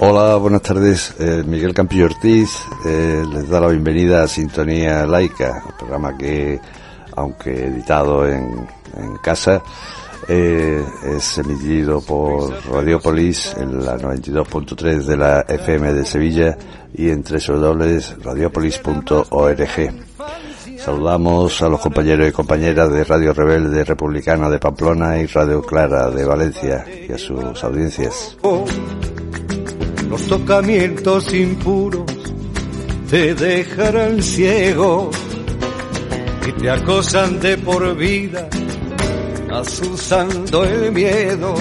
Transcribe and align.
Hola, 0.00 0.36
buenas 0.36 0.62
tardes. 0.62 1.12
Eh, 1.18 1.42
Miguel 1.44 1.74
Campillo 1.74 2.04
Ortiz 2.04 2.62
eh, 2.86 3.24
les 3.32 3.48
da 3.48 3.60
la 3.60 3.66
bienvenida 3.66 4.22
a 4.22 4.28
Sintonía 4.28 5.04
Laica, 5.04 5.64
un 5.66 5.76
programa 5.76 6.16
que, 6.16 6.60
aunque 7.16 7.66
editado 7.66 8.24
en, 8.28 8.64
casa, 9.20 9.60
eh, 10.28 10.84
es 11.16 11.38
emitido 11.38 12.00
por 12.00 12.54
Radiopolis 12.70 13.56
en 13.56 13.84
la 13.84 13.98
92.3 13.98 15.02
de 15.02 15.16
la 15.16 15.40
FM 15.40 15.92
de 15.92 16.04
Sevilla 16.04 16.56
y 16.94 17.10
en 17.10 17.24
www.radiopolis.org. 17.24 19.92
Saludamos 20.78 21.60
a 21.60 21.68
los 21.68 21.80
compañeros 21.80 22.28
y 22.28 22.32
compañeras 22.32 22.92
de 22.92 23.02
Radio 23.02 23.34
Rebelde 23.34 23.82
Republicana 23.82 24.48
de 24.48 24.60
Pamplona 24.60 25.18
y 25.18 25.26
Radio 25.26 25.60
Clara 25.60 26.08
de 26.08 26.24
Valencia 26.24 26.86
y 26.86 27.10
a 27.12 27.18
sus 27.18 27.64
audiencias. 27.64 28.36
Los 30.08 30.26
tocamientos 30.26 31.34
impuros 31.34 32.06
te 33.10 33.34
dejarán 33.34 34.22
ciego 34.22 35.10
y 36.46 36.52
te 36.52 36.70
acosan 36.70 37.38
de 37.40 37.58
por 37.58 37.94
vida, 37.94 38.48
asusando 39.50 40.64
el 40.64 40.92
miedo, 40.92 41.54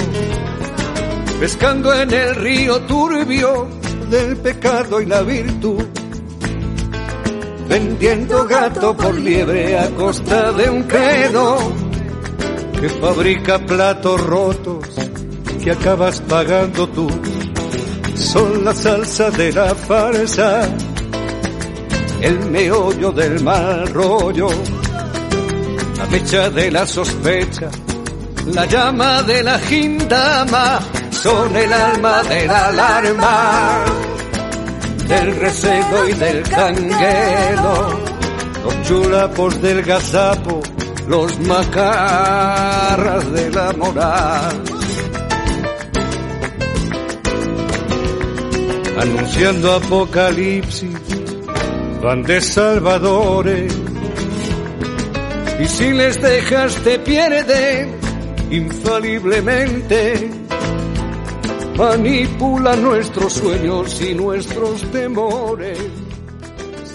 pescando 1.42 1.94
en 1.94 2.14
el 2.14 2.36
río 2.36 2.80
turbio 2.84 3.68
del 4.10 4.38
pecado 4.38 5.02
y 5.02 5.06
la 5.08 5.24
virtud, 5.24 5.84
vendiendo 7.68 8.46
gato 8.46 8.96
por 8.96 9.14
liebre 9.20 9.78
a 9.78 9.90
costa 9.90 10.54
de 10.54 10.70
un 10.70 10.84
credo 10.84 11.58
que 12.80 12.88
fabrica 12.88 13.60
platos 13.60 14.22
rotos 14.26 14.86
que 15.62 15.72
acabas 15.72 16.22
pagando 16.22 16.88
tú 16.88 17.10
son 18.18 18.66
la 18.66 18.74
salsa 18.74 19.30
de 19.30 19.52
la 19.52 19.74
farsa, 19.76 20.68
el 22.22 22.40
meollo 22.50 23.12
del 23.12 23.44
mal 23.44 23.88
rollo, 23.94 24.50
la 25.98 26.06
mecha 26.08 26.50
de 26.50 26.72
la 26.72 26.86
sospecha, 26.86 27.70
la 28.48 28.66
llama 28.66 29.24
de 29.24 29.44
la 29.44 29.60
gindama, 29.60 30.80
son 31.12 31.56
el 31.56 31.72
alma 31.72 32.24
de 32.24 32.48
la 32.48 32.68
alarma, 32.68 33.86
del 35.08 35.36
recebo 35.36 36.08
y 36.10 36.14
del 36.14 36.44
canguelo, 36.44 38.00
los 38.64 38.82
chulapos 38.88 39.62
del 39.62 39.84
gazapo, 39.84 40.62
los 41.08 41.40
macarras 41.42 43.32
de 43.32 43.50
la 43.52 43.74
moral 43.74 44.77
anunciando 49.00 49.74
apocalipsis, 49.74 50.98
van 52.02 52.24
de 52.24 52.42
salvadores. 52.42 53.74
Y 55.60 55.66
si 55.68 55.92
les 55.92 56.22
dejas 56.22 56.76
te 56.84 57.00
pierden 57.00 57.96
infaliblemente. 58.52 60.32
Manipula 61.78 62.76
nuestros 62.76 63.34
sueños 63.34 64.02
y 64.02 64.16
nuestros 64.16 64.82
temores. 64.92 65.78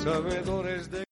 Sabedores 0.03 0.91
de... 0.91 1.05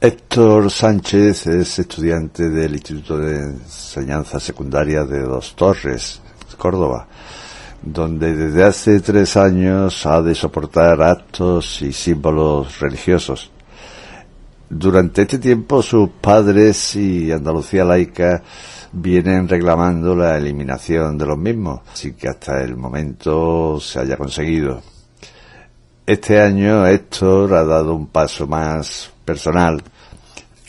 Héctor 0.00 0.70
Sánchez 0.70 1.46
es 1.46 1.78
estudiante 1.78 2.48
del 2.50 2.74
Instituto 2.74 3.18
de 3.18 3.38
Enseñanza 3.38 4.38
Secundaria 4.38 5.04
de 5.04 5.22
Dos 5.22 5.54
Torres, 5.56 6.20
Córdoba 6.58 7.08
donde 7.82 8.34
desde 8.34 8.64
hace 8.64 9.00
tres 9.00 9.36
años 9.36 10.04
ha 10.06 10.20
de 10.20 10.34
soportar 10.34 11.00
actos 11.02 11.82
y 11.82 11.92
símbolos 11.92 12.78
religiosos. 12.80 13.50
Durante 14.68 15.22
este 15.22 15.38
tiempo 15.38 15.82
sus 15.82 16.10
padres 16.20 16.94
y 16.94 17.32
Andalucía 17.32 17.84
laica 17.84 18.42
vienen 18.92 19.48
reclamando 19.48 20.14
la 20.14 20.36
eliminación 20.36 21.16
de 21.16 21.26
los 21.26 21.38
mismos, 21.38 21.80
sin 21.92 22.14
que 22.14 22.28
hasta 22.28 22.62
el 22.62 22.76
momento 22.76 23.80
se 23.80 24.00
haya 24.00 24.16
conseguido. 24.16 24.82
Este 26.06 26.40
año 26.40 26.86
Héctor 26.86 27.54
ha 27.54 27.64
dado 27.64 27.94
un 27.94 28.08
paso 28.08 28.46
más 28.46 29.10
personal 29.24 29.82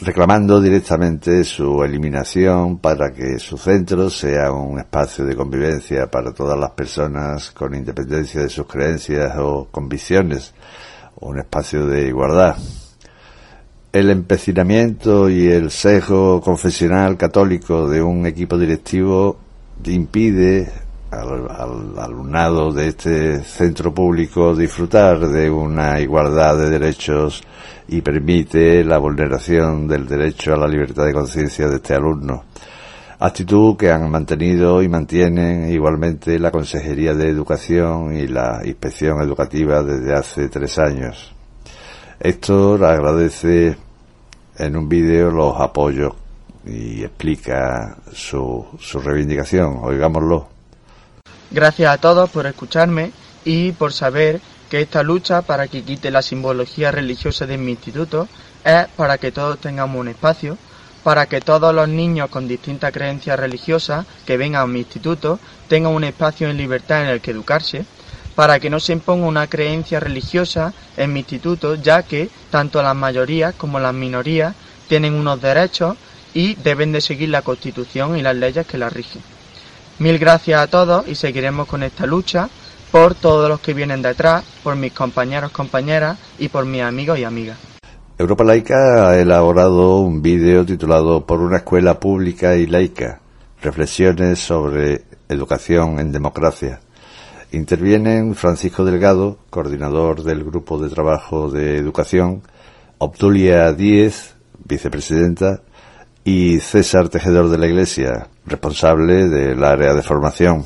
reclamando 0.01 0.59
directamente 0.59 1.43
su 1.43 1.83
eliminación 1.83 2.79
para 2.79 3.13
que 3.13 3.37
su 3.37 3.55
centro 3.55 4.09
sea 4.09 4.51
un 4.51 4.79
espacio 4.79 5.23
de 5.23 5.35
convivencia 5.35 6.09
para 6.09 6.33
todas 6.33 6.59
las 6.59 6.71
personas 6.71 7.51
con 7.51 7.75
independencia 7.75 8.41
de 8.41 8.49
sus 8.49 8.65
creencias 8.65 9.37
o 9.37 9.67
convicciones, 9.69 10.55
un 11.19 11.37
espacio 11.37 11.85
de 11.85 12.07
igualdad. 12.07 12.57
El 13.93 14.09
empecinamiento 14.09 15.29
y 15.29 15.47
el 15.47 15.69
sesgo 15.69 16.41
confesional 16.41 17.15
católico 17.15 17.87
de 17.87 18.01
un 18.01 18.25
equipo 18.25 18.57
directivo 18.57 19.37
impide 19.85 20.71
al, 21.11 21.47
al, 21.51 21.99
alumnado 21.99 22.71
de 22.71 22.87
este 22.87 23.43
centro 23.43 23.93
público 23.93 24.55
disfrutar 24.55 25.27
de 25.27 25.51
una 25.51 25.99
igualdad 25.99 26.57
de 26.57 26.69
derechos 26.69 27.43
y 27.91 28.01
permite 28.01 28.85
la 28.85 28.97
vulneración 28.97 29.85
del 29.85 30.07
derecho 30.07 30.53
a 30.53 30.57
la 30.57 30.67
libertad 30.67 31.05
de 31.05 31.13
conciencia 31.13 31.67
de 31.67 31.75
este 31.75 31.93
alumno. 31.93 32.45
Actitud 33.19 33.75
que 33.75 33.91
han 33.91 34.09
mantenido 34.09 34.81
y 34.81 34.87
mantienen 34.87 35.69
igualmente 35.69 36.39
la 36.39 36.51
Consejería 36.51 37.13
de 37.13 37.27
Educación 37.27 38.15
y 38.15 38.27
la 38.27 38.61
Inspección 38.63 39.21
Educativa 39.21 39.83
desde 39.83 40.13
hace 40.13 40.47
tres 40.47 40.79
años. 40.79 41.33
Héctor 42.17 42.85
agradece 42.85 43.75
en 44.57 44.77
un 44.77 44.87
vídeo 44.87 45.29
los 45.29 45.59
apoyos 45.59 46.13
y 46.65 47.03
explica 47.03 47.97
su, 48.13 48.65
su 48.79 48.99
reivindicación. 49.01 49.79
Oigámoslo. 49.81 50.47
Gracias 51.51 51.93
a 51.93 51.97
todos 51.97 52.29
por 52.29 52.47
escucharme 52.47 53.11
y 53.43 53.73
por 53.73 53.91
saber 53.91 54.39
que 54.71 54.79
esta 54.79 55.03
lucha 55.03 55.41
para 55.41 55.67
que 55.67 55.83
quite 55.83 56.11
la 56.11 56.21
simbología 56.21 56.91
religiosa 56.91 57.45
de 57.45 57.57
mi 57.57 57.71
instituto 57.71 58.29
es 58.63 58.87
para 58.95 59.17
que 59.17 59.33
todos 59.33 59.59
tengamos 59.59 59.99
un 59.99 60.07
espacio, 60.07 60.57
para 61.03 61.25
que 61.25 61.41
todos 61.41 61.75
los 61.75 61.89
niños 61.89 62.29
con 62.29 62.47
distintas 62.47 62.93
creencias 62.93 63.37
religiosas 63.37 64.05
que 64.25 64.37
vengan 64.37 64.61
a 64.61 64.67
mi 64.67 64.79
instituto 64.79 65.39
tengan 65.67 65.91
un 65.91 66.05
espacio 66.05 66.49
en 66.49 66.55
libertad 66.55 67.03
en 67.03 67.09
el 67.09 67.19
que 67.19 67.31
educarse, 67.31 67.83
para 68.33 68.61
que 68.61 68.69
no 68.69 68.79
se 68.79 68.93
imponga 68.93 69.27
una 69.27 69.47
creencia 69.47 69.99
religiosa 69.99 70.73
en 70.95 71.11
mi 71.11 71.19
instituto, 71.19 71.75
ya 71.75 72.03
que 72.03 72.29
tanto 72.49 72.81
las 72.81 72.95
mayorías 72.95 73.53
como 73.55 73.77
las 73.77 73.93
minorías 73.93 74.55
tienen 74.87 75.15
unos 75.15 75.41
derechos 75.41 75.97
y 76.33 76.55
deben 76.55 76.93
de 76.93 77.01
seguir 77.01 77.27
la 77.27 77.41
Constitución 77.41 78.17
y 78.17 78.21
las 78.21 78.37
leyes 78.37 78.65
que 78.65 78.77
la 78.77 78.89
rigen. 78.89 79.21
Mil 79.99 80.17
gracias 80.17 80.61
a 80.61 80.67
todos 80.67 81.09
y 81.09 81.15
seguiremos 81.15 81.67
con 81.67 81.83
esta 81.83 82.05
lucha 82.05 82.49
por 82.91 83.15
todos 83.15 83.49
los 83.49 83.59
que 83.59 83.73
vienen 83.73 84.01
detrás, 84.01 84.43
por 84.63 84.75
mis 84.75 84.91
compañeros, 84.91 85.51
compañeras 85.51 86.17
y 86.37 86.49
por 86.49 86.65
mis 86.65 86.81
amigos 86.81 87.17
y 87.17 87.23
amigas. 87.23 87.57
Europa 88.17 88.43
Laica 88.43 89.09
ha 89.09 89.17
elaborado 89.17 89.99
un 89.99 90.21
vídeo 90.21 90.65
titulado 90.65 91.25
Por 91.25 91.39
una 91.39 91.57
escuela 91.57 91.99
pública 91.99 92.55
y 92.55 92.67
laica, 92.67 93.21
reflexiones 93.61 94.39
sobre 94.39 95.05
educación 95.27 95.99
en 95.99 96.11
democracia. 96.11 96.81
Intervienen 97.51 98.35
Francisco 98.35 98.85
Delgado, 98.85 99.39
coordinador 99.49 100.23
del 100.23 100.43
Grupo 100.43 100.77
de 100.77 100.89
Trabajo 100.89 101.49
de 101.49 101.77
Educación, 101.77 102.43
Obdulia 102.97 103.73
Díez, 103.73 104.35
vicepresidenta, 104.63 105.61
y 106.23 106.59
César 106.59 107.09
Tejedor 107.09 107.49
de 107.49 107.57
la 107.57 107.67
Iglesia, 107.67 108.27
responsable 108.45 109.27
del 109.27 109.63
área 109.63 109.93
de 109.93 110.03
formación. 110.03 110.63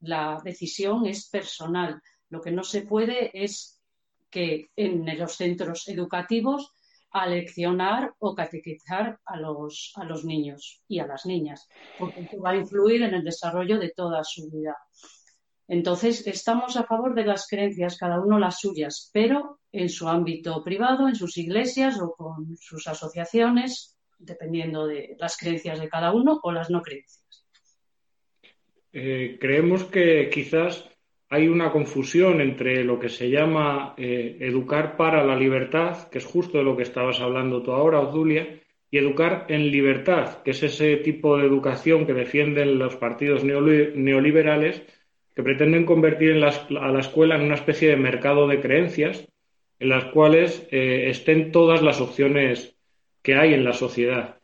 la 0.00 0.40
decisión 0.42 1.06
es 1.06 1.28
personal. 1.28 2.00
Lo 2.30 2.40
que 2.40 2.50
no 2.50 2.64
se 2.64 2.82
puede 2.82 3.30
es 3.34 3.80
que 4.30 4.70
en 4.76 5.18
los 5.18 5.36
centros 5.36 5.88
educativos 5.88 6.72
aleccionar 7.10 8.14
o 8.20 8.34
catequizar 8.34 9.18
a 9.24 9.36
los, 9.36 9.92
a 9.96 10.04
los 10.04 10.24
niños 10.24 10.82
y 10.86 11.00
a 11.00 11.06
las 11.06 11.26
niñas, 11.26 11.68
porque 11.98 12.20
esto 12.20 12.40
va 12.40 12.50
a 12.50 12.56
influir 12.56 13.02
en 13.02 13.14
el 13.14 13.24
desarrollo 13.24 13.78
de 13.78 13.90
toda 13.90 14.22
su 14.22 14.48
vida. 14.48 14.76
Entonces, 15.66 16.26
estamos 16.26 16.76
a 16.76 16.84
favor 16.84 17.14
de 17.14 17.24
las 17.24 17.46
creencias, 17.46 17.96
cada 17.96 18.20
uno 18.20 18.38
las 18.38 18.58
suyas, 18.58 19.10
pero 19.12 19.60
en 19.72 19.88
su 19.88 20.08
ámbito 20.08 20.62
privado, 20.64 21.08
en 21.08 21.14
sus 21.14 21.36
iglesias 21.36 22.00
o 22.00 22.12
con 22.12 22.56
sus 22.56 22.86
asociaciones, 22.88 23.96
dependiendo 24.18 24.86
de 24.86 25.16
las 25.18 25.36
creencias 25.36 25.80
de 25.80 25.88
cada 25.88 26.12
uno 26.12 26.40
o 26.42 26.52
las 26.52 26.70
no 26.70 26.82
creencias. 26.82 27.46
Eh, 28.92 29.38
creemos 29.40 29.84
que 29.84 30.28
quizás 30.32 30.89
hay 31.32 31.46
una 31.46 31.70
confusión 31.70 32.40
entre 32.40 32.82
lo 32.82 32.98
que 32.98 33.08
se 33.08 33.30
llama 33.30 33.94
eh, 33.96 34.36
educar 34.40 34.96
para 34.96 35.24
la 35.24 35.36
libertad, 35.36 36.08
que 36.08 36.18
es 36.18 36.26
justo 36.26 36.58
de 36.58 36.64
lo 36.64 36.76
que 36.76 36.82
estabas 36.82 37.20
hablando 37.20 37.62
tú 37.62 37.70
ahora, 37.70 38.00
Odulia, 38.00 38.60
y 38.90 38.98
educar 38.98 39.46
en 39.48 39.70
libertad, 39.70 40.42
que 40.42 40.50
es 40.50 40.62
ese 40.64 40.96
tipo 40.96 41.36
de 41.36 41.46
educación 41.46 42.04
que 42.04 42.14
defienden 42.14 42.80
los 42.80 42.96
partidos 42.96 43.44
neoliberales 43.44 44.82
que 45.32 45.44
pretenden 45.44 45.86
convertir 45.86 46.32
a 46.32 46.90
la 46.90 47.00
escuela 47.00 47.36
en 47.36 47.42
una 47.42 47.54
especie 47.54 47.88
de 47.88 47.96
mercado 47.96 48.48
de 48.48 48.60
creencias 48.60 49.28
en 49.78 49.88
las 49.88 50.06
cuales 50.06 50.66
eh, 50.72 51.10
estén 51.10 51.52
todas 51.52 51.80
las 51.80 52.00
opciones 52.00 52.76
que 53.22 53.36
hay 53.36 53.54
en 53.54 53.62
la 53.62 53.72
sociedad. 53.72 54.40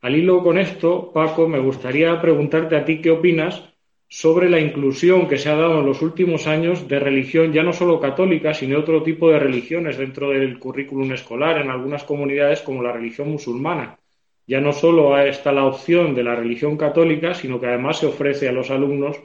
Al 0.00 0.16
hilo 0.16 0.42
con 0.42 0.58
esto, 0.58 1.12
Paco, 1.12 1.48
me 1.48 1.60
gustaría 1.60 2.20
preguntarte 2.20 2.74
a 2.74 2.84
ti 2.84 3.00
qué 3.00 3.12
opinas 3.12 3.75
sobre 4.08 4.48
la 4.48 4.60
inclusión 4.60 5.28
que 5.28 5.38
se 5.38 5.48
ha 5.48 5.56
dado 5.56 5.80
en 5.80 5.86
los 5.86 6.02
últimos 6.02 6.46
años 6.46 6.86
de 6.88 6.98
religión, 7.00 7.52
ya 7.52 7.62
no 7.62 7.72
solo 7.72 8.00
católica, 8.00 8.54
sino 8.54 8.78
otro 8.78 9.02
tipo 9.02 9.30
de 9.30 9.38
religiones 9.38 9.98
dentro 9.98 10.30
del 10.30 10.58
currículum 10.58 11.12
escolar 11.12 11.60
en 11.60 11.70
algunas 11.70 12.04
comunidades 12.04 12.62
como 12.62 12.82
la 12.82 12.92
religión 12.92 13.30
musulmana. 13.30 13.98
Ya 14.46 14.60
no 14.60 14.72
solo 14.72 15.18
está 15.18 15.50
la 15.50 15.64
opción 15.64 16.14
de 16.14 16.22
la 16.22 16.36
religión 16.36 16.76
católica, 16.76 17.34
sino 17.34 17.60
que 17.60 17.66
además 17.66 17.98
se 17.98 18.06
ofrece 18.06 18.48
a 18.48 18.52
los 18.52 18.70
alumnos 18.70 19.20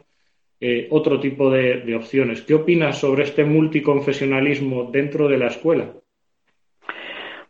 eh, 0.59 0.87
otro 0.89 1.19
tipo 1.19 1.51
de, 1.51 1.95
opciones. 1.95 2.41
¿Qué 2.41 2.55
opinas 2.55 2.99
sobre 2.99 3.23
este 3.23 3.43
multiconfesionalismo 3.43 4.89
dentro 4.91 5.27
de 5.27 5.37
la 5.37 5.47
escuela? 5.47 5.91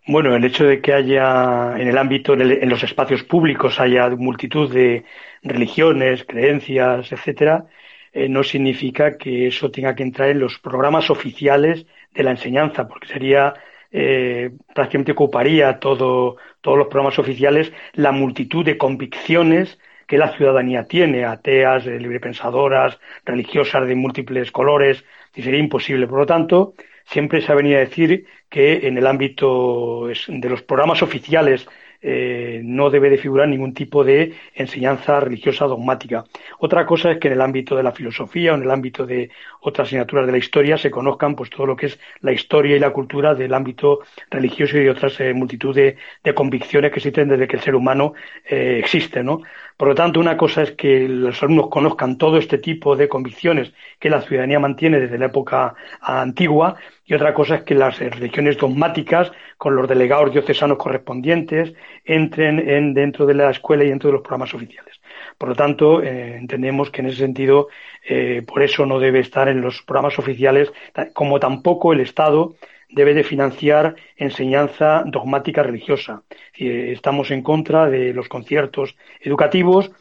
Bueno, 0.07 0.35
el 0.35 0.43
hecho 0.43 0.65
de 0.65 0.81
que 0.81 0.93
haya 0.93 1.75
en 1.77 1.87
el 1.87 1.97
ámbito, 1.97 2.33
en, 2.33 2.69
los 2.69 2.83
espacios 2.83 3.23
públicos, 3.23 3.79
haya 3.79 4.09
multitud 4.09 4.73
de 4.73 5.03
religiones, 5.43 6.25
creencias, 6.25 7.11
etcétera, 7.11 7.65
eh, 8.13 8.27
no 8.29 8.43
significa 8.43 9.17
que 9.17 9.47
eso 9.47 9.71
tenga 9.71 9.95
que 9.95 10.03
entrar 10.03 10.29
en 10.29 10.39
los 10.39 10.59
programas 10.59 11.09
oficiales 11.09 11.85
de 12.13 12.23
la 12.23 12.31
enseñanza, 12.31 12.87
porque 12.87 13.07
sería 13.07 13.53
eh, 13.91 14.51
prácticamente 14.73 15.13
ocuparía 15.13 15.79
todo, 15.79 16.37
todos 16.61 16.77
los 16.77 16.87
programas 16.87 17.19
oficiales 17.19 17.71
la 17.93 18.11
multitud 18.11 18.63
de 18.65 18.77
convicciones 18.77 19.79
que 20.07 20.17
la 20.17 20.35
ciudadanía 20.35 20.85
tiene, 20.85 21.25
ateas, 21.25 21.87
eh, 21.87 21.99
librepensadoras, 21.99 22.99
religiosas 23.25 23.87
de 23.87 23.95
múltiples 23.95 24.51
colores, 24.51 25.05
y 25.33 25.41
sería 25.41 25.59
imposible. 25.59 26.07
Por 26.07 26.19
lo 26.19 26.25
tanto, 26.25 26.73
siempre 27.05 27.41
se 27.41 27.51
ha 27.51 27.55
venido 27.55 27.77
a 27.77 27.81
decir 27.81 28.25
que 28.49 28.87
en 28.87 28.97
el 28.97 29.07
ámbito 29.07 30.07
de 30.27 30.49
los 30.49 30.61
programas 30.63 31.01
oficiales 31.01 31.67
eh, 32.01 32.61
no 32.63 32.89
debe 32.89 33.09
de 33.09 33.17
figurar 33.17 33.47
ningún 33.47 33.73
tipo 33.73 34.03
de 34.03 34.33
enseñanza 34.55 35.19
religiosa 35.19 35.65
dogmática. 35.65 36.23
Otra 36.59 36.85
cosa 36.85 37.11
es 37.11 37.19
que 37.19 37.27
en 37.27 37.35
el 37.35 37.41
ámbito 37.41 37.75
de 37.75 37.83
la 37.83 37.91
filosofía 37.91 38.53
o 38.53 38.55
en 38.55 38.63
el 38.63 38.71
ámbito 38.71 39.05
de 39.05 39.29
otras 39.61 39.87
asignaturas 39.87 40.25
de 40.25 40.31
la 40.31 40.37
historia 40.37 40.77
se 40.77 40.89
conozcan 40.89 41.35
pues 41.35 41.49
todo 41.49 41.67
lo 41.67 41.75
que 41.75 41.87
es 41.87 41.99
la 42.21 42.31
historia 42.31 42.75
y 42.75 42.79
la 42.79 42.91
cultura 42.91 43.35
del 43.35 43.53
ámbito 43.53 43.99
religioso 44.29 44.77
y 44.77 44.83
de 44.83 44.89
otras 44.89 45.19
eh, 45.19 45.33
multitud 45.33 45.75
de, 45.75 45.97
convicciones 46.33 46.91
que 46.91 46.97
existen 46.97 47.29
desde 47.29 47.47
que 47.47 47.57
el 47.57 47.61
ser 47.61 47.75
humano 47.75 48.13
eh, 48.45 48.77
existe, 48.79 49.23
¿no? 49.23 49.41
Por 49.81 49.87
lo 49.87 49.95
tanto, 49.95 50.19
una 50.19 50.37
cosa 50.37 50.61
es 50.61 50.73
que 50.73 51.09
los 51.09 51.41
alumnos 51.41 51.69
conozcan 51.69 52.19
todo 52.19 52.37
este 52.37 52.59
tipo 52.59 52.95
de 52.95 53.09
convicciones 53.09 53.73
que 53.97 54.11
la 54.11 54.21
ciudadanía 54.21 54.59
mantiene 54.59 54.99
desde 54.99 55.17
la 55.17 55.25
época 55.25 55.73
antigua 55.99 56.75
y 57.03 57.15
otra 57.15 57.33
cosa 57.33 57.55
es 57.55 57.63
que 57.63 57.73
las 57.73 57.97
religiones 57.97 58.59
dogmáticas, 58.59 59.31
con 59.57 59.75
los 59.75 59.89
delegados 59.89 60.33
diocesanos 60.33 60.77
correspondientes, 60.77 61.73
entren 62.05 62.59
en, 62.59 62.93
dentro 62.93 63.25
de 63.25 63.33
la 63.33 63.49
escuela 63.49 63.83
y 63.83 63.89
dentro 63.89 64.09
de 64.09 64.13
los 64.13 64.21
programas 64.21 64.53
oficiales. 64.53 65.01
Por 65.35 65.49
lo 65.49 65.55
tanto, 65.55 66.03
eh, 66.03 66.37
entendemos 66.37 66.91
que 66.91 67.01
en 67.01 67.07
ese 67.07 67.17
sentido, 67.17 67.69
eh, 68.07 68.43
por 68.45 68.61
eso 68.61 68.85
no 68.85 68.99
debe 68.99 69.19
estar 69.19 69.47
en 69.47 69.61
los 69.61 69.81
programas 69.81 70.19
oficiales, 70.19 70.71
como 71.15 71.39
tampoco 71.39 71.91
el 71.91 72.01
Estado 72.01 72.53
debe 72.91 73.13
de 73.13 73.23
financiar 73.23 73.95
enseñanza 74.15 75.03
dogmática 75.05 75.63
religiosa. 75.63 76.23
Estamos 76.53 77.31
en 77.31 77.41
contra 77.41 77.89
de 77.89 78.13
los 78.13 78.27
conciertos 78.27 78.95
educativos 79.19 79.91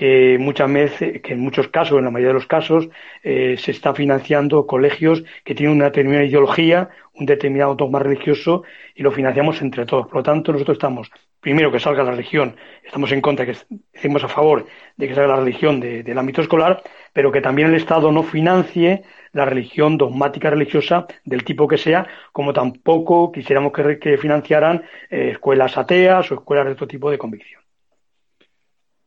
que 0.00 0.38
muchas 0.40 0.72
veces, 0.72 1.20
que 1.20 1.34
en 1.34 1.40
muchos 1.40 1.68
casos, 1.68 1.98
en 1.98 2.06
la 2.06 2.10
mayoría 2.10 2.28
de 2.28 2.40
los 2.40 2.46
casos, 2.46 2.88
eh, 3.22 3.56
se 3.58 3.70
está 3.70 3.92
financiando 3.92 4.66
colegios 4.66 5.24
que 5.44 5.54
tienen 5.54 5.76
una 5.76 5.86
determinada 5.86 6.24
ideología, 6.24 6.88
un 7.12 7.26
determinado 7.26 7.74
dogma 7.74 7.98
religioso 7.98 8.62
y 8.94 9.02
lo 9.02 9.12
financiamos 9.12 9.60
entre 9.60 9.84
todos. 9.84 10.06
Por 10.06 10.16
lo 10.16 10.22
tanto, 10.22 10.52
nosotros 10.52 10.76
estamos, 10.76 11.10
primero, 11.40 11.70
que 11.70 11.80
salga 11.80 12.02
la 12.02 12.12
religión, 12.12 12.56
estamos 12.82 13.12
en 13.12 13.20
contra, 13.20 13.44
que 13.44 13.54
estemos 13.92 14.24
a 14.24 14.28
favor 14.28 14.64
de 14.96 15.06
que 15.06 15.14
salga 15.14 15.34
la 15.34 15.40
religión 15.40 15.80
del 15.80 16.18
ámbito 16.18 16.40
escolar, 16.40 16.82
pero 17.12 17.32
que 17.32 17.40
también 17.40 17.68
el 17.68 17.74
Estado 17.74 18.12
no 18.12 18.22
financie 18.22 19.02
la 19.32 19.44
religión 19.44 19.96
dogmática 19.96 20.50
religiosa 20.50 21.06
del 21.24 21.44
tipo 21.44 21.68
que 21.68 21.78
sea, 21.78 22.06
como 22.32 22.52
tampoco 22.52 23.30
quisiéramos 23.30 23.72
que, 23.72 24.18
financiaran 24.18 24.82
eh, 25.08 25.30
escuelas 25.32 25.76
ateas 25.76 26.30
o 26.30 26.34
escuelas 26.34 26.66
de 26.66 26.72
otro 26.72 26.88
tipo 26.88 27.10
de 27.10 27.18
convicción. 27.18 27.62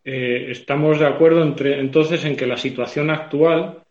Eh, 0.06 0.48
estamos 0.50 1.00
de 1.00 1.08
acuerdo 1.08 1.42
entre, 1.44 1.80
entonces 1.80 2.26
en 2.26 2.36
que 2.36 2.46
la 2.46 2.58
situación 2.58 3.10
actual 3.10 3.84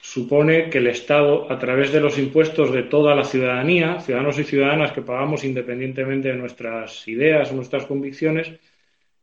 supone 0.00 0.70
que 0.70 0.78
el 0.78 0.86
Estado, 0.86 1.50
a 1.50 1.58
través 1.58 1.92
de 1.92 2.00
los 2.00 2.18
impuestos 2.18 2.72
de 2.72 2.84
toda 2.84 3.14
la 3.14 3.24
ciudadanía, 3.24 4.00
ciudadanos 4.00 4.38
y 4.38 4.44
ciudadanas 4.44 4.92
que 4.92 5.02
pagamos 5.02 5.44
independientemente 5.44 6.28
de 6.28 6.36
nuestras 6.36 7.06
ideas 7.08 7.50
o 7.50 7.56
nuestras 7.56 7.86
convicciones, 7.86 8.52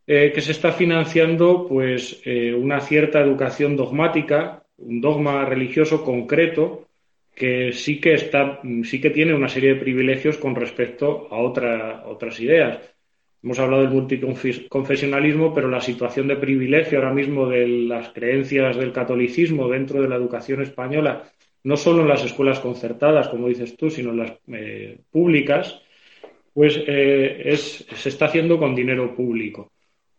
eh, 0.06 0.30
que 0.32 0.40
se 0.40 0.52
está 0.52 0.72
financiando 0.72 1.66
pues 1.68 2.20
eh, 2.24 2.54
una 2.54 2.80
cierta 2.80 3.20
educación 3.20 3.76
dogmática, 3.76 4.62
un 4.78 5.00
dogma 5.00 5.44
religioso 5.44 6.04
concreto 6.04 6.86
que 7.34 7.72
sí 7.72 8.00
que 8.00 8.14
está, 8.14 8.60
sí 8.84 9.00
que 9.00 9.10
tiene 9.10 9.34
una 9.34 9.48
serie 9.48 9.74
de 9.74 9.80
privilegios 9.80 10.38
con 10.38 10.54
respecto 10.54 11.28
a 11.30 11.38
otras 11.38 12.40
ideas. 12.40 12.80
Hemos 13.42 13.58
hablado 13.58 13.82
del 13.82 13.92
multiconfesionalismo, 13.92 15.52
pero 15.52 15.68
la 15.68 15.80
situación 15.80 16.28
de 16.28 16.36
privilegio 16.36 16.98
ahora 16.98 17.12
mismo 17.12 17.46
de 17.48 17.68
las 17.68 18.08
creencias 18.08 18.76
del 18.76 18.92
catolicismo 18.92 19.68
dentro 19.68 20.00
de 20.00 20.08
la 20.08 20.16
educación 20.16 20.62
española, 20.62 21.30
no 21.64 21.76
solo 21.76 22.02
en 22.02 22.08
las 22.08 22.24
escuelas 22.24 22.58
concertadas, 22.60 23.28
como 23.28 23.48
dices 23.48 23.76
tú, 23.76 23.90
sino 23.90 24.10
en 24.10 24.16
las 24.16 24.32
eh, 24.48 24.98
públicas, 25.10 25.82
pues 26.54 26.80
eh, 26.86 27.54
se 27.56 28.08
está 28.08 28.26
haciendo 28.26 28.58
con 28.58 28.74
dinero 28.74 29.14
público. 29.14 29.72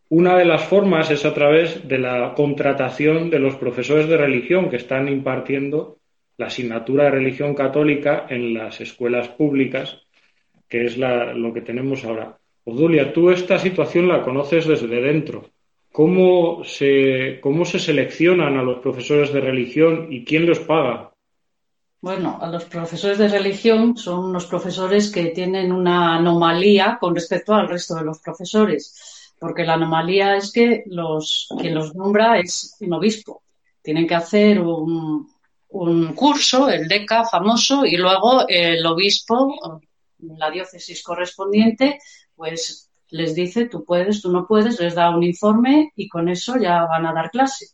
Una 0.09 0.37
de 0.37 0.45
las 0.45 0.63
formas 0.63 1.11
es 1.11 1.25
a 1.25 1.33
través 1.33 1.85
de 1.87 1.97
la 1.97 2.33
contratación 2.33 3.29
de 3.29 3.39
los 3.39 3.55
profesores 3.55 4.07
de 4.07 4.15
religión 4.15 4.69
que 4.69 4.77
están 4.77 5.09
impartiendo 5.09 5.97
la 6.37 6.47
asignatura 6.47 7.05
de 7.05 7.11
religión 7.11 7.53
católica 7.53 8.25
en 8.29 8.53
las 8.53 8.79
escuelas 8.79 9.27
públicas, 9.27 10.01
que 10.69 10.85
es 10.85 10.97
lo 10.97 11.53
que 11.53 11.61
tenemos 11.61 12.05
ahora. 12.05 12.37
Odulia, 12.63 13.11
tú 13.11 13.31
esta 13.31 13.59
situación 13.59 14.07
la 14.07 14.23
conoces 14.23 14.65
desde 14.65 14.87
dentro. 14.87 15.49
¿Cómo 15.91 16.63
se, 16.63 17.39
¿Cómo 17.41 17.65
se 17.65 17.79
seleccionan 17.79 18.57
a 18.57 18.63
los 18.63 18.79
profesores 18.79 19.33
de 19.33 19.41
religión 19.41 20.07
y 20.09 20.23
quién 20.23 20.45
los 20.45 20.59
paga? 20.59 21.11
Bueno, 21.99 22.37
a 22.39 22.47
los 22.49 22.65
profesores 22.65 23.17
de 23.17 23.27
religión 23.27 23.97
son 23.97 24.25
unos 24.25 24.45
profesores 24.45 25.11
que 25.11 25.27
tienen 25.31 25.71
una 25.71 26.15
anomalía 26.15 26.97
con 26.99 27.15
respecto 27.15 27.53
al 27.53 27.67
resto 27.67 27.95
de 27.95 28.03
los 28.03 28.19
profesores, 28.19 29.16
porque 29.39 29.65
la 29.65 29.73
anomalía 29.73 30.35
es 30.35 30.51
que 30.51 30.83
los, 30.87 31.47
quien 31.59 31.75
los 31.75 31.95
nombra 31.95 32.39
es 32.39 32.75
un 32.79 32.93
obispo. 32.93 33.43
Tienen 33.81 34.07
que 34.07 34.15
hacer 34.15 34.59
un, 34.59 35.29
un 35.69 36.13
curso, 36.13 36.69
el 36.69 36.87
DECA 36.87 37.25
famoso, 37.25 37.85
y 37.85 37.97
luego 37.97 38.47
el 38.47 38.85
obispo, 38.85 39.81
la 40.19 40.49
diócesis 40.49 41.03
correspondiente, 41.03 41.99
pues 42.35 42.89
les 43.09 43.35
dice 43.35 43.67
tú 43.67 43.85
puedes, 43.85 44.21
tú 44.21 44.31
no 44.31 44.45
puedes, 44.45 44.79
les 44.79 44.95
da 44.95 45.15
un 45.15 45.23
informe 45.23 45.91
y 45.95 46.09
con 46.09 46.27
eso 46.29 46.57
ya 46.57 46.85
van 46.85 47.05
a 47.05 47.13
dar 47.13 47.31
clase. 47.31 47.67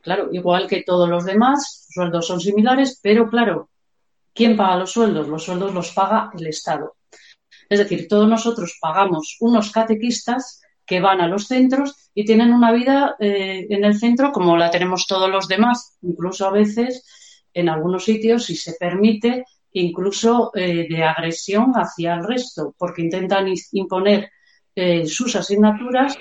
Claro, 0.00 0.30
igual 0.32 0.66
que 0.66 0.82
todos 0.82 1.08
los 1.08 1.24
demás, 1.24 1.86
sueldos 1.90 2.26
son 2.26 2.40
similares, 2.40 2.98
pero 3.02 3.28
claro, 3.28 3.68
¿quién 4.32 4.56
paga 4.56 4.76
los 4.76 4.92
sueldos? 4.92 5.28
Los 5.28 5.44
sueldos 5.44 5.74
los 5.74 5.90
paga 5.92 6.30
el 6.38 6.46
Estado. 6.46 6.96
Es 7.68 7.78
decir, 7.78 8.08
todos 8.08 8.28
nosotros 8.28 8.78
pagamos 8.80 9.36
unos 9.40 9.70
catequistas 9.70 10.59
que 10.90 10.98
van 10.98 11.20
a 11.20 11.28
los 11.28 11.46
centros 11.46 12.10
y 12.12 12.24
tienen 12.24 12.52
una 12.52 12.72
vida 12.72 13.14
eh, 13.20 13.64
en 13.70 13.84
el 13.84 13.96
centro 13.96 14.32
como 14.32 14.56
la 14.56 14.72
tenemos 14.72 15.06
todos 15.06 15.30
los 15.30 15.46
demás, 15.46 15.96
incluso 16.02 16.48
a 16.48 16.50
veces 16.50 17.06
en 17.54 17.68
algunos 17.68 18.04
sitios, 18.04 18.46
si 18.46 18.56
se 18.56 18.72
permite, 18.72 19.44
incluso 19.70 20.50
eh, 20.52 20.88
de 20.88 21.04
agresión 21.04 21.74
hacia 21.76 22.14
el 22.14 22.26
resto, 22.26 22.74
porque 22.76 23.02
intentan 23.02 23.46
imponer 23.70 24.32
eh, 24.74 25.06
sus 25.06 25.36
asignaturas, 25.36 26.18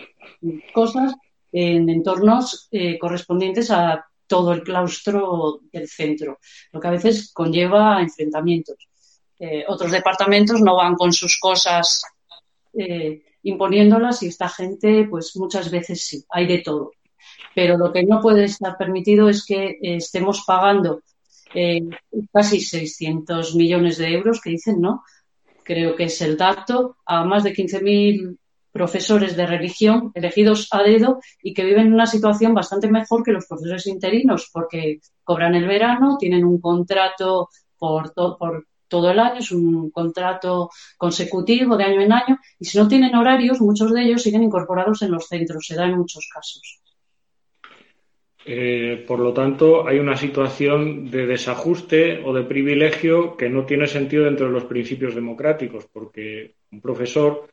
cosas 0.71 1.15
en 1.51 1.89
entornos 1.89 2.69
correspondientes 3.01 3.71
a 3.71 4.05
todo 4.27 4.53
el 4.53 4.61
claustro 4.61 5.61
del 5.73 5.88
centro, 5.88 6.38
lo 6.71 6.79
que 6.79 6.88
a 6.88 6.91
veces 6.91 7.33
conlleva 7.33 7.99
enfrentamientos. 8.03 8.88
Otros 9.67 9.91
departamentos 9.91 10.61
no 10.61 10.75
van 10.75 10.93
con 10.93 11.11
sus 11.11 11.39
cosas 11.39 12.03
imponiéndolas 13.43 14.24
y 14.24 14.27
esta 14.27 14.50
gente, 14.50 15.08
pues 15.10 15.36
muchas 15.36 15.72
veces 15.72 16.03
sí, 16.03 16.24
hay 16.29 16.48
de 16.48 16.60
todo. 16.60 16.91
Pero 17.55 17.77
lo 17.77 17.91
que 17.91 18.03
no 18.03 18.22
puede 18.22 18.46
estar 18.46 18.77
permitido 18.77 19.29
es 19.29 19.46
que 19.46 19.69
eh, 19.81 19.96
estemos 19.96 20.43
pagando 20.46 21.01
casi 22.31 22.62
600 22.62 23.55
millones 23.55 23.98
de 23.98 24.13
euros, 24.13 24.39
que 24.39 24.51
dicen, 24.51 24.81
¿no? 24.81 25.03
Creo 25.63 25.96
que 25.96 26.05
es 26.05 26.22
el 26.22 26.38
dato, 26.38 26.98
a 27.05 27.24
más 27.24 27.43
de 27.43 27.53
15.000 27.53 28.38
profesores 28.72 29.36
de 29.36 29.48
religión 29.48 30.12
elegidos 30.13 30.67
a 30.72 30.84
dedo 30.84 31.19
y 31.41 31.53
que 31.53 31.63
viven 31.63 31.88
en 31.88 31.93
una 31.93 32.05
situación 32.05 32.53
bastante 32.53 32.88
mejor 32.88 33.24
que 33.24 33.31
los 33.31 33.48
profesores 33.48 33.88
interinos 33.88 34.50
porque 34.53 35.00
cobran 35.24 35.55
el 35.55 35.67
verano, 35.67 36.17
tienen 36.19 36.46
un 36.46 36.62
contrato 36.62 37.50
por, 37.77 38.13
por 38.13 38.67
todo 38.89 39.12
el 39.12 39.19
año, 39.19 39.39
es 39.39 39.51
un 39.51 39.89
contrato 39.91 40.69
consecutivo 40.98 41.77
de 41.77 41.86
año 41.86 42.01
en 42.01 42.12
año 42.12 42.38
y 42.60 42.65
si 42.65 42.77
no 42.77 42.88
tienen 42.88 43.15
horarios, 43.15 43.62
muchos 43.62 43.93
de 43.93 44.03
ellos 44.03 44.22
siguen 44.22 44.43
incorporados 44.43 45.01
en 45.03 45.12
los 45.12 45.27
centros, 45.27 45.65
se 45.65 45.75
da 45.75 45.86
en 45.86 45.98
muchos 45.98 46.27
casos. 46.34 46.81
Eh, 48.46 49.03
por 49.08 49.19
lo 49.19 49.31
tanto, 49.31 49.88
hay 49.88 50.00
una 50.00 50.17
situación 50.17 51.12
de 51.12 51.27
desajuste 51.27 52.22
o 52.25 52.34
de 52.34 52.43
privilegio 52.43 53.38
que 53.38 53.50
no 53.50 53.65
tiene 53.65 53.86
sentido 53.86 54.25
dentro 54.25 54.48
de 54.48 54.53
los 54.53 54.63
principios 54.63 55.13
democráticos, 55.13 55.86
porque 55.91 56.55
un 56.72 56.81
profesor 56.81 57.48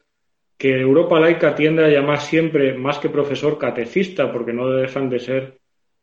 que 0.57 0.81
Europa 0.81 1.21
laica 1.21 1.55
tiende 1.55 1.85
a 1.85 1.89
llamar 1.89 2.21
siempre, 2.21 2.79
más 2.79 2.99
que 2.99 3.11
profesor, 3.11 3.59
catecista, 3.59 4.33
porque 4.33 4.55
no 4.55 4.69
dejan 4.71 5.11
de 5.11 5.19
ser 5.19 5.59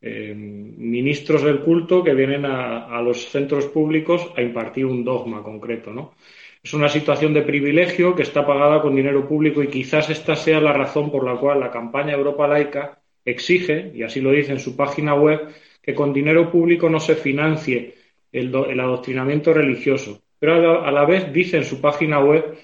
eh, 0.05 0.33
ministros 0.35 1.43
del 1.43 1.61
culto 1.61 2.03
que 2.03 2.13
vienen 2.13 2.45
a, 2.45 3.01
los 3.01 3.29
centros 3.29 3.67
públicos 3.67 4.33
a 4.35 4.41
impartir 4.41 4.85
un 4.85 5.01
dogma 5.05 5.41
concreto, 5.41 5.93
¿no? 5.93 6.15
Es 6.61 6.73
una 6.73 6.89
situación 6.89 7.33
de 7.33 7.41
privilegio 7.41 8.13
que 8.13 8.23
está 8.23 8.45
pagada 8.45 8.81
con 8.81 8.95
dinero 8.95 9.25
público 9.25 9.63
y 9.63 9.67
quizás 9.67 10.09
esta 10.09 10.35
sea 10.35 10.59
la 10.59 10.73
razón 10.73 11.09
por 11.09 11.23
la 11.23 11.39
cual 11.39 11.61
la 11.61 11.71
campaña 11.71 12.15
Europa 12.15 12.47
Laica 12.49 12.99
exige, 13.23 13.91
y 13.95 14.03
así 14.03 14.19
lo 14.19 14.31
dice 14.31 14.51
en 14.51 14.59
su 14.59 14.75
página 14.75 15.15
web, 15.15 15.47
que 15.81 15.95
con 15.95 16.11
dinero 16.11 16.51
público 16.51 16.89
no 16.89 16.99
se 16.99 17.15
financie 17.15 17.95
el, 18.29 18.53
adoctrinamiento 18.53 19.53
religioso. 19.53 20.21
Pero 20.37 20.83
a 20.83 20.91
la 20.91 21.05
vez 21.05 21.31
dice 21.31 21.55
en 21.55 21.63
su 21.63 21.79
página 21.79 22.19
web 22.19 22.57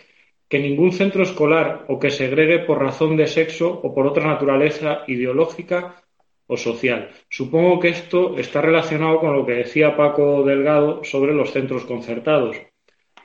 que 0.49 0.59
ningún 0.59 0.91
centro 0.91 1.23
escolar 1.23 1.85
o 1.87 1.99
que 1.99 2.09
segregue 2.09 2.59
por 2.59 2.81
razón 2.81 3.15
de 3.15 3.27
sexo 3.27 3.69
o 3.69 3.93
por 3.93 4.07
otra 4.07 4.27
naturaleza 4.27 5.03
ideológica 5.07 6.03
o 6.49 6.57
social. 6.57 7.09
Supongo 7.29 7.79
que 7.79 7.89
esto 7.89 8.35
está 8.37 8.59
relacionado 8.59 9.19
con 9.19 9.33
lo 9.33 9.45
que 9.45 9.53
decía 9.53 9.95
Paco 9.95 10.43
Delgado 10.43 11.03
sobre 11.03 11.33
los 11.33 11.51
centros 11.51 11.85
concertados. 11.85 12.57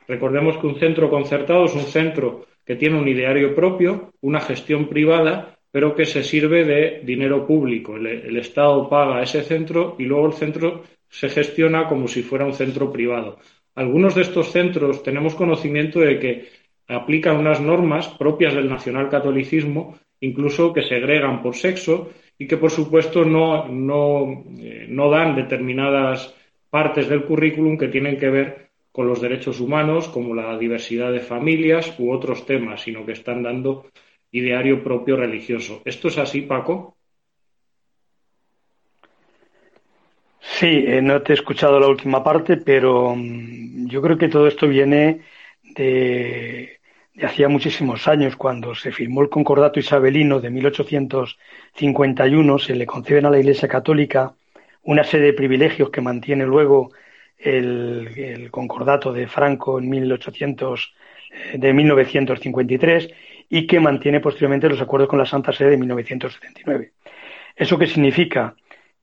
Recordemos 0.06 0.58
que 0.58 0.66
un 0.66 0.78
centro 0.78 1.08
concertado 1.08 1.64
es 1.64 1.74
un 1.74 1.88
centro 1.88 2.44
que 2.66 2.76
tiene 2.76 2.98
un 2.98 3.08
ideario 3.08 3.54
propio, 3.54 4.12
una 4.20 4.40
gestión 4.40 4.88
privada, 4.88 5.58
pero 5.70 5.94
que 5.94 6.04
se 6.04 6.22
sirve 6.22 6.64
de 6.64 7.00
dinero 7.02 7.46
público. 7.46 7.96
El, 7.96 8.06
el, 8.06 8.36
Estado 8.36 8.88
paga 8.90 9.22
ese 9.22 9.42
centro 9.42 9.96
y 9.98 10.04
luego 10.04 10.26
el 10.26 10.34
centro 10.34 10.82
se 11.08 11.30
gestiona 11.30 11.88
como 11.88 12.06
si 12.06 12.22
fuera 12.22 12.44
un 12.44 12.52
centro 12.52 12.92
privado. 12.92 13.38
Algunos 13.74 14.14
de 14.14 14.22
estos 14.22 14.52
centros 14.52 15.02
tenemos 15.02 15.34
conocimiento 15.34 16.00
de 16.00 16.18
que 16.18 16.48
aplican 16.88 17.38
unas 17.38 17.60
normas 17.60 18.08
propias 18.08 18.54
del 18.54 18.68
nacionalcatolicismo, 18.68 19.98
incluso 20.20 20.74
que 20.74 20.82
segregan 20.82 21.42
por 21.42 21.56
sexo 21.56 22.10
y 22.38 22.46
que, 22.46 22.56
por 22.56 22.70
supuesto, 22.70 23.24
no, 23.24 23.68
no, 23.68 24.44
eh, 24.58 24.86
no 24.88 25.10
dan 25.10 25.36
determinadas 25.36 26.34
partes 26.70 27.08
del 27.08 27.24
currículum 27.24 27.78
que 27.78 27.88
tienen 27.88 28.18
que 28.18 28.30
ver 28.30 28.70
con 28.90 29.06
los 29.06 29.20
derechos 29.20 29.60
humanos, 29.60 30.08
como 30.08 30.34
la 30.34 30.56
diversidad 30.58 31.12
de 31.12 31.20
familias 31.20 31.94
u 31.98 32.12
otros 32.12 32.46
temas, 32.46 32.82
sino 32.82 33.04
que 33.04 33.12
están 33.12 33.42
dando 33.42 33.86
ideario 34.30 34.82
propio 34.82 35.16
religioso. 35.16 35.82
¿Esto 35.84 36.08
es 36.08 36.18
así, 36.18 36.42
Paco? 36.42 36.96
Sí, 40.40 40.84
eh, 40.86 41.00
no 41.02 41.22
te 41.22 41.32
he 41.32 41.34
escuchado 41.34 41.80
la 41.80 41.88
última 41.88 42.22
parte, 42.22 42.56
pero 42.58 43.14
mm, 43.16 43.88
yo 43.88 44.00
creo 44.02 44.18
que 44.18 44.28
todo 44.28 44.46
esto 44.46 44.68
viene 44.68 45.22
de, 45.76 46.73
hacía 47.22 47.48
muchísimos 47.48 48.08
años, 48.08 48.36
cuando 48.36 48.74
se 48.74 48.92
firmó 48.92 49.22
el 49.22 49.28
Concordato 49.28 49.78
Isabelino 49.78 50.40
de 50.40 50.50
1851, 50.50 52.58
se 52.58 52.74
le 52.74 52.86
conceden 52.86 53.26
a 53.26 53.30
la 53.30 53.38
Iglesia 53.38 53.68
Católica 53.68 54.34
una 54.82 55.04
serie 55.04 55.26
de 55.26 55.34
privilegios 55.34 55.90
que 55.90 56.00
mantiene 56.00 56.44
luego 56.44 56.90
el, 57.38 58.48
Concordato 58.50 59.12
de 59.12 59.26
Franco 59.26 59.78
en 59.78 59.88
1800, 59.88 60.94
eh, 61.30 61.58
de 61.58 61.72
1953 61.72 63.08
y 63.48 63.66
que 63.66 63.80
mantiene 63.80 64.20
posteriormente 64.20 64.68
los 64.68 64.80
acuerdos 64.80 65.08
con 65.08 65.18
la 65.18 65.26
Santa 65.26 65.52
Sede 65.52 65.70
de 65.70 65.78
1979. 65.78 66.92
¿Eso 67.56 67.78
qué 67.78 67.86
significa? 67.86 68.54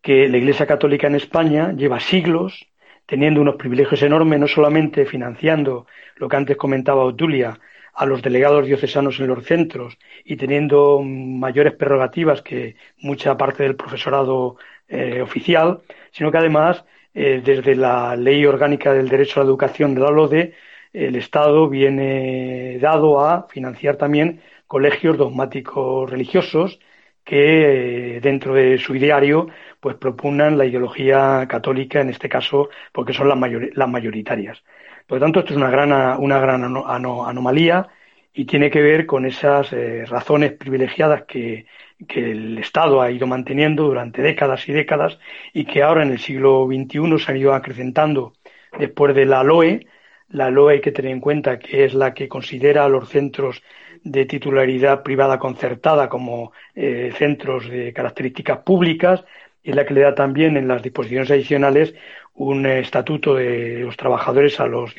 Que 0.01 0.27
la 0.27 0.37
Iglesia 0.37 0.65
Católica 0.65 1.07
en 1.07 1.15
España 1.15 1.73
lleva 1.73 1.99
siglos 1.99 2.67
teniendo 3.05 3.41
unos 3.41 3.55
privilegios 3.55 4.01
enormes, 4.03 4.39
no 4.39 4.47
solamente 4.47 5.05
financiando 5.05 5.85
lo 6.15 6.29
que 6.29 6.37
antes 6.37 6.57
comentaba 6.57 7.03
Otulia, 7.03 7.59
a 7.93 8.05
los 8.05 8.21
delegados 8.21 8.65
diocesanos 8.65 9.19
en 9.19 9.27
los 9.27 9.45
centros 9.45 9.97
y 10.23 10.37
teniendo 10.37 11.01
mayores 11.01 11.73
prerrogativas 11.73 12.41
que 12.41 12.75
mucha 12.99 13.37
parte 13.37 13.63
del 13.63 13.75
profesorado 13.75 14.57
eh, 14.87 15.21
oficial, 15.21 15.81
sino 16.11 16.31
que 16.31 16.37
además, 16.37 16.83
eh, 17.13 17.41
desde 17.43 17.75
la 17.75 18.15
Ley 18.15 18.45
Orgánica 18.45 18.93
del 18.93 19.09
Derecho 19.09 19.39
a 19.41 19.43
la 19.43 19.49
Educación 19.49 19.95
de 19.95 20.01
la 20.01 20.11
LODE, 20.11 20.53
el 20.93 21.15
Estado 21.15 21.69
viene 21.69 22.77
dado 22.79 23.21
a 23.21 23.47
financiar 23.49 23.95
también 23.97 24.41
colegios 24.67 25.17
dogmáticos 25.17 26.09
religiosos 26.09 26.79
que 27.23 28.17
eh, 28.17 28.21
dentro 28.21 28.53
de 28.53 28.77
su 28.77 28.95
ideario 28.95 29.47
pues 29.79 29.95
propugnan 29.95 30.57
la 30.57 30.65
ideología 30.65 31.45
católica 31.47 32.01
en 32.01 32.09
este 32.09 32.29
caso 32.29 32.69
porque 32.91 33.13
son 33.13 33.29
las, 33.29 33.37
las 33.73 33.89
mayoritarias. 33.89 34.63
Por 35.11 35.19
lo 35.19 35.25
tanto, 35.25 35.41
esto 35.41 35.51
es 35.51 35.57
una 35.57 35.69
gran, 35.69 35.91
una 36.21 36.39
gran 36.39 36.63
anomalía 36.63 37.89
y 38.33 38.45
tiene 38.45 38.69
que 38.69 38.81
ver 38.81 39.05
con 39.05 39.25
esas 39.25 39.73
eh, 39.73 40.05
razones 40.05 40.53
privilegiadas 40.53 41.23
que, 41.23 41.65
que, 42.07 42.31
el 42.31 42.57
Estado 42.59 43.01
ha 43.01 43.11
ido 43.11 43.27
manteniendo 43.27 43.83
durante 43.83 44.21
décadas 44.21 44.69
y 44.69 44.71
décadas 44.71 45.19
y 45.51 45.65
que 45.65 45.83
ahora 45.83 46.03
en 46.03 46.11
el 46.13 46.19
siglo 46.19 46.65
XXI 46.65 47.19
se 47.19 47.29
han 47.29 47.37
ido 47.37 47.53
acrecentando 47.53 48.31
después 48.79 49.13
de 49.13 49.25
la 49.25 49.43
LOE. 49.43 49.85
La 50.29 50.49
LOE 50.49 50.75
hay 50.75 50.81
que 50.81 50.93
tener 50.93 51.11
en 51.11 51.19
cuenta 51.19 51.59
que 51.59 51.83
es 51.83 51.93
la 51.93 52.13
que 52.13 52.29
considera 52.29 52.85
a 52.85 52.87
los 52.87 53.09
centros 53.09 53.61
de 54.05 54.25
titularidad 54.25 55.03
privada 55.03 55.39
concertada 55.39 56.07
como 56.07 56.53
eh, 56.73 57.11
centros 57.17 57.69
de 57.69 57.91
características 57.91 58.59
públicas 58.59 59.25
es 59.63 59.75
la 59.75 59.85
que 59.85 59.93
le 59.93 60.01
da 60.01 60.15
también 60.15 60.57
en 60.57 60.67
las 60.67 60.81
disposiciones 60.81 61.31
adicionales 61.31 61.93
un 62.33 62.65
estatuto 62.65 63.35
de 63.35 63.79
los 63.79 63.97
trabajadores 63.97 64.59
a 64.59 64.67
los 64.67 64.95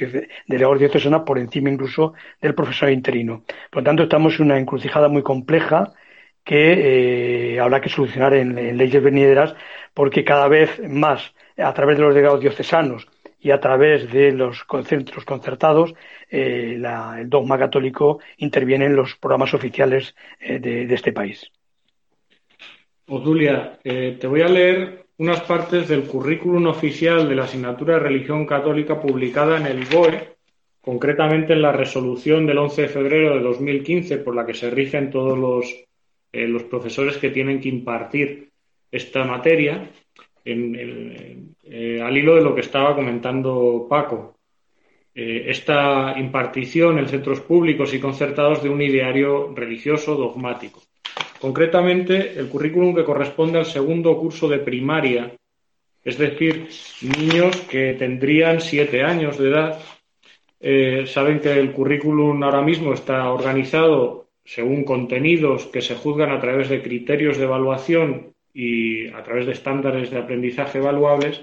delegados 0.47 0.79
diocesanos 0.79 1.23
por 1.23 1.39
encima 1.39 1.71
incluso 1.71 2.15
del 2.41 2.55
profesor 2.55 2.91
interino. 2.91 3.45
Por 3.71 3.83
lo 3.83 3.85
tanto, 3.85 4.03
estamos 4.05 4.39
en 4.39 4.47
una 4.47 4.59
encrucijada 4.59 5.09
muy 5.09 5.23
compleja 5.23 5.93
que 6.45 7.55
eh, 7.55 7.61
habrá 7.61 7.81
que 7.81 7.89
solucionar 7.89 8.35
en, 8.35 8.77
leyes 8.77 9.03
venideras 9.03 9.55
porque 9.95 10.25
cada 10.25 10.49
vez 10.49 10.81
más 10.89 11.35
a 11.57 11.73
través 11.73 11.97
de 11.97 12.05
los 12.05 12.15
delegados 12.15 12.41
diocesanos 12.41 13.07
y 13.41 13.51
a 13.51 13.61
través 13.61 14.11
de 14.13 14.33
los 14.33 14.65
centros 14.85 15.25
concertados, 15.25 15.95
eh, 16.31 16.81
el 17.19 17.29
dogma 17.29 17.59
católico 17.59 18.21
interviene 18.37 18.87
en 18.87 18.97
los 18.97 19.17
programas 19.17 19.53
oficiales 19.53 20.15
eh, 20.41 20.61
de, 20.61 20.95
este 20.95 21.13
país. 21.13 21.51
Odulia, 23.09 23.79
te 23.83 24.27
voy 24.27 24.43
a 24.43 24.49
leer 24.49 25.07
unas 25.19 25.43
partes 25.43 25.89
del 25.89 26.05
currículum 26.05 26.67
oficial 26.67 27.29
de 27.29 27.35
la 27.35 27.45
asignatura 27.45 27.95
de 27.95 28.01
religión 28.01 28.47
católica 28.47 29.01
publicada 29.01 29.57
en 29.59 29.67
el 29.67 29.85
BOE, 29.85 30.37
concretamente 30.81 31.53
en 31.53 31.63
la 31.63 31.73
resolución 31.73 32.45
del 32.45 32.59
11 32.59 32.83
de 32.83 32.89
febrero 32.89 33.37
de 33.37 33.43
2015 33.43 34.19
por 34.19 34.35
la 34.35 34.45
que 34.45 34.55
se 34.55 34.69
rigen 34.71 35.11
todos 35.11 35.39
los, 35.39 35.85
eh, 36.33 36.49
los 36.49 36.65
profesores 36.65 37.17
que 37.19 37.31
tienen 37.31 37.61
que 37.61 37.69
impartir 37.69 38.51
esta 38.91 39.25
materia, 39.25 39.89
eh, 40.45 42.01
al 42.03 42.17
hilo 42.17 42.35
de 42.35 42.43
lo 42.43 42.55
que 42.55 42.63
estaba 42.63 42.97
comentando 42.97 43.87
Paco. 43.89 44.37
Eh, 45.15 45.45
esta 45.47 46.19
impartición 46.19 46.99
en 46.99 47.09
centros 47.09 47.41
públicos 47.41 47.95
y 47.95 48.01
concertados 48.01 48.63
de 48.63 48.71
un 48.71 48.83
ideario 48.83 49.55
religioso 49.55 50.17
dogmático. 50.17 50.81
Concretamente, 51.43 52.39
el 52.39 52.49
currículum 52.49 52.95
que 52.95 53.03
corresponde 53.03 53.59
al 53.59 53.67
segundo 53.67 54.17
curso 54.17 54.49
de 54.49 54.61
primaria, 54.61 55.35
es 56.05 56.17
decir, 56.17 56.69
niños 57.03 57.57
que 57.63 57.95
tendrían 57.95 58.61
siete 58.61 59.03
años 59.03 59.39
de 59.39 59.49
edad. 59.49 59.81
Eh, 60.61 61.03
saben 61.09 61.41
que 61.41 61.51
el 61.51 61.73
currículum 61.73 62.41
ahora 62.45 62.63
mismo 62.63 62.95
está 62.95 63.29
organizado 63.33 64.29
según 64.45 64.85
contenidos 64.85 65.67
que 65.67 65.83
se 65.83 65.97
juzgan 65.97 66.31
a 66.31 66.39
través 66.41 66.69
de 66.69 66.81
criterios 66.81 67.39
de 67.39 67.45
evaluación 67.45 68.35
y 68.55 69.09
a 69.09 69.25
través 69.25 69.45
de 69.45 69.53
estándares 69.53 70.13
de 70.13 70.19
aprendizaje 70.19 70.79
evaluables, 70.79 71.41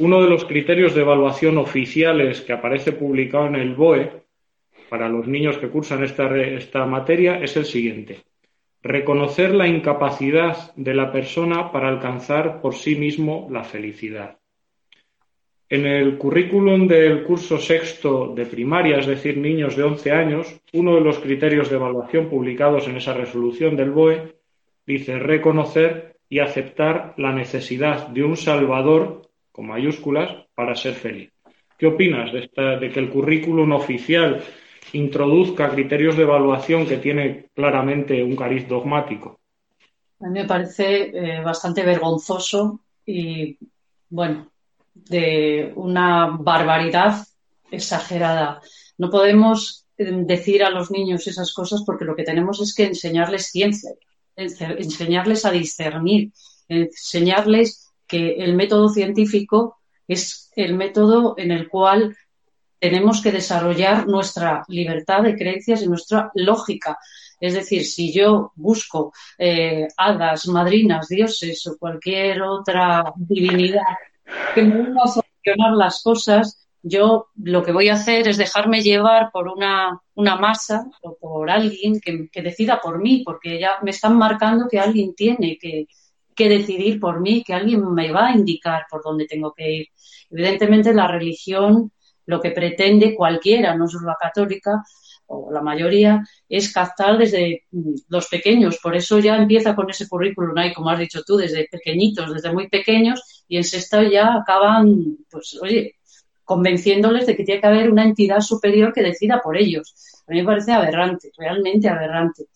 uno 0.00 0.20
de 0.20 0.28
los 0.28 0.44
criterios 0.44 0.92
de 0.92 1.02
evaluación 1.02 1.56
oficiales 1.56 2.40
que 2.40 2.52
aparece 2.52 2.90
publicado 2.90 3.46
en 3.46 3.54
el 3.54 3.76
BOE 3.76 4.10
para 4.88 5.08
los 5.08 5.28
niños 5.28 5.56
que 5.58 5.68
cursan 5.68 6.02
esta, 6.02 6.36
esta 6.36 6.84
materia 6.84 7.38
es 7.38 7.56
el 7.56 7.64
siguiente. 7.64 8.24
Reconocer 8.82 9.54
la 9.54 9.68
incapacidad 9.68 10.74
de 10.74 10.94
la 10.94 11.12
persona 11.12 11.70
para 11.70 11.88
alcanzar 11.88 12.60
por 12.60 12.74
sí 12.74 12.96
mismo 12.96 13.48
la 13.50 13.62
felicidad. 13.62 14.38
En 15.68 15.86
el 15.86 16.18
currículum 16.18 16.88
del 16.88 17.22
curso 17.22 17.58
sexto 17.58 18.32
de 18.34 18.44
primaria, 18.44 18.98
es 18.98 19.06
decir, 19.06 19.36
niños 19.36 19.76
de 19.76 19.84
11 19.84 20.10
años, 20.10 20.60
uno 20.72 20.96
de 20.96 21.00
los 21.00 21.20
criterios 21.20 21.70
de 21.70 21.76
evaluación 21.76 22.28
publicados 22.28 22.88
en 22.88 22.96
esa 22.96 23.14
resolución 23.14 23.76
del 23.76 23.92
BOE 23.92 24.34
dice 24.84 25.18
reconocer 25.20 26.16
y 26.28 26.40
aceptar 26.40 27.14
la 27.18 27.32
necesidad 27.32 28.08
de 28.08 28.24
un 28.24 28.36
salvador, 28.36 29.22
con 29.52 29.68
mayúsculas, 29.68 30.46
para 30.54 30.74
ser 30.74 30.94
feliz. 30.94 31.30
¿Qué 31.78 31.86
opinas 31.86 32.32
de, 32.32 32.50
de 32.80 32.90
que 32.90 33.00
el 33.00 33.10
currículum 33.10 33.70
oficial 33.72 34.42
introduzca 34.92 35.70
criterios 35.70 36.16
de 36.16 36.22
evaluación 36.22 36.86
que 36.86 36.98
tiene 36.98 37.50
claramente 37.54 38.22
un 38.22 38.36
cariz 38.36 38.68
dogmático? 38.68 39.40
A 40.20 40.28
mí 40.28 40.40
me 40.40 40.46
parece 40.46 41.10
eh, 41.14 41.42
bastante 41.42 41.82
vergonzoso 41.82 42.80
y, 43.06 43.58
bueno, 44.08 44.50
de 44.94 45.72
una 45.76 46.36
barbaridad 46.38 47.26
exagerada. 47.70 48.60
No 48.98 49.10
podemos 49.10 49.86
eh, 49.96 50.12
decir 50.12 50.62
a 50.62 50.70
los 50.70 50.90
niños 50.90 51.26
esas 51.26 51.52
cosas 51.52 51.82
porque 51.86 52.04
lo 52.04 52.14
que 52.14 52.24
tenemos 52.24 52.60
es 52.60 52.74
que 52.74 52.84
enseñarles 52.84 53.46
ciencia, 53.46 53.90
enseñarles 54.36 55.44
a 55.44 55.50
discernir, 55.50 56.32
enseñarles 56.68 57.90
que 58.06 58.34
el 58.36 58.54
método 58.54 58.88
científico 58.88 59.78
es 60.08 60.50
el 60.56 60.74
método 60.74 61.34
en 61.38 61.50
el 61.52 61.68
cual 61.68 62.16
tenemos 62.80 63.22
que 63.22 63.30
desarrollar 63.30 64.06
nuestra 64.08 64.64
libertad 64.68 65.22
de 65.22 65.36
creencias 65.36 65.82
y 65.82 65.86
nuestra 65.86 66.30
lógica. 66.34 66.98
Es 67.38 67.54
decir, 67.54 67.84
si 67.84 68.12
yo 68.12 68.52
busco 68.56 69.12
eh, 69.38 69.86
hadas, 69.96 70.48
madrinas, 70.48 71.08
dioses 71.08 71.66
o 71.66 71.76
cualquier 71.78 72.42
otra 72.42 73.12
divinidad 73.16 73.82
que 74.54 74.62
me 74.62 74.76
venga 74.76 75.02
a 75.04 75.08
solucionar 75.08 75.72
las 75.76 76.02
cosas, 76.02 76.68
yo 76.82 77.26
lo 77.36 77.62
que 77.62 77.72
voy 77.72 77.88
a 77.88 77.94
hacer 77.94 78.26
es 78.28 78.38
dejarme 78.38 78.82
llevar 78.82 79.30
por 79.30 79.48
una, 79.48 80.00
una 80.14 80.36
masa 80.36 80.86
o 81.02 81.16
por 81.16 81.50
alguien 81.50 82.00
que, 82.00 82.28
que, 82.30 82.42
decida 82.42 82.80
por 82.80 83.00
mí, 83.00 83.22
porque 83.24 83.60
ya 83.60 83.78
me 83.82 83.90
están 83.90 84.16
marcando 84.16 84.66
que 84.68 84.80
alguien 84.80 85.14
tiene 85.14 85.58
que, 85.60 85.86
que 86.34 86.48
decidir 86.48 86.98
por 86.98 87.20
mí, 87.20 87.44
que 87.44 87.52
alguien 87.52 87.92
me 87.92 88.10
va 88.12 88.28
a 88.28 88.32
indicar 88.32 88.86
por 88.90 89.02
dónde 89.02 89.26
tengo 89.26 89.52
que 89.52 89.70
ir. 89.70 89.86
Evidentemente 90.30 90.94
la 90.94 91.06
religión 91.06 91.92
lo 92.30 92.40
que 92.40 92.52
pretende 92.52 93.14
cualquiera, 93.14 93.74
no 93.74 93.88
solo 93.88 94.06
la 94.06 94.16
católica 94.18 94.82
o 95.26 95.50
la 95.52 95.60
mayoría, 95.60 96.24
es 96.48 96.72
captar 96.72 97.18
desde 97.18 97.64
mm, 97.72 97.94
los 98.08 98.28
pequeños. 98.28 98.78
Por 98.82 98.94
eso 98.96 99.18
ya 99.18 99.36
empieza 99.36 99.74
con 99.74 99.90
ese 99.90 100.08
currículum 100.08 100.56
ahí, 100.56 100.72
como 100.72 100.90
has 100.90 100.98
dicho 101.00 101.22
tú, 101.26 101.36
desde 101.36 101.68
pequeñitos, 101.70 102.32
desde 102.32 102.52
muy 102.52 102.68
pequeños, 102.68 103.44
y 103.48 103.56
en 103.56 103.64
sexto 103.64 104.02
ya 104.02 104.34
acaban, 104.34 105.18
pues, 105.28 105.58
oye, 105.60 105.96
convenciéndoles 106.44 107.26
de 107.26 107.36
que 107.36 107.44
tiene 107.44 107.60
que 107.60 107.66
haber 107.66 107.90
una 107.90 108.04
entidad 108.04 108.40
superior 108.40 108.92
que 108.92 109.02
decida 109.02 109.40
por 109.42 109.56
ellos. 109.56 109.94
A 110.26 110.32
mí 110.32 110.38
me 110.40 110.46
parece 110.46 110.72
aberrante, 110.72 111.32
realmente 111.36 111.88
aberrante. 111.88 112.46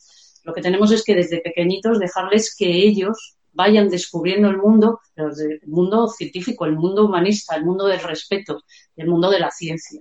Lo 0.45 0.53
que 0.53 0.63
tenemos 0.63 0.93
es 0.93 1.03
que 1.03 1.15
desde 1.17 1.41
pequeñitos 1.41 1.99
dejarles 1.99 2.55
que 2.57 2.67
ellos 2.67 3.34
vayan 3.55 3.89
descubriendo 3.89 4.49
el 4.49 4.59
mundo, 4.59 5.01
el 5.17 5.61
mundo 5.67 6.09
científico, 6.09 6.67
el 6.67 6.73
mundo 6.73 7.07
humanista, 7.07 7.57
el 7.57 7.65
mundo 7.65 7.87
del 7.87 8.01
respeto, 8.01 8.63
el 8.97 9.09
mundo 9.09 9.31
de 9.31 9.41
la 9.41 9.51
ciencia, 9.51 10.01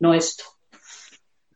no 0.00 0.14
esto. 0.14 0.44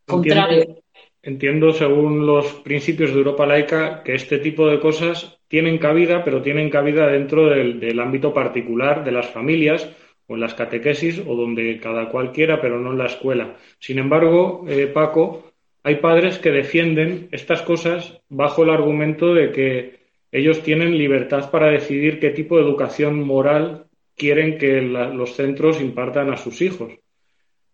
Contrario. 0.07 0.83
Entiendo, 1.25 1.73
según 1.73 2.27
los 2.27 2.47
principios 2.65 3.13
de 3.13 3.19
Europa 3.19 3.47
laica, 3.47 4.03
que 4.03 4.15
este 4.15 4.39
tipo 4.39 4.67
de 4.67 4.81
cosas 4.81 5.39
tienen 5.47 5.79
cabida, 5.79 6.25
pero 6.25 6.43
tienen 6.43 6.69
cabida 6.69 7.07
dentro 7.07 7.49
del, 7.49 8.01
ámbito 8.01 8.35
particular 8.35 9.05
de 9.05 9.13
las 9.13 9.31
familias 9.31 9.89
o 10.27 10.35
en 10.35 10.41
las 10.41 10.55
catequesis 10.55 11.21
o 11.25 11.37
donde 11.37 11.79
cada 11.79 12.09
cual 12.09 12.33
quiera, 12.33 12.61
pero 12.61 12.81
no 12.81 12.91
en 12.91 12.99
la 12.99 13.07
escuela. 13.07 13.57
Sin 13.79 14.01
embargo, 14.01 14.65
eh, 14.67 14.89
Paco, 14.89 15.53
hay 15.85 15.97
padres 15.97 16.39
que 16.39 16.51
defienden 16.51 17.29
estas 17.31 17.63
cosas 17.63 18.21
bajo 18.29 18.65
el 18.65 18.71
argumento 18.71 19.33
de 19.33 19.53
que 19.53 20.02
ellos 20.33 20.63
tienen 20.63 20.97
libertad 20.97 21.51
para 21.51 21.71
decidir 21.71 22.19
qué 22.19 22.31
tipo 22.31 22.57
de 22.57 22.63
educación 22.63 23.23
moral 23.23 23.85
quieren 24.17 24.57
que 24.57 24.81
los 24.81 25.35
centros 25.35 25.81
impartan 25.81 26.31
a 26.31 26.39
sus 26.39 26.63
hijos. 26.63 26.93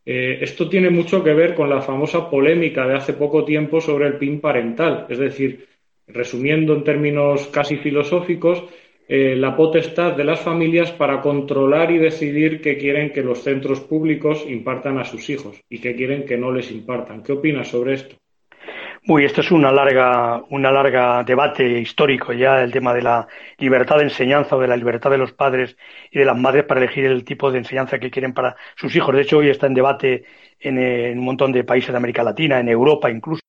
Eh, 0.05 0.39
esto 0.41 0.69
tiene 0.69 0.91
mucho 0.91 1.23
que 1.23 1.35
ver 1.35 1.55
con 1.55 1.71
la 1.71 1.83
famosa 1.83 2.29
polémica 2.29 2.87
de 2.87 2.97
hace 2.97 3.13
poco 3.13 3.45
tiempo 3.45 3.81
sobre 3.81 4.07
el 4.07 4.17
PIN 4.17 4.41
parental, 4.41 5.07
es 5.09 5.19
decir, 5.19 5.67
resumiendo 6.07 6.75
en 6.75 6.85
términos 6.85 7.47
casi 7.49 7.77
filosóficos, 7.77 8.65
eh, 9.07 9.37
la 9.37 9.57
potestad 9.57 10.17
de 10.17 10.25
las 10.25 10.41
familias 10.41 10.91
para 10.93 11.21
controlar 11.21 11.91
y 11.91 11.99
decidir 11.99 12.61
qué 12.61 12.77
quieren 12.77 13.13
que 13.13 13.23
los 13.23 13.43
centros 13.43 13.81
públicos 13.81 14.45
impartan 14.49 14.99
a 14.99 15.05
sus 15.05 15.31
hijos 15.31 15.63
y 15.69 15.79
qué 15.79 15.95
quieren 15.95 16.25
que 16.25 16.37
no 16.37 16.53
les 16.53 16.71
impartan. 16.71 17.23
¿Qué 17.23 17.33
opinas 17.33 17.69
sobre 17.69 17.95
esto? 17.95 18.17
Uy, 19.11 19.25
esto 19.25 19.41
es 19.41 19.51
una 19.51 19.73
larga, 19.73 20.43
una 20.51 20.71
larga 20.71 21.25
debate 21.25 21.67
histórico 21.81 22.35
ya, 22.35 22.63
el 22.63 22.71
tema 22.71 22.93
de 22.93 23.01
la 23.01 23.27
libertad 23.57 23.97
de 23.97 24.03
enseñanza 24.03 24.55
o 24.55 24.61
de 24.61 24.69
la 24.69 24.77
libertad 24.77 25.11
de 25.11 25.17
los 25.17 25.33
padres 25.33 25.79
y 26.11 26.19
de 26.19 26.27
las 26.27 26.37
madres 26.37 26.65
para 26.65 26.81
elegir 26.81 27.07
el 27.07 27.25
tipo 27.25 27.51
de 27.51 27.57
enseñanza 27.57 27.99
que 27.99 28.11
quieren 28.11 28.35
para 28.35 28.55
sus 28.77 28.95
hijos. 28.95 29.15
De 29.15 29.23
hecho, 29.23 29.39
hoy 29.39 29.49
está 29.49 29.67
en 29.67 29.73
debate 29.73 30.25
en, 30.61 31.19
un 31.19 31.25
montón 31.25 31.53
de 31.53 31.65
países 31.65 31.91
de 31.91 31.97
América 31.97 32.23
Latina, 32.23 32.61
en 32.61 32.69
Europa 32.69 33.11
incluso. 33.11 33.41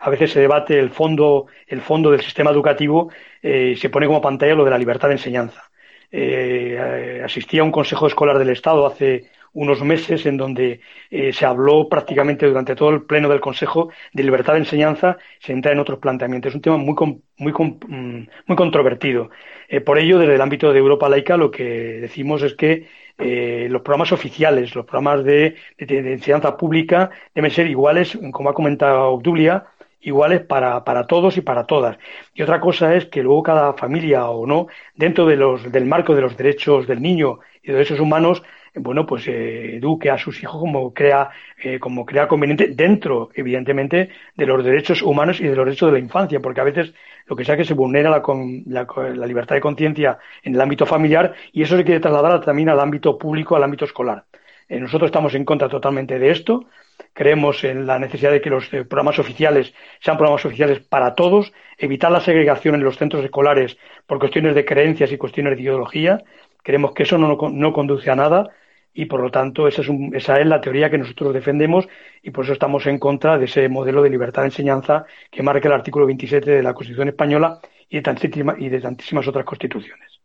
A 0.00 0.10
veces 0.10 0.32
se 0.32 0.40
debate 0.40 0.76
el 0.76 0.90
fondo, 0.90 1.46
el 1.68 1.82
fondo 1.82 2.10
del 2.10 2.22
sistema 2.22 2.50
educativo, 2.50 3.12
eh, 3.40 3.76
se 3.76 3.90
pone 3.90 4.08
como 4.08 4.20
pantalla 4.20 4.56
lo 4.56 4.64
de 4.64 4.72
la 4.72 4.78
libertad 4.78 5.06
de 5.06 5.14
enseñanza. 5.14 5.70
Eh, 6.10 7.22
asistí 7.24 7.60
a 7.60 7.64
un 7.64 7.70
consejo 7.70 8.08
escolar 8.08 8.38
del 8.38 8.50
Estado 8.50 8.84
hace 8.84 9.30
unos 9.56 9.82
meses 9.82 10.26
en 10.26 10.36
donde 10.36 10.80
eh, 11.10 11.32
se 11.32 11.46
habló 11.46 11.88
prácticamente 11.88 12.46
durante 12.46 12.76
todo 12.76 12.90
el 12.90 13.02
pleno 13.02 13.28
del 13.28 13.40
Consejo 13.40 13.88
de 14.12 14.22
libertad 14.22 14.52
de 14.52 14.60
enseñanza, 14.60 15.16
se 15.40 15.52
entra 15.52 15.72
en 15.72 15.78
otros 15.78 15.98
planteamientos. 15.98 16.50
Es 16.50 16.56
un 16.56 16.60
tema 16.60 16.76
muy, 16.76 16.94
muy, 17.38 17.52
mm, 17.52 18.28
muy 18.46 18.56
controvertido. 18.56 19.30
Eh, 19.68 19.80
por 19.80 19.98
ello, 19.98 20.18
desde 20.18 20.34
el 20.34 20.42
ámbito 20.42 20.72
de 20.72 20.78
Europa 20.78 21.08
laica, 21.08 21.38
lo 21.38 21.50
que 21.50 21.64
decimos 21.64 22.42
es 22.42 22.54
que 22.54 22.86
eh, 23.18 23.66
los 23.70 23.80
programas 23.80 24.12
oficiales, 24.12 24.74
los 24.74 24.84
programas 24.84 25.24
de, 25.24 25.56
enseñanza 25.78 26.56
pública 26.58 27.10
deben 27.34 27.50
ser 27.50 27.66
iguales, 27.66 28.18
como 28.32 28.50
ha 28.50 28.54
comentado 28.54 29.08
Obdulia, 29.08 29.64
iguales 30.02 30.42
para, 30.42 30.84
para, 30.84 31.06
todos 31.06 31.38
y 31.38 31.40
para 31.40 31.64
todas. 31.64 31.96
Y 32.34 32.42
otra 32.42 32.60
cosa 32.60 32.94
es 32.94 33.06
que 33.06 33.22
luego 33.22 33.42
cada 33.42 33.72
familia 33.72 34.28
o 34.28 34.46
no, 34.46 34.66
dentro 34.94 35.24
de 35.24 35.36
los, 35.36 35.72
del 35.72 35.86
marco 35.86 36.14
de 36.14 36.20
los 36.20 36.36
derechos 36.36 36.86
del 36.86 37.00
niño 37.00 37.38
y 37.62 37.68
de 37.68 37.72
los 37.72 37.78
derechos 37.78 38.00
humanos, 38.00 38.42
bueno, 38.78 39.06
pues 39.06 39.26
eh, 39.28 39.76
eduque 39.76 40.10
a 40.10 40.18
sus 40.18 40.42
hijos 40.42 40.60
como 40.60 40.92
crea, 40.92 41.30
eh, 41.62 41.78
como 41.78 42.04
crea 42.04 42.28
conveniente 42.28 42.68
dentro, 42.68 43.30
evidentemente, 43.34 44.10
de 44.34 44.46
los 44.46 44.62
derechos 44.64 45.02
humanos 45.02 45.40
y 45.40 45.44
de 45.44 45.56
los 45.56 45.64
derechos 45.64 45.88
de 45.88 45.98
la 45.98 46.04
infancia, 46.04 46.40
porque 46.40 46.60
a 46.60 46.64
veces 46.64 46.94
lo 47.26 47.36
que 47.36 47.44
sea 47.44 47.56
que 47.56 47.64
se 47.64 47.74
vulnera 47.74 48.10
la, 48.10 48.22
la, 48.66 49.26
libertad 49.26 49.54
de 49.54 49.60
conciencia 49.60 50.18
en 50.42 50.54
el 50.54 50.60
ámbito 50.60 50.86
familiar 50.86 51.34
y 51.52 51.62
eso 51.62 51.76
se 51.76 51.84
quiere 51.84 52.00
trasladar 52.00 52.44
también 52.44 52.68
al 52.68 52.80
ámbito 52.80 53.18
público, 53.18 53.56
al 53.56 53.64
ámbito 53.64 53.84
escolar. 53.84 54.24
Eh, 54.68 54.78
nosotros 54.78 55.08
estamos 55.08 55.34
en 55.34 55.44
contra 55.44 55.68
totalmente 55.68 56.18
de 56.18 56.30
esto. 56.30 56.66
Creemos 57.12 57.64
en 57.64 57.86
la 57.86 57.98
necesidad 57.98 58.30
de 58.30 58.40
que 58.40 58.50
los 58.50 58.68
programas 58.68 59.18
oficiales 59.18 59.74
sean 60.00 60.16
programas 60.18 60.44
oficiales 60.44 60.80
para 60.80 61.14
todos, 61.14 61.52
evitar 61.78 62.12
la 62.12 62.20
segregación 62.20 62.74
en 62.74 62.84
los 62.84 62.96
centros 62.96 63.24
escolares 63.24 63.78
por 64.06 64.18
cuestiones 64.18 64.54
de 64.54 64.64
creencias 64.64 65.10
y 65.12 65.16
cuestiones 65.18 65.56
de 65.56 65.62
ideología. 65.62 66.22
Creemos 66.62 66.92
que 66.92 67.04
eso 67.04 67.16
no, 67.16 67.38
no 67.50 67.72
conduce 67.72 68.10
a 68.10 68.16
nada 68.16 68.50
y 68.96 69.04
por 69.04 69.20
lo 69.20 69.30
tanto 69.30 69.68
esa 69.68 69.82
es, 69.82 69.88
esa 70.14 70.40
es 70.40 70.46
la 70.46 70.60
teoría 70.60 70.90
que 70.90 70.96
nosotros 70.96 71.34
defendemos 71.34 71.86
y 72.22 72.30
por 72.30 72.44
eso 72.44 72.54
estamos 72.54 72.86
en 72.86 72.98
contra 72.98 73.36
de 73.36 73.44
ese 73.44 73.68
modelo 73.68 74.02
de 74.02 74.08
libertad 74.08 74.42
de 74.42 74.48
enseñanza 74.48 75.04
que 75.30 75.42
marca 75.42 75.68
el 75.68 75.74
artículo 75.74 76.06
27 76.06 76.50
de 76.50 76.62
la 76.62 76.72
Constitución 76.72 77.08
española 77.08 77.60
y 77.90 77.96
de, 77.96 78.02
tantísimas, 78.02 78.56
y 78.58 78.70
de 78.70 78.80
tantísimas 78.80 79.28
otras 79.28 79.44
constituciones. 79.44 80.18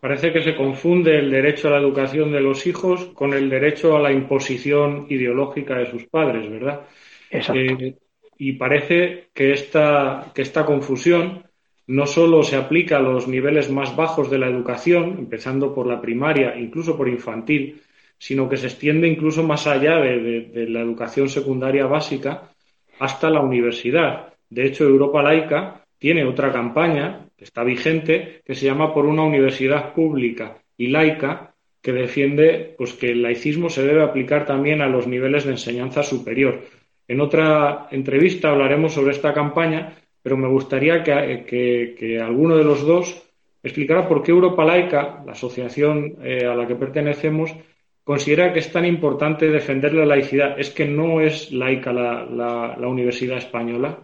Parece 0.00 0.32
que 0.32 0.42
se 0.42 0.54
confunde 0.54 1.18
el 1.18 1.28
derecho 1.28 1.66
a 1.66 1.72
la 1.72 1.78
educación 1.78 2.30
de 2.30 2.40
los 2.40 2.64
hijos 2.68 3.06
con 3.06 3.34
el 3.34 3.50
derecho 3.50 3.96
a 3.96 4.00
la 4.00 4.12
imposición 4.12 5.06
ideológica 5.08 5.76
de 5.76 5.90
sus 5.90 6.04
padres, 6.06 6.48
¿verdad? 6.48 6.82
Exacto. 7.30 7.60
Eh, 7.60 7.96
y 8.38 8.52
parece 8.52 9.30
que 9.34 9.52
esta, 9.52 10.30
que 10.32 10.42
esta 10.42 10.64
confusión 10.64 11.45
no 11.86 12.06
solo 12.06 12.42
se 12.42 12.56
aplica 12.56 12.96
a 12.96 13.00
los 13.00 13.28
niveles 13.28 13.70
más 13.70 13.94
bajos 13.94 14.30
de 14.30 14.38
la 14.38 14.48
educación, 14.48 15.16
empezando 15.18 15.74
por 15.74 15.86
la 15.86 16.00
primaria, 16.00 16.56
incluso 16.58 16.96
por 16.96 17.08
infantil, 17.08 17.80
sino 18.18 18.48
que 18.48 18.56
se 18.56 18.66
extiende 18.66 19.08
incluso 19.08 19.42
más 19.42 19.66
allá 19.66 19.96
de, 19.98 20.66
la 20.68 20.80
educación 20.80 21.28
secundaria 21.28 21.86
básica 21.86 22.50
hasta 22.98 23.30
la 23.30 23.40
universidad. 23.40 24.34
De 24.48 24.66
hecho, 24.66 24.84
Europa 24.84 25.22
laica 25.22 25.84
tiene 25.98 26.24
otra 26.24 26.52
campaña 26.52 27.28
que 27.36 27.44
está 27.44 27.62
vigente 27.62 28.42
que 28.44 28.54
se 28.54 28.66
llama 28.66 28.92
Por 28.92 29.06
una 29.06 29.22
universidad 29.22 29.92
pública 29.92 30.58
y 30.76 30.88
laica 30.88 31.54
que 31.82 31.92
defiende 31.92 32.74
pues, 32.76 32.94
que 32.94 33.12
el 33.12 33.22
laicismo 33.22 33.68
se 33.68 33.86
debe 33.86 34.02
aplicar 34.02 34.44
también 34.44 34.80
a 34.82 34.88
los 34.88 35.06
niveles 35.06 35.44
de 35.44 35.52
enseñanza 35.52 36.02
superior. 36.02 36.62
En 37.06 37.20
otra 37.20 37.86
entrevista 37.92 38.50
hablaremos 38.50 38.94
sobre 38.94 39.12
esta 39.12 39.32
campaña, 39.32 39.94
pero 40.26 40.36
me 40.36 40.48
gustaría 40.48 41.04
que, 41.04 42.20
alguno 42.20 42.56
de 42.56 42.64
los 42.64 42.84
dos 42.84 43.22
explicara 43.62 44.08
por 44.08 44.24
qué 44.24 44.32
Europa 44.32 44.64
Laica, 44.64 45.22
la 45.24 45.30
asociación 45.30 46.16
eh, 46.20 46.44
a 46.44 46.56
la 46.56 46.66
que 46.66 46.74
pertenecemos, 46.74 47.54
considera 48.02 48.52
que 48.52 48.58
es 48.58 48.72
tan 48.72 48.84
importante 48.84 49.48
defender 49.48 49.94
la 49.94 50.04
laicidad. 50.04 50.58
¿Es 50.58 50.70
que 50.70 50.84
no 50.84 51.20
es 51.20 51.52
laica 51.52 51.92
la, 51.92 52.88
universidad 52.88 53.38
española? 53.38 54.00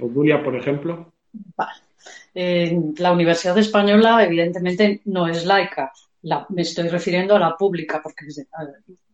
Julia, 0.00 0.42
por 0.42 0.56
ejemplo. 0.56 1.12
la 2.32 3.12
Universidad 3.12 3.58
Española, 3.58 4.24
evidentemente, 4.24 5.02
no 5.04 5.28
es 5.28 5.44
laica. 5.44 5.92
Me 6.48 6.62
estoy 6.62 6.88
refiriendo 6.88 7.36
a 7.36 7.38
la 7.38 7.56
pública, 7.56 8.00
porque 8.02 8.26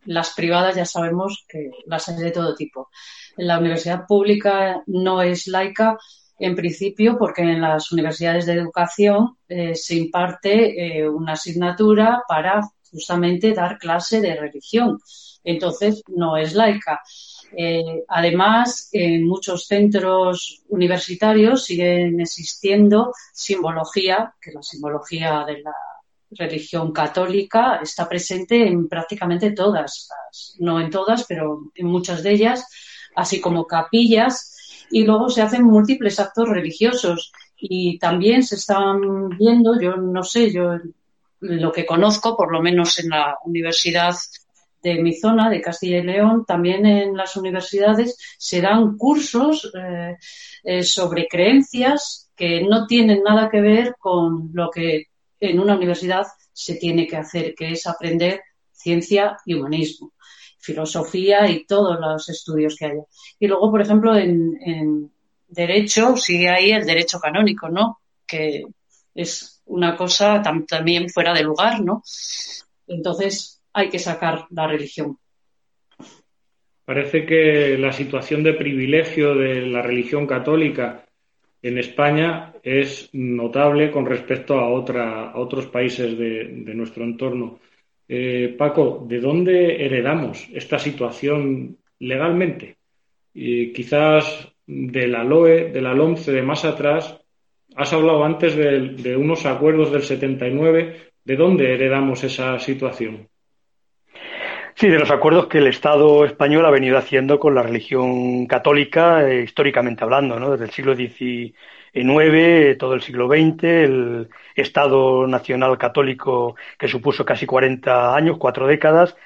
las 0.04 0.32
privadas 0.34 0.76
ya 0.76 0.84
sabemos 0.84 1.44
que 1.48 1.70
las 1.86 2.08
hay 2.08 2.16
de 2.16 2.30
todo 2.30 2.54
tipo. 2.54 2.88
La 3.36 3.58
universidad 3.58 4.06
pública 4.06 4.82
no 4.86 5.22
es 5.22 5.46
laica 5.46 5.98
en 6.38 6.56
principio 6.56 7.18
porque 7.18 7.42
en 7.42 7.60
las 7.60 7.92
universidades 7.92 8.46
de 8.46 8.54
educación 8.54 9.36
eh, 9.48 9.74
se 9.74 9.96
imparte 9.96 11.00
eh, 11.02 11.08
una 11.08 11.34
asignatura 11.34 12.22
para 12.26 12.62
justamente 12.90 13.52
dar 13.52 13.78
clase 13.78 14.20
de 14.20 14.36
religión. 14.36 14.98
Entonces, 15.44 16.02
no 16.08 16.36
es 16.36 16.54
laica. 16.54 17.00
Eh, 17.56 18.04
además, 18.08 18.88
en 18.92 19.26
muchos 19.26 19.66
centros 19.66 20.62
universitarios 20.68 21.64
siguen 21.64 22.20
existiendo 22.20 23.12
simbología, 23.32 24.34
que 24.40 24.52
la 24.52 24.62
simbología 24.62 25.44
de 25.46 25.60
la 25.60 25.74
religión 26.30 26.92
católica 26.92 27.80
está 27.82 28.08
presente 28.08 28.66
en 28.66 28.88
prácticamente 28.88 29.50
todas, 29.52 30.08
no 30.58 30.80
en 30.80 30.90
todas, 30.90 31.24
pero 31.28 31.72
en 31.74 31.86
muchas 31.86 32.22
de 32.22 32.32
ellas, 32.32 32.66
así 33.14 33.40
como 33.40 33.66
capillas, 33.66 34.86
y 34.90 35.04
luego 35.04 35.28
se 35.28 35.42
hacen 35.42 35.64
múltiples 35.64 36.20
actos 36.20 36.48
religiosos. 36.48 37.32
Y 37.56 37.98
también 37.98 38.42
se 38.42 38.54
están 38.54 39.28
viendo, 39.30 39.78
yo 39.78 39.96
no 39.96 40.22
sé, 40.22 40.50
yo 40.50 40.78
lo 41.40 41.72
que 41.72 41.86
conozco, 41.86 42.36
por 42.36 42.52
lo 42.52 42.60
menos 42.60 42.98
en 42.98 43.10
la 43.10 43.36
universidad 43.44 44.14
de 44.82 45.02
mi 45.02 45.14
zona, 45.14 45.50
de 45.50 45.60
Castilla 45.60 45.98
y 45.98 46.02
León, 46.02 46.44
también 46.46 46.86
en 46.86 47.16
las 47.16 47.36
universidades 47.36 48.16
se 48.38 48.60
dan 48.60 48.96
cursos 48.96 49.70
eh, 49.74 50.16
eh, 50.64 50.82
sobre 50.82 51.28
creencias 51.28 52.30
que 52.34 52.62
no 52.62 52.86
tienen 52.86 53.22
nada 53.22 53.50
que 53.50 53.60
ver 53.60 53.96
con 53.98 54.50
lo 54.54 54.70
que 54.70 55.09
en 55.40 55.58
una 55.58 55.76
universidad 55.76 56.26
se 56.52 56.76
tiene 56.76 57.06
que 57.06 57.16
hacer, 57.16 57.54
que 57.54 57.72
es 57.72 57.86
aprender 57.86 58.42
ciencia 58.72 59.36
y 59.44 59.54
humanismo, 59.54 60.12
filosofía 60.58 61.48
y 61.50 61.64
todos 61.64 61.98
los 61.98 62.28
estudios 62.28 62.76
que 62.76 62.86
haya. 62.86 63.02
Y 63.38 63.46
luego, 63.46 63.70
por 63.70 63.80
ejemplo, 63.80 64.16
en, 64.16 65.10
derecho 65.48 66.16
sigue 66.16 66.48
ahí 66.48 66.70
el 66.70 66.86
derecho 66.86 67.18
canónico, 67.18 67.68
¿no? 67.68 68.00
Que 68.26 68.62
es 69.14 69.62
una 69.64 69.96
cosa 69.96 70.42
también 70.42 71.08
fuera 71.08 71.34
de 71.34 71.42
lugar, 71.42 71.80
¿no? 71.80 72.02
Entonces 72.86 73.60
hay 73.72 73.88
que 73.88 73.98
sacar 73.98 74.46
la 74.50 74.68
religión. 74.68 75.18
Parece 76.84 77.24
que 77.24 77.76
la 77.78 77.92
situación 77.92 78.42
de 78.42 78.54
privilegio 78.54 79.34
de 79.34 79.66
la 79.66 79.82
religión 79.82 80.26
católica 80.26 81.04
en 81.62 81.78
España 81.78 82.52
es 82.62 83.10
notable 83.12 83.90
con 83.90 84.06
respecto 84.06 84.58
a, 84.58 84.68
otra, 84.68 85.30
a 85.30 85.38
otros 85.38 85.66
países 85.66 86.16
de, 86.16 86.74
nuestro 86.74 87.04
entorno. 87.04 87.60
Eh, 88.08 88.54
Paco, 88.58 89.04
¿de 89.08 89.20
dónde 89.20 89.84
heredamos 89.84 90.48
esta 90.52 90.78
situación 90.78 91.76
legalmente? 91.98 92.76
Y 93.34 93.72
quizás 93.72 94.48
de 94.66 95.06
la 95.06 95.22
LOE, 95.22 95.70
de 95.70 95.80
la 95.80 95.94
LOMCE 95.94 96.32
de 96.32 96.42
más 96.42 96.64
atrás, 96.64 97.20
Has 97.76 97.92
hablado 97.92 98.24
antes 98.24 98.56
de, 98.56 99.16
unos 99.16 99.46
acuerdos 99.46 99.92
del 99.92 100.02
79. 100.02 101.12
¿De 101.24 101.36
dónde 101.36 101.72
heredamos 101.72 102.24
esa 102.24 102.58
situación? 102.58 103.28
Sí, 104.80 104.88
de 104.88 104.98
los 104.98 105.10
acuerdos 105.10 105.46
que 105.46 105.58
el 105.58 105.66
Estado 105.66 106.24
español 106.24 106.64
ha 106.64 106.70
venido 106.70 106.96
haciendo 106.96 107.38
con 107.38 107.54
la 107.54 107.62
religión 107.62 108.46
católica, 108.46 109.28
eh, 109.28 109.42
históricamente 109.42 110.04
hablando, 110.04 110.40
¿no? 110.40 110.52
desde 110.52 110.64
el 110.64 110.70
siglo 110.70 110.96
XIX, 110.96 112.78
todo 112.78 112.94
el 112.94 113.02
siglo 113.02 113.28
XX, 113.28 113.62
el 113.64 114.30
Estado 114.56 115.26
Nacional 115.26 115.76
Católico 115.76 116.56
que 116.78 116.88
supuso 116.88 117.26
casi 117.26 117.44
40 117.44 118.16
años, 118.16 118.38
cuatro 118.38 118.66
décadas, 118.66 119.16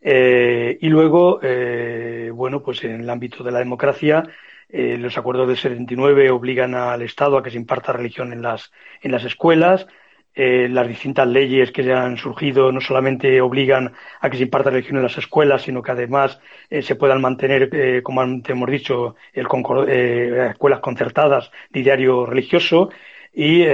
eh, 0.00 0.78
y 0.80 0.88
luego, 0.88 1.40
eh, 1.42 2.30
bueno, 2.32 2.62
pues 2.62 2.82
en 2.82 3.02
el 3.02 3.10
ámbito 3.10 3.44
de 3.44 3.52
la 3.52 3.58
democracia, 3.58 4.22
los 4.70 5.18
acuerdos 5.18 5.48
del 5.48 5.58
79 5.58 6.30
obligan 6.30 6.74
al 6.74 7.02
Estado 7.02 7.36
a 7.36 7.42
que 7.42 7.50
se 7.50 7.58
imparta 7.58 7.92
religión 7.92 8.32
en 8.32 8.40
las, 8.40 8.72
en 9.02 9.12
las 9.12 9.24
escuelas. 9.24 9.86
Eh, 10.34 10.68
las 10.70 10.88
distintas 10.88 11.26
leyes 11.28 11.70
que 11.72 11.92
han 11.92 12.16
surgido 12.16 12.72
no 12.72 12.80
solamente 12.80 13.40
obligan 13.40 13.92
a 14.20 14.30
que 14.30 14.36
se 14.38 14.44
imparta 14.44 14.70
religión 14.70 14.96
en 14.96 15.02
las 15.02 15.18
escuelas, 15.18 15.62
sino 15.62 15.82
que 15.82 15.92
además 15.92 16.40
eh, 16.70 16.82
se 16.82 16.94
puedan 16.96 17.20
mantener, 17.20 18.02
como 18.02 18.20
antes 18.22 18.50
hemos 18.50 18.70
dicho, 18.70 19.16
el 19.32 19.46
escuelas 19.88 20.80
concertadas 20.80 21.50
de 21.70 21.82
diario 21.82 22.24
religioso 22.26 22.90
y 23.34 23.64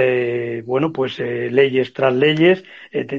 bueno 0.61 0.91
pues 0.93 1.19
leyes 1.19 1.93
tras 1.93 2.13
leyes. 2.13 2.63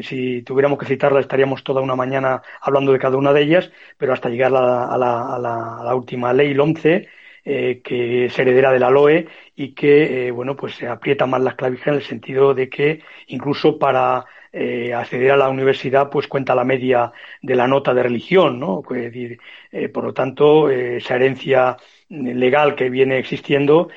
Si 0.03 0.43
tuviéramos 0.43 0.79
que 0.79 0.87
citarlas 0.87 1.23
estaríamos 1.23 1.63
toda 1.65 1.81
una 1.83 1.97
mañana 1.97 2.43
hablando 2.63 2.93
de 2.93 2.99
cada 2.99 3.17
una 3.19 3.33
de 3.33 3.43
ellas 3.43 3.71
pero 3.99 4.13
hasta 4.13 4.29
llegar 4.31 4.55
a 4.55 4.97
la, 4.99 5.35
a 5.35 5.39
la 5.85 5.95
última 5.95 6.33
ley 6.33 6.53
el 6.53 6.61
11 6.61 7.09
eh, 7.53 7.81
que 7.83 8.27
es 8.27 8.39
heredera 8.39 8.71
de 8.71 8.79
la 8.79 8.91
LOE 8.91 9.27
y 9.57 9.75
que, 9.75 10.29
eh, 10.29 10.31
bueno, 10.31 10.55
pues 10.55 10.77
se 10.77 10.87
aprieta 10.87 11.27
más 11.27 11.41
las 11.43 11.57
clavijas 11.57 11.89
en 11.89 11.95
el 11.95 12.03
sentido 12.05 12.55
de 12.55 12.69
que 12.69 13.01
incluso 13.27 13.77
para 13.77 14.25
eh, 14.53 14.95
acceder 14.95 15.33
a 15.33 15.37
la 15.37 15.49
universidad, 15.49 16.11
pues 16.11 16.29
cuenta 16.29 16.55
la 16.55 16.63
media 16.63 17.13
de 17.43 17.57
la 17.57 17.67
nota 17.67 17.93
de 17.93 18.05
religión, 18.05 18.61
¿no? 18.61 18.83
Por 18.83 20.05
lo 20.05 20.15
tanto, 20.15 20.71
esa 20.71 21.17
herencia 21.17 21.77
legal 22.09 22.77
que 22.77 22.89
viene 22.89 23.19
existiendo 23.19 23.89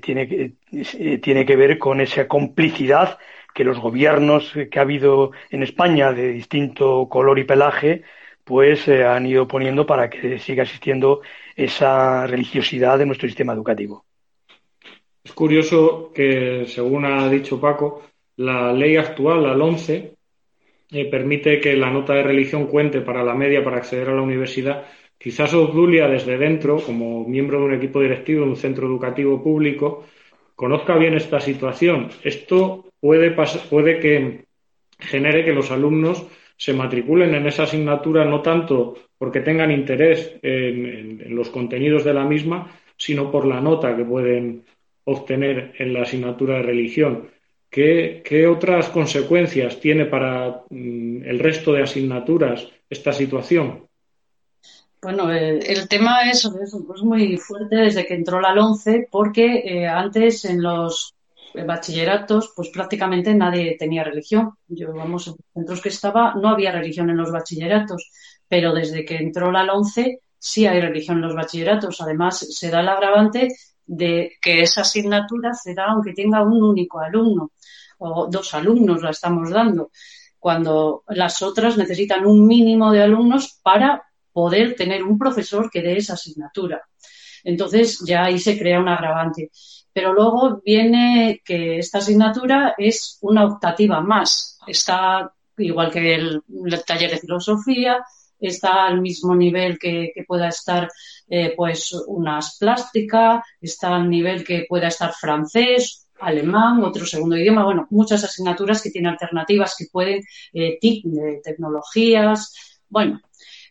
tiene, 0.00 0.26
que, 0.26 0.52
tiene 1.18 1.46
que 1.46 1.56
ver 1.56 1.78
con 1.78 2.00
esa 2.00 2.26
complicidad 2.26 3.18
que 3.54 3.62
los 3.62 3.78
gobiernos 3.78 4.52
que 4.68 4.78
ha 4.80 4.82
habido 4.82 5.30
en 5.50 5.62
España 5.62 6.12
de 6.12 6.32
distinto 6.32 7.08
color 7.08 7.38
y 7.38 7.44
pelaje, 7.44 8.02
pues 8.42 8.88
han 8.88 9.26
ido 9.26 9.46
poniendo 9.46 9.86
para 9.86 10.10
que 10.10 10.40
siga 10.40 10.64
existiendo 10.64 11.20
esa 11.64 12.26
religiosidad 12.26 12.98
de 12.98 13.06
nuestro 13.06 13.28
sistema 13.28 13.52
educativo. 13.52 14.04
Es 15.22 15.32
curioso 15.32 16.10
que, 16.14 16.64
según 16.66 17.04
ha 17.04 17.28
dicho 17.28 17.60
Paco, 17.60 18.02
la 18.36 18.72
ley 18.72 18.96
actual, 18.96 19.42
la 19.42 19.52
11, 19.52 20.14
eh, 20.92 21.04
permite 21.10 21.60
que 21.60 21.76
la 21.76 21.90
nota 21.90 22.14
de 22.14 22.22
religión 22.22 22.66
cuente 22.66 23.02
para 23.02 23.22
la 23.22 23.34
media 23.34 23.62
para 23.62 23.76
acceder 23.76 24.08
a 24.08 24.14
la 24.14 24.22
universidad. 24.22 24.86
Quizás 25.18 25.52
Obdulia, 25.52 26.08
desde 26.08 26.38
dentro, 26.38 26.78
como 26.80 27.28
miembro 27.28 27.58
de 27.58 27.64
un 27.66 27.74
equipo 27.74 28.00
directivo 28.00 28.44
de 28.44 28.50
un 28.50 28.56
centro 28.56 28.86
educativo 28.86 29.42
público, 29.42 30.06
conozca 30.56 30.96
bien 30.96 31.14
esta 31.14 31.40
situación. 31.40 32.08
Esto 32.24 32.86
puede, 32.98 33.36
puede 33.68 34.00
que 34.00 34.44
genere 34.98 35.44
que 35.44 35.52
los 35.52 35.70
alumnos 35.70 36.26
se 36.56 36.72
matriculen 36.72 37.34
en 37.34 37.46
esa 37.46 37.64
asignatura 37.64 38.24
no 38.24 38.40
tanto 38.40 38.96
porque 39.20 39.40
tengan 39.40 39.70
interés 39.70 40.32
en, 40.40 41.36
los 41.36 41.50
contenidos 41.50 42.04
de 42.04 42.14
la 42.14 42.24
misma, 42.24 42.72
sino 42.96 43.30
por 43.30 43.46
la 43.46 43.60
nota 43.60 43.94
que 43.94 44.02
pueden 44.02 44.64
obtener 45.04 45.74
en 45.78 45.92
la 45.92 46.02
asignatura 46.04 46.56
de 46.56 46.62
religión. 46.62 47.28
¿Qué, 47.68 48.48
otras 48.50 48.88
consecuencias 48.88 49.78
tiene 49.78 50.06
para 50.06 50.62
mm, 50.70 51.22
el 51.22 51.38
resto 51.38 51.74
de 51.74 51.82
asignaturas 51.82 52.66
esta 52.88 53.12
situación? 53.12 53.86
Bueno, 55.02 55.30
el, 55.30 55.86
tema 55.86 56.22
es, 56.30 56.50
muy 57.02 57.36
fuerte 57.36 57.76
desde 57.76 58.06
que 58.06 58.14
entró 58.14 58.40
la 58.40 58.54
11 58.54 59.08
porque 59.10 59.62
eh, 59.66 59.86
antes 59.86 60.46
en 60.46 60.62
los 60.62 61.14
bachilleratos, 61.66 62.54
pues 62.56 62.70
prácticamente 62.70 63.34
nadie 63.34 63.76
tenía 63.78 64.02
religión. 64.02 64.54
Yo, 64.66 64.94
vamos, 64.94 65.26
en 65.26 65.34
los 65.34 65.52
centros 65.52 65.82
que 65.82 65.88
estaba 65.90 66.34
no 66.36 66.48
había 66.48 66.72
religión 66.72 67.10
en 67.10 67.18
los 67.18 67.30
bachilleratos, 67.30 68.10
pero 68.50 68.74
desde 68.74 69.04
que 69.04 69.16
entró 69.16 69.52
la 69.52 69.62
11 69.62 70.22
sí 70.36 70.66
hay 70.66 70.80
religión 70.80 71.18
en 71.18 71.22
los 71.22 71.36
bachilleratos. 71.36 72.00
Además, 72.00 72.40
se 72.40 72.68
da 72.68 72.80
el 72.80 72.88
agravante 72.88 73.48
de 73.86 74.32
que 74.42 74.62
esa 74.62 74.80
asignatura 74.80 75.54
se 75.54 75.72
da 75.72 75.86
aunque 75.86 76.12
tenga 76.12 76.42
un 76.42 76.60
único 76.60 76.98
alumno 76.98 77.52
o 77.98 78.26
dos 78.28 78.52
alumnos 78.54 79.02
la 79.02 79.10
estamos 79.10 79.50
dando, 79.50 79.90
cuando 80.38 81.04
las 81.08 81.42
otras 81.42 81.76
necesitan 81.76 82.26
un 82.26 82.46
mínimo 82.46 82.90
de 82.90 83.02
alumnos 83.02 83.60
para 83.62 84.02
poder 84.32 84.74
tener 84.74 85.04
un 85.04 85.16
profesor 85.16 85.70
que 85.70 85.82
dé 85.82 85.98
esa 85.98 86.14
asignatura. 86.14 86.82
Entonces 87.44 88.02
ya 88.04 88.24
ahí 88.24 88.38
se 88.40 88.58
crea 88.58 88.80
un 88.80 88.88
agravante. 88.88 89.50
Pero 89.92 90.12
luego 90.12 90.60
viene 90.64 91.40
que 91.44 91.78
esta 91.78 91.98
asignatura 91.98 92.74
es 92.78 93.18
una 93.20 93.44
optativa 93.44 94.00
más. 94.00 94.58
Está 94.66 95.32
igual 95.58 95.90
que 95.90 96.14
el, 96.14 96.42
taller 96.86 97.10
de 97.10 97.18
filosofía, 97.18 98.02
está 98.40 98.86
al 98.86 99.00
mismo 99.00 99.34
nivel 99.34 99.78
que, 99.78 100.12
pueda 100.26 100.48
estar 100.48 100.88
eh, 101.28 101.54
pues 101.56 101.92
unas 102.06 102.56
plástica, 102.58 103.44
está 103.60 103.96
al 103.96 104.08
nivel 104.08 104.44
que 104.44 104.66
pueda 104.68 104.88
estar 104.88 105.12
francés, 105.12 106.06
alemán, 106.20 106.82
otro 106.82 107.06
segundo 107.06 107.36
idioma, 107.36 107.64
bueno, 107.64 107.86
muchas 107.90 108.22
asignaturas 108.24 108.82
que 108.82 108.90
tienen 108.90 109.12
alternativas 109.12 109.74
que 109.76 109.86
pueden, 109.90 110.22
eh, 110.52 110.78
TIC, 110.80 111.04
tecnologías, 111.42 112.54
bueno, 112.88 113.20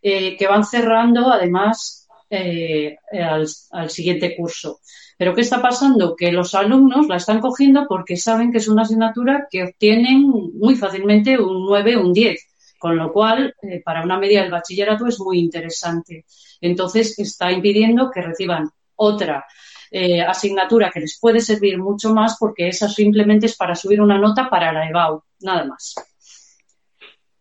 eh, 0.01 0.37
que 0.37 0.47
van 0.47 0.65
cerrando 0.65 1.31
además 1.31 2.07
eh, 2.29 2.97
al, 3.11 3.47
al, 3.71 3.89
siguiente 3.89 4.35
curso. 4.35 4.79
Pero 5.17 5.35
¿qué 5.35 5.41
está 5.41 5.61
pasando? 5.61 6.15
Que 6.15 6.31
los 6.31 6.55
alumnos 6.55 7.07
la 7.07 7.17
están 7.17 7.39
cogiendo 7.39 7.85
porque 7.87 8.15
saben 8.17 8.51
que 8.51 8.59
es 8.59 8.67
una 8.67 8.83
asignatura 8.83 9.47
que 9.49 9.63
obtienen 9.63 10.29
muy 10.53 10.75
fácilmente 10.75 11.37
un 11.39 11.65
9 11.65 11.97
o 11.97 12.01
un 12.01 12.13
10, 12.13 12.39
con 12.79 12.97
lo 12.97 13.13
cual 13.13 13.53
eh, 13.61 13.81
para 13.83 14.03
una 14.03 14.17
media 14.17 14.41
del 14.41 14.51
bachillerato 14.51 15.05
es 15.05 15.19
muy 15.19 15.39
interesante. 15.39 16.25
Entonces 16.61 17.19
está 17.19 17.51
impidiendo 17.51 18.09
que 18.09 18.21
reciban 18.21 18.69
otra 18.95 19.45
eh, 19.91 20.21
asignatura 20.21 20.91
que 20.91 21.01
les 21.01 21.19
puede 21.19 21.39
servir 21.41 21.77
mucho 21.77 22.13
más 22.13 22.37
porque 22.39 22.67
esa 22.67 22.87
simplemente 22.87 23.47
es 23.47 23.55
para 23.55 23.75
subir 23.75 24.01
una 24.01 24.17
nota 24.17 24.49
para 24.49 24.71
la 24.71 24.87
EBAU, 24.87 25.23
nada 25.41 25.65
más. 25.65 25.95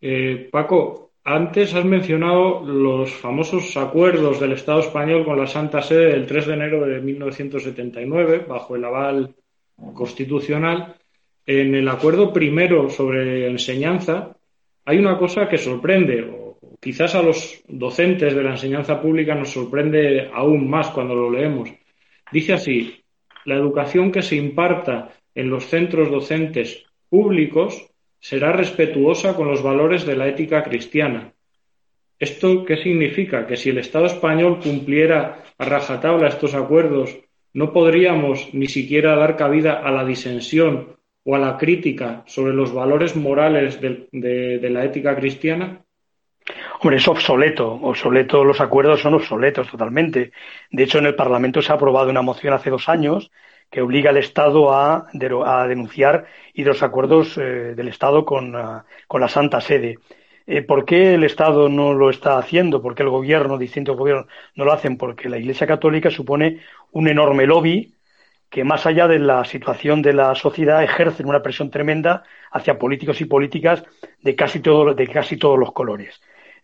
Eh, 0.00 0.48
Paco, 0.50 1.12
antes 1.24 1.74
has 1.74 1.84
mencionado 1.84 2.64
los 2.64 3.12
famosos 3.12 3.76
acuerdos 3.76 4.40
del 4.40 4.52
Estado 4.52 4.80
español 4.80 5.24
con 5.24 5.38
la 5.38 5.46
Santa 5.46 5.82
Sede 5.82 6.12
del 6.12 6.26
3 6.26 6.46
de 6.46 6.54
enero 6.54 6.86
de 6.86 7.00
1979, 7.00 8.46
bajo 8.48 8.76
el 8.76 8.84
aval 8.84 9.34
constitucional. 9.92 10.96
En 11.44 11.74
el 11.74 11.88
acuerdo 11.88 12.32
primero 12.32 12.88
sobre 12.88 13.46
enseñanza 13.46 14.37
hay 14.88 14.96
una 14.96 15.18
cosa 15.18 15.46
que 15.50 15.58
sorprende, 15.58 16.22
o 16.22 16.58
quizás 16.80 17.14
a 17.14 17.20
los 17.20 17.62
docentes 17.68 18.34
de 18.34 18.42
la 18.42 18.52
enseñanza 18.52 19.02
pública 19.02 19.34
nos 19.34 19.50
sorprende 19.50 20.30
aún 20.32 20.66
más 20.66 20.88
cuando 20.88 21.14
lo 21.14 21.30
leemos. 21.30 21.68
Dice 22.32 22.54
así, 22.54 22.98
la 23.44 23.56
educación 23.56 24.10
que 24.10 24.22
se 24.22 24.36
imparta 24.36 25.10
en 25.34 25.50
los 25.50 25.66
centros 25.66 26.10
docentes 26.10 26.86
públicos 27.10 27.86
será 28.18 28.50
respetuosa 28.52 29.36
con 29.36 29.48
los 29.48 29.62
valores 29.62 30.06
de 30.06 30.16
la 30.16 30.26
ética 30.26 30.62
cristiana. 30.62 31.34
¿Esto 32.18 32.64
qué 32.64 32.78
significa? 32.78 33.46
Que 33.46 33.58
si 33.58 33.68
el 33.68 33.76
Estado 33.76 34.06
español 34.06 34.58
cumpliera 34.58 35.44
a 35.58 35.64
rajatabla 35.66 36.28
estos 36.28 36.54
acuerdos, 36.54 37.14
no 37.52 37.74
podríamos 37.74 38.54
ni 38.54 38.68
siquiera 38.68 39.16
dar 39.16 39.36
cabida 39.36 39.82
a 39.82 39.90
la 39.90 40.06
disensión 40.06 40.96
o 41.30 41.34
a 41.34 41.38
la 41.38 41.58
crítica 41.58 42.22
sobre 42.24 42.54
los 42.54 42.72
valores 42.72 43.14
morales 43.14 43.82
de, 43.82 44.08
de 44.10 44.70
la 44.70 44.82
ética 44.82 45.14
cristiana? 45.14 45.84
Hombre, 46.80 46.96
es 46.96 47.06
obsoleto, 47.06 47.70
obsoleto, 47.70 48.44
los 48.44 48.62
acuerdos 48.62 49.02
son 49.02 49.12
obsoletos 49.12 49.70
totalmente. 49.70 50.32
De 50.70 50.82
hecho, 50.84 50.98
en 50.98 51.04
el 51.04 51.14
Parlamento 51.14 51.60
se 51.60 51.70
ha 51.70 51.74
aprobado 51.74 52.08
una 52.08 52.22
moción 52.22 52.54
hace 52.54 52.70
dos 52.70 52.88
años 52.88 53.30
que 53.70 53.82
obliga 53.82 54.08
al 54.08 54.16
Estado 54.16 54.72
a, 54.72 55.08
denunciar 55.12 56.24
y 56.54 56.64
los 56.64 56.82
acuerdos 56.82 57.36
eh, 57.36 57.74
del 57.76 57.88
Estado 57.88 58.24
con, 58.24 58.56
ah, 58.56 58.86
con, 59.06 59.20
la 59.20 59.28
Santa 59.28 59.60
Sede. 59.60 59.98
Eh, 60.46 60.62
¿Por 60.62 60.86
qué 60.86 61.12
el 61.12 61.24
Estado 61.24 61.68
no 61.68 61.92
lo 61.92 62.08
está 62.08 62.38
haciendo? 62.38 62.80
¿Por 62.80 62.94
qué 62.94 63.02
el 63.02 63.10
gobierno, 63.10 63.58
distintos 63.58 63.98
gobiernos, 63.98 64.28
no 64.54 64.64
lo 64.64 64.72
hacen? 64.72 64.96
Porque 64.96 65.28
la 65.28 65.36
Iglesia 65.36 65.66
Católica 65.66 66.10
supone 66.10 66.60
un 66.90 67.06
enorme 67.06 67.44
lobby 67.44 67.97
que, 68.50 68.64
más 68.64 68.86
allá 68.86 69.08
de 69.08 69.18
la 69.18 69.44
situación 69.44 70.02
de 70.02 70.12
la 70.12 70.34
sociedad, 70.34 70.82
ejercen 70.82 71.28
una 71.28 71.42
presión 71.42 71.70
tremenda 71.70 72.24
hacia 72.50 72.78
políticos 72.78 73.20
y 73.20 73.26
políticas 73.26 73.84
de 74.22 74.34
casi, 74.34 74.60
todo, 74.60 74.94
de 74.94 75.06
casi 75.06 75.36
todos 75.36 75.58
los 75.58 75.72
colores. 75.72 76.20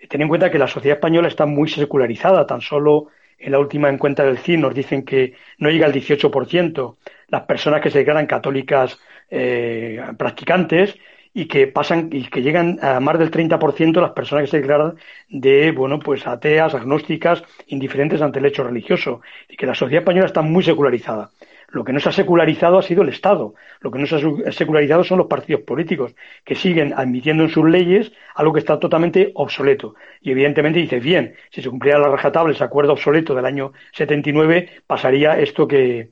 Ten 0.09 0.23
en 0.23 0.29
cuenta 0.29 0.51
que 0.51 0.59
la 0.59 0.66
sociedad 0.66 0.97
española 0.97 1.29
está 1.29 1.47
muy 1.47 1.68
secularizada, 1.68 2.47
tan 2.47 2.61
solo 2.61 3.09
en 3.38 3.53
la 3.53 3.59
última 3.59 3.88
encuesta 3.88 4.25
del 4.25 4.38
CIN 4.38 4.61
nos 4.61 4.75
dicen 4.75 5.05
que 5.05 5.35
no 5.59 5.70
llega 5.70 5.87
al 5.87 5.92
18% 5.92 6.97
las 7.29 7.42
personas 7.42 7.81
que 7.81 7.90
se 7.90 7.99
declaran 7.99 8.27
católicas 8.27 8.99
eh, 9.31 10.01
practicantes 10.16 10.97
y 11.33 11.47
que 11.47 11.66
pasan 11.66 12.11
y 12.12 12.27
que 12.29 12.42
llegan 12.42 12.79
a 12.81 13.01
más 13.01 13.18
del 13.18 13.31
30% 13.31 14.01
las 14.01 14.12
personas 14.12 14.44
que 14.44 14.51
se 14.51 14.59
declaran 14.59 14.94
de 15.29 15.73
bueno 15.73 15.99
pues 15.99 16.27
ateas, 16.27 16.75
agnósticas, 16.75 17.42
indiferentes 17.66 18.23
ante 18.23 18.38
el 18.38 18.47
hecho 18.47 18.62
religioso. 18.62 19.20
Y 19.49 19.57
que 19.57 19.66
la 19.66 19.75
sociedad 19.75 20.03
española 20.03 20.27
está 20.27 20.42
muy 20.42 20.62
secularizada. 20.62 21.31
Lo 21.74 21.82
que 21.82 21.92
no 21.92 21.98
se 21.98 22.08
ha 22.08 22.12
secularizado 22.12 22.78
ha 22.78 22.82
sido 22.82 23.02
el 23.02 23.08
Estado. 23.08 23.54
Lo 23.80 23.90
que 23.90 23.98
no 23.98 24.06
se 24.06 24.14
ha 24.14 24.52
secularizado 24.52 25.02
son 25.02 25.18
los 25.18 25.26
partidos 25.26 25.62
políticos, 25.62 26.14
que 26.44 26.54
siguen 26.54 26.94
admitiendo 26.96 27.42
en 27.42 27.50
sus 27.50 27.68
leyes 27.68 28.12
algo 28.37 28.52
que 28.52 28.60
está 28.60 28.78
totalmente 28.78 29.32
obsoleto. 29.34 29.96
Y 30.20 30.30
evidentemente 30.30 30.78
dice, 30.78 31.00
bien, 31.00 31.34
si 31.50 31.62
se 31.62 31.70
cumpliera 31.70 31.98
la 31.98 32.06
rajatabla 32.06 32.52
ese 32.52 32.62
acuerdo 32.62 32.92
obsoleto 32.92 33.34
del 33.34 33.44
año 33.44 33.72
79, 33.92 34.82
pasaría 34.87 35.40
esto 35.40 35.66
que, 35.66 36.10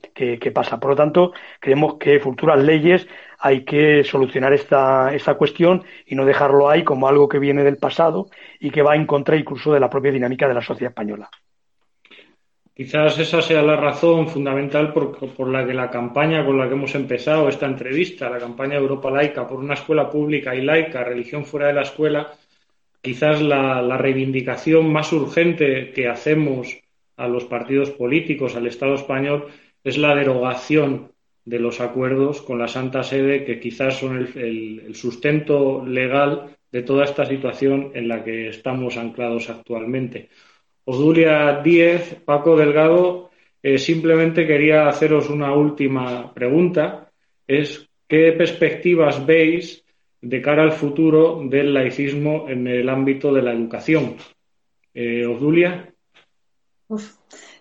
pasa. 0.53 0.81
Por 0.81 0.91
lo 0.91 0.97
tanto, 0.97 1.33
creemos 1.61 1.95
que 1.95 2.19
futuras 2.19 2.61
leyes 2.61 3.07
hay 3.39 3.65
que 3.65 4.03
solucionar 4.03 4.53
esta, 4.53 5.15
esta 5.15 5.35
cuestión 5.35 5.85
y 6.07 6.17
no 6.17 6.25
dejarlo 6.25 6.71
ahí 6.71 6.83
como 6.83 7.07
algo 7.07 7.29
que 7.29 7.39
viene 7.39 7.63
del 7.63 7.77
pasado 7.77 8.27
y 8.59 8.73
que 8.73 8.83
va 8.83 8.97
en 8.97 9.07
contra 9.07 9.37
incluso 9.37 9.73
de 9.73 9.79
la 9.79 9.89
propia 9.89 10.11
dinámica 10.11 10.49
de 10.49 10.55
la 10.55 10.61
sociedad 10.61 10.91
española. 10.91 11.31
Quizás 12.83 13.17
esa 13.21 13.41
sea 13.41 13.63
la 13.63 13.77
razón 13.77 14.27
fundamental 14.27 14.93
por, 14.93 15.49
la 15.49 15.65
que 15.65 15.73
la 15.73 15.89
campaña 15.89 16.45
con 16.45 16.59
la 16.59 16.67
que 16.67 16.75
hemos 16.75 16.97
empezado 16.97 17.49
esta 17.49 17.67
entrevista, 17.67 18.29
la 18.29 18.41
campaña 18.41 18.75
Europa 18.75 19.09
Laica 19.09 19.47
por 19.47 19.61
una 19.61 19.75
escuela 19.75 20.11
pública 20.11 20.53
y 20.57 20.63
laica, 20.63 21.05
religión 21.05 21.45
fuera 21.45 21.69
de 21.69 21.75
la 21.75 21.83
escuela, 21.83 22.33
quizás 23.01 23.41
la, 23.41 23.81
la 23.83 23.99
reivindicación 23.99 24.93
más 24.93 25.13
urgente 25.13 25.93
que 25.93 26.09
hacemos 26.09 26.77
a 27.17 27.29
los 27.29 27.45
partidos 27.45 27.91
políticos, 27.91 28.57
al 28.57 28.67
Estado 28.67 28.97
español, 28.97 29.47
es 29.85 29.97
la 29.97 30.17
derogación 30.17 31.13
de 31.45 31.61
los 31.61 31.81
acuerdos 31.81 32.43
con 32.43 32.59
la 32.59 32.67
Santa 32.67 33.05
Sede, 33.05 33.45
que 33.45 33.61
quizás 33.61 33.99
son 34.01 34.29
el, 34.35 34.93
sustento 34.97 35.87
legal 35.87 36.57
de 36.73 36.83
toda 36.83 37.05
esta 37.05 37.27
situación 37.27 37.93
en 37.95 38.09
la 38.09 38.25
que 38.25 38.49
estamos 38.49 38.97
anclados 38.97 39.51
actualmente. 39.51 40.31
Odulia 40.85 41.61
Díez, 41.63 42.17
Paco 42.25 42.57
Delgado, 42.57 43.31
eh, 43.63 43.79
simplemente 43.79 44.47
quería 44.47 44.89
haceros 44.89 45.31
una 45.31 45.55
última 45.55 46.33
pregunta. 46.35 47.11
Es 47.47 47.89
¿qué 48.09 48.33
perspectivas 48.33 49.25
veis 49.25 49.85
de 50.21 50.43
cara 50.43 50.63
al 50.63 50.73
futuro 50.73 51.41
del 51.45 51.73
laicismo 51.73 52.49
en 52.49 52.67
el 52.67 52.89
ámbito 52.89 53.33
de 53.33 53.43
la 53.43 53.53
educación? 53.53 54.17
Eh, 54.93 55.25
Odulia. 55.25 55.95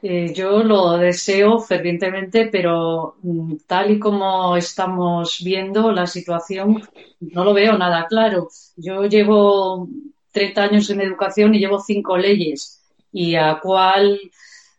Eh, 0.01 0.33
yo 0.33 0.63
lo 0.63 0.97
deseo 0.97 1.59
fervientemente, 1.59 2.47
pero 2.51 3.17
mm, 3.21 3.57
tal 3.67 3.91
y 3.91 3.99
como 3.99 4.57
estamos 4.57 5.41
viendo 5.45 5.91
la 5.91 6.07
situación, 6.07 6.81
no 7.19 7.45
lo 7.45 7.53
veo 7.53 7.77
nada 7.77 8.07
claro. 8.07 8.49
Yo 8.75 9.05
llevo 9.05 9.87
30 10.31 10.63
años 10.63 10.89
en 10.89 11.01
educación 11.01 11.53
y 11.53 11.59
llevo 11.59 11.79
cinco 11.79 12.17
leyes 12.17 12.80
y 13.11 13.35
a 13.35 13.59
cuál 13.61 14.19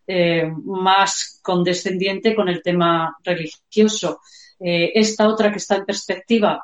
eh, 0.07 0.51
más 0.65 1.41
condescendiente 1.43 2.35
con 2.35 2.49
el 2.49 2.63
tema 2.63 3.17
religioso. 3.23 4.21
Eh, 4.59 4.93
esta 4.95 5.29
otra 5.29 5.51
que 5.51 5.59
está 5.59 5.77
en 5.77 5.85
perspectiva, 5.85 6.63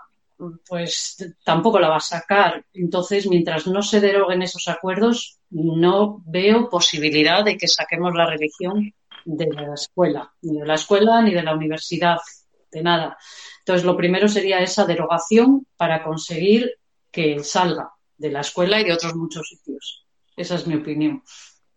pues 0.66 1.16
tampoco 1.44 1.78
la 1.78 1.88
va 1.88 1.96
a 1.96 2.00
sacar. 2.00 2.64
Entonces, 2.74 3.26
mientras 3.28 3.66
no 3.66 3.82
se 3.82 4.00
deroguen 4.00 4.42
esos 4.42 4.68
acuerdos, 4.68 5.38
no 5.50 6.22
veo 6.26 6.68
posibilidad 6.68 7.44
de 7.44 7.56
que 7.56 7.68
saquemos 7.68 8.14
la 8.14 8.26
religión 8.26 8.92
de 9.24 9.46
la 9.46 9.74
escuela, 9.74 10.32
ni 10.42 10.60
de 10.60 10.66
la 10.66 10.74
escuela 10.74 11.22
ni 11.22 11.32
de 11.32 11.42
la 11.42 11.54
universidad, 11.54 12.18
de 12.70 12.82
nada. 12.82 13.18
Entonces, 13.60 13.84
lo 13.84 13.96
primero 13.96 14.28
sería 14.28 14.60
esa 14.60 14.84
derogación 14.84 15.66
para 15.76 16.02
conseguir 16.02 16.72
que 17.10 17.42
salga 17.42 17.90
de 18.16 18.30
la 18.30 18.40
escuela 18.40 18.80
y 18.80 18.84
de 18.84 18.92
otros 18.92 19.14
muchos 19.14 19.48
sitios. 19.48 20.06
Esa 20.36 20.54
es 20.56 20.66
mi 20.66 20.76
opinión. 20.76 21.22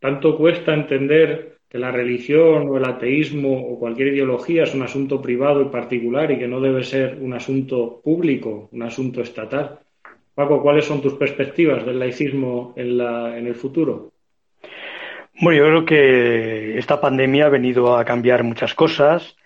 Tanto 0.02 0.36
cuesta 0.36 0.74
entender 0.74 1.60
que 1.70 1.78
la 1.78 1.92
religión 1.92 2.68
o 2.68 2.78
el 2.78 2.86
ateísmo 2.86 3.54
o 3.54 3.78
cualquier 3.78 4.08
ideología 4.08 4.64
es 4.64 4.74
un 4.74 4.82
asunto 4.82 5.22
privado 5.22 5.62
y 5.62 5.66
particular 5.66 6.32
y 6.32 6.40
que 6.40 6.48
no 6.48 6.60
debe 6.60 6.84
ser 6.84 7.20
un 7.22 7.34
asunto 7.34 8.02
público, 8.04 8.68
un 8.72 8.82
asunto 8.82 9.22
estatal. 9.22 9.78
Paco, 10.34 10.60
¿cuáles 10.64 10.86
son 10.86 11.04
tus 11.04 11.14
perspectivas 11.14 11.86
del 11.86 12.00
laicismo 12.00 12.74
en, 12.76 13.46
el 13.46 13.54
futuro? 13.54 14.12
Bueno, 15.40 15.60
yo 15.60 15.68
creo 15.68 15.86
que 15.86 16.80
esta 16.80 17.00
pandemia 17.00 17.46
ha 17.46 17.50
venido 17.50 17.96
a 17.96 18.04
cambiar 18.04 18.44
muchas 18.44 18.74
cosas 18.74 19.38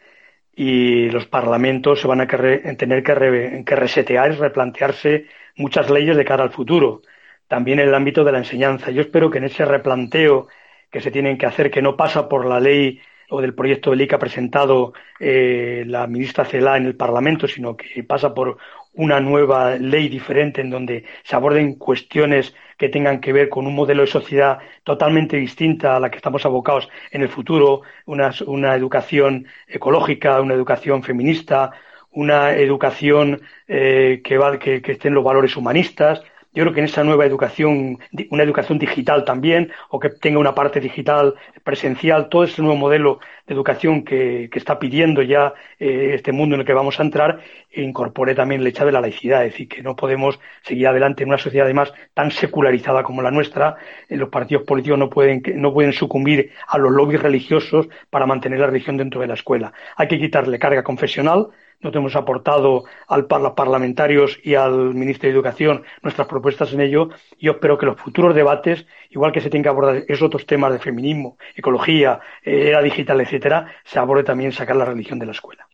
y 0.56 1.10
los 1.10 1.26
parlamentos 1.26 2.00
se 2.00 2.08
van 2.08 2.22
a 2.22 2.28
tener 2.28 3.04
que, 3.04 3.64
que 3.66 3.76
resetear 3.76 4.32
y 4.32 4.36
replantearse 4.36 5.26
muchas 5.58 5.90
leyes 5.90 6.16
de 6.16 6.24
cara 6.24 6.44
al 6.46 6.52
futuro 6.52 7.02
también 7.48 7.80
en 7.80 7.90
el 7.90 7.96
ámbito 7.96 8.24
de 8.24 8.32
la 8.32 8.40
enseñanza. 8.40 8.92
Yo 8.92 9.02
espero 9.02 9.30
que 9.30 9.38
en 9.40 9.46
ese 9.46 9.66
replanteo 9.66 10.48
que 10.92 11.02
se 11.02 11.12
tienen 11.12 11.38
que 11.38 11.46
hacer, 11.46 11.72
que 11.72 11.82
no 11.82 11.96
pasa 11.98 12.30
por 12.30 12.46
la 12.46 12.60
ley 12.60 13.00
o 13.30 13.42
del 13.42 13.56
proyecto 13.56 13.90
de 13.90 13.98
ley 13.98 14.08
que 14.08 14.16
ha 14.16 14.20
presentado 14.20 14.94
eh, 15.20 15.84
la 15.88 16.08
ministra 16.08 16.46
Celá 16.46 16.78
en 16.78 16.86
el 16.86 16.96
Parlamento, 16.96 17.48
sino 17.48 17.76
que 17.76 18.04
pasa 18.04 18.34
por 18.34 18.58
una 18.94 19.20
nueva 19.20 19.76
ley 19.76 20.08
diferente 20.10 20.62
en 20.62 20.70
donde 20.70 21.04
se 21.24 21.36
aborden 21.36 21.76
cuestiones 21.76 22.56
que 22.78 22.90
tengan 22.90 23.20
que 23.20 23.34
ver 23.34 23.50
con 23.50 23.68
un 23.68 23.76
modelo 23.76 24.02
de 24.02 24.08
sociedad 24.08 24.60
totalmente 24.84 25.38
distinta 25.38 25.96
a 25.96 26.00
la 26.00 26.10
que 26.10 26.18
estamos 26.18 26.46
abocados 26.46 26.90
en 27.12 27.22
el 27.22 27.30
futuro, 27.30 27.82
una, 28.06 28.32
una 28.48 28.76
educación 28.76 29.48
ecológica, 29.68 30.40
una 30.42 30.54
educación 30.54 31.04
feminista, 31.04 31.72
una 32.12 32.54
educación 32.54 33.42
eh, 33.68 34.22
que, 34.24 34.38
va, 34.38 34.58
que, 34.58 34.82
que 34.82 34.94
esté 34.94 35.10
en 35.10 35.16
los 35.16 35.24
valores 35.24 35.58
humanistas, 35.58 36.22
yo 36.56 36.64
creo 36.64 36.74
que 36.74 36.80
en 36.80 36.86
esa 36.86 37.04
nueva 37.04 37.26
educación, 37.26 38.00
una 38.30 38.44
educación 38.44 38.80
digital 38.80 39.26
también, 39.26 39.72
o 39.90 40.00
que 40.00 40.10
tenga 40.10 40.40
una 40.40 40.56
parte 40.56 40.80
digital 40.80 41.36
presencial, 41.64 42.30
todo 42.30 42.46
ese 42.46 42.62
nuevo 42.62 42.78
modelo 42.78 43.20
de 43.46 43.54
educación 43.54 44.04
que, 44.04 44.50
está 44.54 44.80
pidiendo 44.80 45.22
ya 45.22 45.54
eh, 45.80 46.12
este 46.16 46.32
mundo 46.32 46.56
en 46.56 46.62
el 46.62 46.68
que 46.68 46.74
vamos 46.74 47.00
a 47.00 47.04
entrar, 47.04 47.42
e 47.70 47.82
incorpore 47.82 48.34
también 48.34 48.62
el 48.62 48.68
hecho 48.68 48.86
de 48.86 48.94
la 48.94 49.02
laicidad, 49.02 49.46
es 49.46 49.52
decir, 49.52 49.68
que 49.68 49.84
no 49.84 49.98
podemos 49.98 50.40
seguir 50.64 50.88
adelante 50.88 51.24
en 51.24 51.30
una 51.30 51.38
sociedad 51.38 51.66
además 51.66 51.94
tan 52.14 52.32
secularizada 52.32 53.04
como 53.04 53.22
la 53.22 53.32
nuestra, 53.32 53.76
eh, 54.08 54.16
los 54.16 54.30
partidos 54.30 54.64
políticos 54.64 54.98
no 54.98 55.10
pueden, 55.10 55.44
no 55.56 55.74
pueden 55.74 55.92
sucumbir 55.92 56.52
a 56.68 56.78
los 56.78 56.92
lobbies 56.92 57.22
religiosos 57.22 57.90
para 58.10 58.26
mantener 58.26 58.60
la 58.60 58.68
religión 58.68 58.96
dentro 58.96 59.20
de 59.20 59.28
la 59.28 59.34
escuela. 59.34 59.74
Hay 59.98 60.08
que 60.08 60.20
quitarle 60.20 60.58
carga 60.58 60.84
confesional, 60.84 61.50
nosotros 61.82 62.02
hemos 62.02 62.16
aportado 62.16 62.84
a 63.08 63.18
los 63.18 63.54
parlamentarios 63.54 64.40
y 64.44 64.56
al 64.56 64.94
Ministerio 64.94 65.34
de 65.34 65.40
Educación 65.40 65.84
nuestras 66.02 66.28
propuestas 66.28 66.74
en 66.74 66.82
ello. 66.82 67.10
Yo 67.40 67.54
espero 67.54 67.78
que 67.78 67.86
los 67.86 68.00
futuros 68.00 68.36
debates, 68.36 68.86
igual 69.10 69.32
que 69.32 69.42
se 69.42 69.50
tienen 69.50 69.64
que 69.64 69.70
abordar 69.70 70.04
esos 70.08 70.24
otros 70.24 70.46
temas 70.46 70.74
de 70.74 70.80
feminismo, 70.80 71.38
ecología, 71.56 72.20
eh, 72.44 72.70
era 72.70 72.82
digital, 72.82 73.22
etcétera, 73.22 73.72
se 73.84 74.00
aborde 74.00 74.24
también 74.24 74.52
sacar 74.52 74.76
la 74.76 74.86
religión 74.86 75.20
de 75.20 75.26
la 75.26 75.32
escuela. 75.34 75.68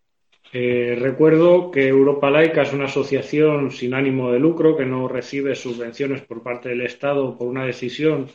Eh, 0.54 0.98
recuerdo 1.00 1.72
que 1.72 1.88
Europa 1.88 2.30
Laica 2.30 2.64
es 2.64 2.74
una 2.74 2.86
asociación 2.86 3.72
sin 3.72 3.94
ánimo 3.94 4.32
de 4.32 4.40
lucro 4.40 4.76
que 4.76 4.86
no 4.86 5.08
recibe 5.08 5.56
subvenciones 5.56 6.22
por 6.22 6.44
parte 6.44 6.70
del 6.70 6.82
Estado 6.82 7.38
por 7.38 7.48
una 7.48 7.66
decisión 7.66 8.28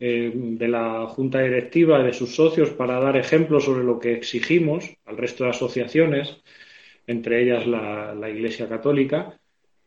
eh, 0.00 0.32
de 0.34 0.68
la 0.68 1.06
Junta 1.08 1.40
Directiva 1.40 2.02
de 2.02 2.14
sus 2.14 2.34
socios 2.34 2.70
para 2.70 2.98
dar 2.98 3.18
ejemplos 3.18 3.66
sobre 3.66 3.84
lo 3.84 3.98
que 3.98 4.14
exigimos 4.14 4.96
al 5.04 5.18
resto 5.18 5.44
de 5.44 5.50
asociaciones 5.50 6.42
entre 7.06 7.42
ellas 7.42 7.66
la, 7.66 8.30
Iglesia 8.30 8.68
Católica, 8.68 9.38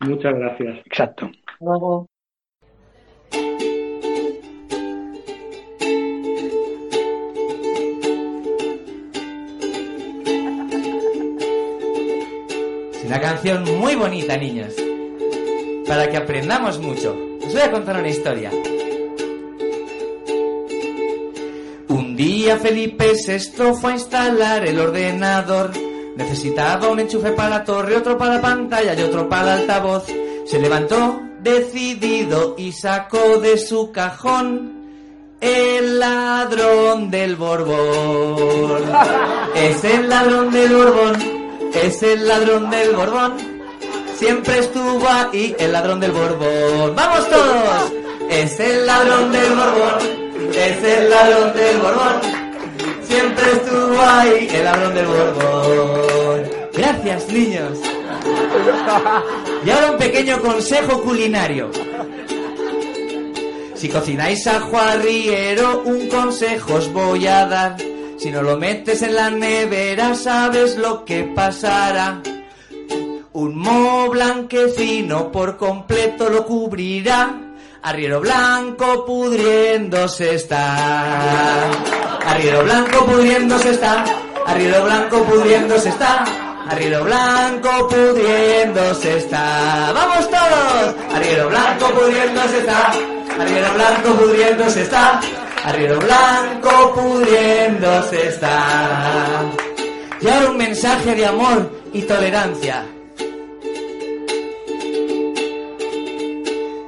Muchas 0.00 0.34
gracias. 0.34 0.78
Exacto. 0.86 1.30
Luego. 1.60 2.06
Es 12.92 13.04
una 13.04 13.20
canción 13.20 13.64
muy 13.78 13.94
bonita, 13.94 14.36
niños. 14.38 14.74
Para 15.86 16.08
que 16.08 16.16
aprendamos 16.16 16.80
mucho. 16.80 17.14
Os 17.44 17.52
voy 17.52 17.62
a 17.62 17.70
contar 17.70 17.98
una 17.98 18.08
historia. 18.08 18.50
Un 22.16 22.22
día 22.22 22.56
Felipe 22.56 23.12
VI 23.12 23.74
fue 23.78 23.92
a 23.92 23.94
instalar 23.94 24.66
el 24.66 24.80
ordenador. 24.80 25.70
Necesitaba 26.16 26.88
un 26.88 26.98
enchufe 26.98 27.32
para 27.32 27.50
la 27.50 27.64
torre, 27.64 27.94
otro 27.94 28.16
para 28.16 28.36
la 28.36 28.40
pantalla 28.40 28.94
y 28.94 29.02
otro 29.02 29.28
para 29.28 29.52
el 29.52 29.60
altavoz. 29.60 30.06
Se 30.46 30.58
levantó 30.58 31.20
decidido 31.42 32.54
y 32.56 32.72
sacó 32.72 33.38
de 33.38 33.58
su 33.58 33.92
cajón 33.92 34.88
el 35.42 35.98
ladrón 35.98 37.10
del 37.10 37.36
Borbón. 37.36 38.84
Es 39.54 39.84
el 39.84 40.08
ladrón 40.08 40.50
del 40.50 40.74
Borbón, 40.74 41.16
es 41.74 42.02
el 42.02 42.26
ladrón 42.26 42.70
del 42.70 42.96
Borbón. 42.96 43.34
Siempre 44.14 44.60
estuvo 44.60 45.06
ahí 45.06 45.54
el 45.58 45.70
ladrón 45.70 46.00
del 46.00 46.12
Borbón. 46.12 46.96
¡Vamos 46.96 47.28
todos! 47.28 47.92
Es 48.30 48.58
el 48.58 48.86
ladrón 48.86 49.32
del 49.32 49.50
Borbón 49.50 50.15
es 50.52 50.84
el 50.84 51.10
ladrón 51.10 51.52
del 51.54 51.78
Borbón. 51.78 52.20
Siempre 53.02 53.52
estuvo 53.52 54.00
ahí 54.00 54.48
el 54.52 54.64
ladrón 54.64 54.94
del 54.94 55.06
Borbón. 55.06 56.42
Gracias, 56.72 57.28
niños. 57.28 57.78
Y 59.64 59.70
ahora 59.70 59.92
un 59.92 59.98
pequeño 59.98 60.40
consejo 60.40 61.02
culinario. 61.02 61.70
Si 63.74 63.88
cocináis 63.88 64.46
ajo 64.46 64.76
arriero, 64.78 65.82
un 65.84 66.08
consejo 66.08 66.74
os 66.74 66.92
voy 66.92 67.26
a 67.26 67.46
dar. 67.46 67.76
Si 68.18 68.30
no 68.30 68.42
lo 68.42 68.56
metes 68.56 69.02
en 69.02 69.14
la 69.14 69.30
nevera, 69.30 70.14
sabes 70.14 70.76
lo 70.76 71.04
que 71.04 71.24
pasará. 71.24 72.22
Un 73.32 73.58
mo 73.58 74.08
blanquecino 74.08 75.30
por 75.30 75.58
completo 75.58 76.30
lo 76.30 76.46
cubrirá 76.46 77.45
Arriero 77.86 78.20
blanco 78.20 79.04
pudriéndose 79.04 80.34
está. 80.34 81.70
Arriero 82.26 82.64
blanco 82.64 83.06
pudriéndose 83.06 83.70
está. 83.70 84.04
Arriero 84.44 84.82
blanco 84.82 85.22
pudriéndose 85.22 85.90
está. 85.90 86.24
Arriero 86.68 87.04
blanco 87.04 87.86
pudriéndose 87.86 89.18
está. 89.18 89.92
¡Vamos 89.94 90.28
todos! 90.28 91.14
Arriero 91.14 91.48
blanco 91.48 91.86
pudriéndose 91.90 92.58
está. 92.58 92.90
Arriero 93.38 93.74
blanco 93.74 94.08
pudriéndose 94.18 94.82
está. 94.82 95.20
Arriero 95.64 96.00
blanco 96.00 96.92
pudriéndose 96.92 98.28
está. 98.30 99.42
Y 100.20 100.28
ahora 100.28 100.50
un 100.50 100.56
mensaje 100.56 101.14
de 101.14 101.24
amor 101.24 101.70
y 101.92 102.02
tolerancia 102.02 102.95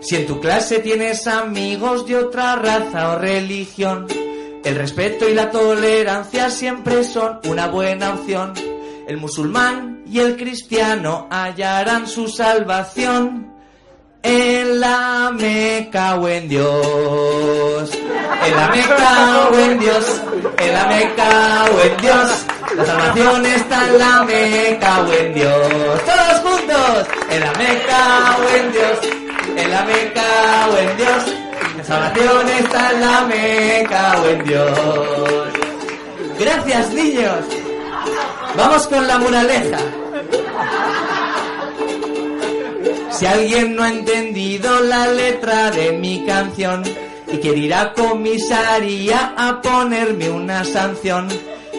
Si 0.09 0.17
en 0.17 0.27
tu 0.27 0.41
clase 0.41 0.79
tienes 0.79 1.27
amigos 1.27 2.07
de 2.07 2.17
otra 2.17 2.57
raza 2.57 3.11
o 3.11 3.19
religión, 3.19 4.07
el 4.65 4.75
respeto 4.75 5.29
y 5.29 5.35
la 5.35 5.51
tolerancia 5.51 6.49
siempre 6.49 7.05
son 7.05 7.41
una 7.45 7.67
buena 7.67 8.15
opción. 8.15 8.55
El 9.07 9.19
musulmán 9.19 10.05
y 10.07 10.21
el 10.21 10.39
cristiano 10.39 11.29
hallarán 11.31 12.07
su 12.07 12.27
salvación 12.27 13.53
en 14.23 14.81
la 14.81 15.31
Meca 15.35 16.15
o 16.15 16.27
en 16.27 16.49
Dios. 16.49 17.93
En 18.47 18.57
la 18.57 18.69
Meca 18.71 19.49
o 19.53 19.59
en 19.59 19.79
Dios. 19.79 20.23
En 20.57 20.73
la 20.73 20.87
Meca 20.87 21.65
o 21.71 21.85
en 21.85 21.97
Dios. 21.99 22.47
La 22.77 22.87
salvación 22.87 23.45
está 23.45 23.87
en 23.89 23.99
la 23.99 24.25
Meca 24.25 25.01
o 25.03 25.13
en 25.13 25.35
Dios. 25.35 26.01
Todos 26.07 26.41
juntos. 26.51 27.09
En 27.29 27.41
la 27.41 27.53
Meca 27.53 28.39
o 28.39 28.57
en 28.57 28.73
Dios 28.73 29.28
la 29.69 29.85
Meca 29.85 30.69
o 30.71 30.77
en 30.77 30.97
Dios. 30.97 31.25
La 31.77 31.85
salvación 31.85 32.49
está 32.49 32.91
en 32.93 33.01
la 33.01 33.21
Meca 33.23 34.21
o 34.21 34.27
en 34.27 34.45
Dios. 34.45 35.49
Gracias, 36.39 36.93
niños. 36.93 37.45
Vamos 38.57 38.87
con 38.87 39.07
la 39.07 39.19
muraleja. 39.19 39.79
Si 43.11 43.27
alguien 43.27 43.75
no 43.75 43.83
ha 43.83 43.89
entendido 43.89 44.81
la 44.81 45.09
letra 45.09 45.71
de 45.71 45.93
mi 45.93 46.25
canción 46.25 46.85
y 47.31 47.39
quiere 47.39 47.59
ir 47.59 47.75
a 47.75 47.93
comisaría 47.93 49.35
a 49.37 49.61
ponerme 49.61 50.31
una 50.31 50.65
sanción, 50.65 51.29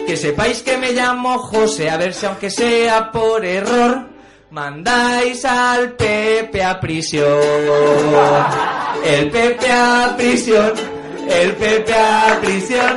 que 0.06 0.16
sepáis 0.16 0.62
que 0.62 0.76
me 0.76 0.92
llamo 0.92 1.38
José, 1.38 1.88
a 1.88 1.96
ver 1.96 2.12
si 2.12 2.26
aunque 2.26 2.50
sea 2.50 3.10
por 3.10 3.44
error, 3.44 4.06
Mandáis 4.50 5.44
al 5.44 5.92
Pepe 5.92 6.64
a 6.64 6.80
prisión. 6.80 7.40
El 9.04 9.30
Pepe 9.30 9.70
a 9.70 10.14
prisión. 10.16 10.72
El 11.28 11.52
Pepe 11.52 11.94
a 11.94 12.36
prisión. 12.42 12.96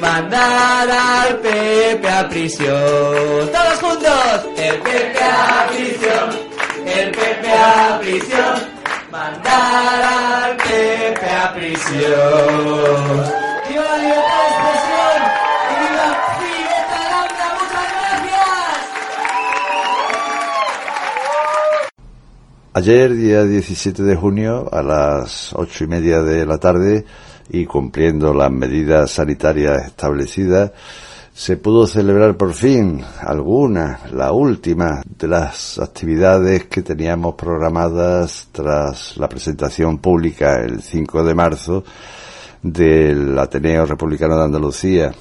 Mandar 0.00 0.90
al 0.90 1.36
Pepe 1.38 2.08
a 2.08 2.28
prisión. 2.28 3.48
Todos 3.52 3.78
juntos. 3.80 4.48
El 4.56 4.78
Pepe 4.80 5.22
a 5.22 5.68
prisión. 5.68 6.30
El 6.84 7.10
Pepe 7.12 7.52
a 7.52 7.98
prisión. 8.00 8.54
Mandar 9.12 10.02
al 10.02 10.56
Pepe 10.56 11.30
a 11.30 11.54
prisión. 11.54 13.24
la 13.72 13.96
libertad 13.98 14.57
Ayer, 22.78 23.12
día 23.12 23.42
17 23.42 24.04
de 24.04 24.14
junio, 24.14 24.68
a 24.70 24.82
las 24.84 25.52
ocho 25.52 25.82
y 25.82 25.88
media 25.88 26.22
de 26.22 26.46
la 26.46 26.58
tarde, 26.58 27.04
y 27.50 27.66
cumpliendo 27.66 28.32
las 28.32 28.52
medidas 28.52 29.10
sanitarias 29.10 29.86
establecidas, 29.86 30.70
se 31.34 31.56
pudo 31.56 31.88
celebrar 31.88 32.36
por 32.36 32.54
fin 32.54 33.02
alguna, 33.20 33.98
la 34.12 34.30
última 34.30 35.02
de 35.04 35.26
las 35.26 35.80
actividades 35.80 36.66
que 36.66 36.82
teníamos 36.82 37.34
programadas 37.34 38.46
tras 38.52 39.16
la 39.16 39.28
presentación 39.28 39.98
pública 39.98 40.62
el 40.62 40.80
5 40.80 41.24
de 41.24 41.34
marzo 41.34 41.82
del 42.62 43.36
Ateneo 43.40 43.86
Republicano 43.86 44.36
de 44.36 44.44
Andalucía. 44.44 45.12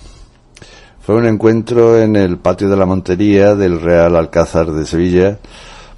Fue 0.99 1.15
un 1.15 1.25
encuentro 1.25 1.97
en 1.97 2.17
el 2.17 2.37
patio 2.37 2.69
de 2.69 2.77
la 2.77 2.85
Montería 2.85 3.55
del 3.55 3.81
Real 3.81 4.15
Alcázar 4.15 4.71
de 4.71 4.85
Sevilla, 4.85 5.39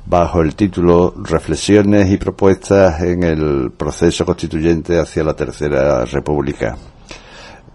bajo 0.10 0.42
el 0.42 0.56
título 0.56 1.14
Reflexiones 1.24 2.10
y 2.10 2.18
propuestas 2.18 3.00
en 3.02 3.22
el 3.22 3.72
proceso 3.72 4.26
constituyente 4.26 5.00
hacia 5.00 5.24
la 5.24 5.36
Tercera 5.36 6.04
República. 6.04 6.76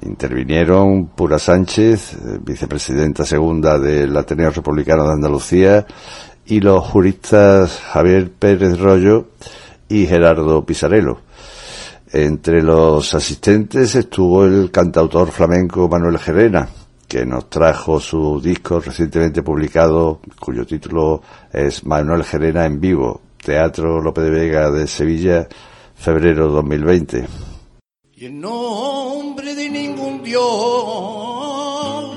Intervinieron 0.03 1.07
Pura 1.07 1.39
Sánchez, 1.39 2.15
eh, 2.15 2.39
vicepresidenta 2.43 3.25
segunda 3.25 3.79
del 3.79 4.17
Ateneo 4.17 4.51
Republicano 4.51 5.07
de 5.07 5.13
Andalucía, 5.13 5.87
y 6.45 6.61
los 6.61 6.85
juristas 6.85 7.81
Javier 7.93 8.33
Pérez 8.33 8.81
Rollo 8.81 9.29
y 9.89 10.05
Gerardo 10.07 10.67
Pisarello. 10.67 11.21
Entre 12.13 12.63
los 12.63 13.15
asistentes 13.15 13.95
estuvo 13.95 14.45
el 14.45 14.73
cantautor 14.73 15.31
flamenco 15.31 15.89
Manuel 15.89 16.19
Gerena, 16.19 16.69
que 17.15 17.25
nos 17.25 17.49
trajo 17.49 18.01
su 18.01 18.41
disco 18.41 18.81
recientemente 18.81 19.41
publicado, 19.45 20.21
cuyo 20.41 20.67
título 20.67 21.23
es 21.53 21.85
Manuel 21.87 22.25
Gerena 22.25 22.65
en 22.67 22.81
vivo, 22.81 23.21
Teatro 23.37 24.01
Lope 24.03 24.23
de 24.23 24.31
Vega 24.31 24.69
de 24.69 24.89
Sevilla, 24.89 25.47
febrero 25.95 26.49
2020. 26.49 27.25
Y 28.17 28.25
en 28.27 28.41
nombre 28.41 29.55
de 29.55 29.71
ningún 29.71 30.25
Dios, 30.25 32.17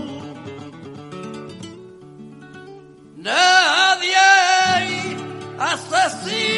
nadie 3.18 4.16
asesine 5.60 6.57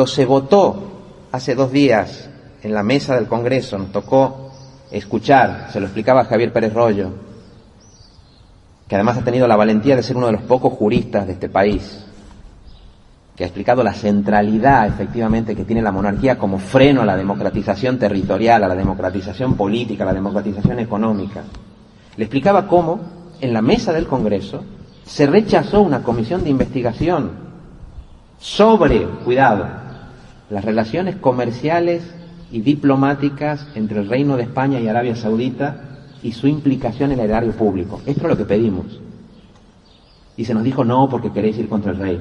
Cuando 0.00 0.14
se 0.14 0.24
votó 0.24 0.82
hace 1.30 1.54
dos 1.54 1.70
días 1.70 2.30
en 2.62 2.72
la 2.72 2.82
mesa 2.82 3.16
del 3.16 3.26
Congreso, 3.26 3.76
nos 3.76 3.92
tocó 3.92 4.50
escuchar, 4.90 5.68
se 5.70 5.78
lo 5.78 5.84
explicaba 5.84 6.24
Javier 6.24 6.54
Pérez 6.54 6.72
Rollo, 6.72 7.10
que 8.88 8.94
además 8.94 9.18
ha 9.18 9.24
tenido 9.24 9.46
la 9.46 9.56
valentía 9.56 9.96
de 9.96 10.02
ser 10.02 10.16
uno 10.16 10.28
de 10.28 10.32
los 10.32 10.42
pocos 10.44 10.72
juristas 10.72 11.26
de 11.26 11.34
este 11.34 11.50
país, 11.50 12.06
que 13.36 13.44
ha 13.44 13.46
explicado 13.46 13.82
la 13.82 13.92
centralidad 13.92 14.86
efectivamente 14.86 15.54
que 15.54 15.66
tiene 15.66 15.82
la 15.82 15.92
monarquía 15.92 16.38
como 16.38 16.58
freno 16.58 17.02
a 17.02 17.04
la 17.04 17.18
democratización 17.18 17.98
territorial, 17.98 18.64
a 18.64 18.68
la 18.68 18.76
democratización 18.76 19.54
política, 19.54 20.04
a 20.04 20.06
la 20.06 20.14
democratización 20.14 20.78
económica. 20.78 21.42
Le 22.16 22.24
explicaba 22.24 22.66
cómo 22.66 23.00
en 23.38 23.52
la 23.52 23.60
mesa 23.60 23.92
del 23.92 24.06
Congreso 24.06 24.64
se 25.04 25.26
rechazó 25.26 25.82
una 25.82 26.02
comisión 26.02 26.42
de 26.42 26.48
investigación 26.48 27.50
sobre, 28.38 29.04
cuidado, 29.26 29.79
las 30.50 30.64
relaciones 30.64 31.16
comerciales 31.16 32.02
y 32.50 32.60
diplomáticas 32.60 33.66
entre 33.76 34.00
el 34.00 34.08
Reino 34.08 34.36
de 34.36 34.42
España 34.42 34.80
y 34.80 34.88
Arabia 34.88 35.14
Saudita 35.14 36.08
y 36.22 36.32
su 36.32 36.48
implicación 36.48 37.12
en 37.12 37.20
el 37.20 37.26
erario 37.26 37.52
público. 37.52 38.00
Esto 38.04 38.22
es 38.22 38.28
lo 38.28 38.36
que 38.36 38.44
pedimos. 38.44 39.00
Y 40.36 40.44
se 40.44 40.52
nos 40.52 40.64
dijo 40.64 40.84
no 40.84 41.08
porque 41.08 41.30
queréis 41.30 41.56
ir 41.58 41.68
contra 41.68 41.92
el 41.92 41.98
rey. 41.98 42.20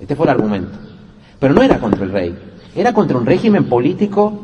Este 0.00 0.16
fue 0.16 0.26
el 0.26 0.30
argumento. 0.30 0.76
Pero 1.38 1.54
no 1.54 1.62
era 1.62 1.78
contra 1.78 2.04
el 2.04 2.10
rey, 2.10 2.36
era 2.74 2.92
contra 2.92 3.16
un 3.16 3.26
régimen 3.26 3.68
político 3.68 4.40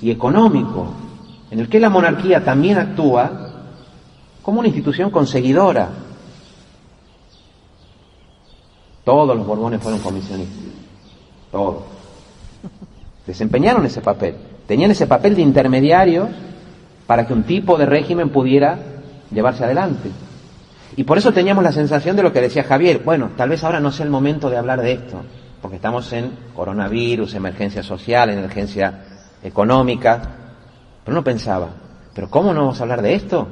y 0.00 0.10
económico, 0.10 0.92
en 1.50 1.58
el 1.58 1.68
que 1.68 1.80
la 1.80 1.90
monarquía 1.90 2.44
también 2.44 2.78
actúa 2.78 3.66
como 4.42 4.60
una 4.60 4.68
institución 4.68 5.10
conseguidora. 5.10 5.90
Todos 9.04 9.36
los 9.36 9.46
Borbones 9.46 9.82
fueron 9.82 10.00
comisionistas. 10.00 10.87
Todos. 11.50 11.84
Desempeñaron 13.26 13.84
ese 13.86 14.00
papel. 14.00 14.36
Tenían 14.66 14.90
ese 14.90 15.06
papel 15.06 15.34
de 15.34 15.42
intermediarios 15.42 16.28
para 17.06 17.26
que 17.26 17.32
un 17.32 17.44
tipo 17.44 17.76
de 17.76 17.86
régimen 17.86 18.30
pudiera 18.30 18.78
llevarse 19.30 19.64
adelante. 19.64 20.10
Y 20.96 21.04
por 21.04 21.18
eso 21.18 21.32
teníamos 21.32 21.62
la 21.62 21.72
sensación 21.72 22.16
de 22.16 22.22
lo 22.22 22.32
que 22.32 22.40
decía 22.40 22.64
Javier. 22.64 23.02
Bueno, 23.04 23.30
tal 23.36 23.50
vez 23.50 23.62
ahora 23.64 23.80
no 23.80 23.92
sea 23.92 24.04
el 24.04 24.10
momento 24.10 24.50
de 24.50 24.56
hablar 24.56 24.80
de 24.80 24.92
esto, 24.92 25.22
porque 25.62 25.76
estamos 25.76 26.12
en 26.12 26.32
coronavirus, 26.54 27.34
emergencia 27.34 27.82
social, 27.82 28.30
emergencia 28.30 29.04
económica. 29.42 30.20
Pero 31.04 31.14
uno 31.14 31.24
pensaba, 31.24 31.68
¿pero 32.14 32.28
cómo 32.28 32.52
no 32.52 32.60
vamos 32.60 32.80
a 32.80 32.82
hablar 32.82 33.02
de 33.02 33.14
esto? 33.14 33.46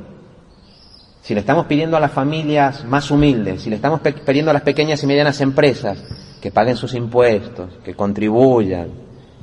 Si 1.23 1.35
le 1.35 1.41
estamos 1.41 1.67
pidiendo 1.67 1.97
a 1.97 2.01
las 2.01 2.13
familias 2.13 2.85
más 2.85 3.11
humildes, 3.11 3.63
si 3.63 3.71
le 3.71 3.77
estamos 3.77 4.01
pidiendo 4.01 4.51
a 4.51 4.55
las 4.55 4.63
pequeñas 4.63 5.03
y 5.03 5.07
medianas 5.07 5.41
empresas 5.41 5.99
que 6.47 6.53
paguen 6.53 6.77
sus 6.77 6.95
impuestos, 6.95 7.73
que 7.85 7.97
contribuyan, 7.97 8.89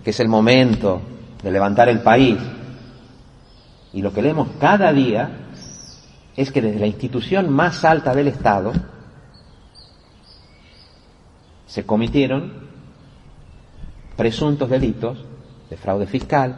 que 0.05 0.11
es 0.11 0.19
el 0.21 0.29
momento 0.29 1.01
de 1.43 1.51
levantar 1.51 1.89
el 1.89 1.99
país. 1.99 2.39
Y 3.91 4.01
lo 4.01 4.13
que 4.13 4.21
leemos 4.21 4.47
cada 4.57 4.93
día 4.93 5.29
es 6.33 6.49
que 6.49 6.61
desde 6.61 6.79
la 6.79 6.87
institución 6.87 7.49
más 7.49 7.83
alta 7.83 8.15
del 8.15 8.29
Estado 8.29 8.71
se 11.65 11.85
cometieron 11.85 12.69
presuntos 14.15 14.69
delitos 14.69 15.25
de 15.69 15.75
fraude 15.75 16.07
fiscal, 16.07 16.55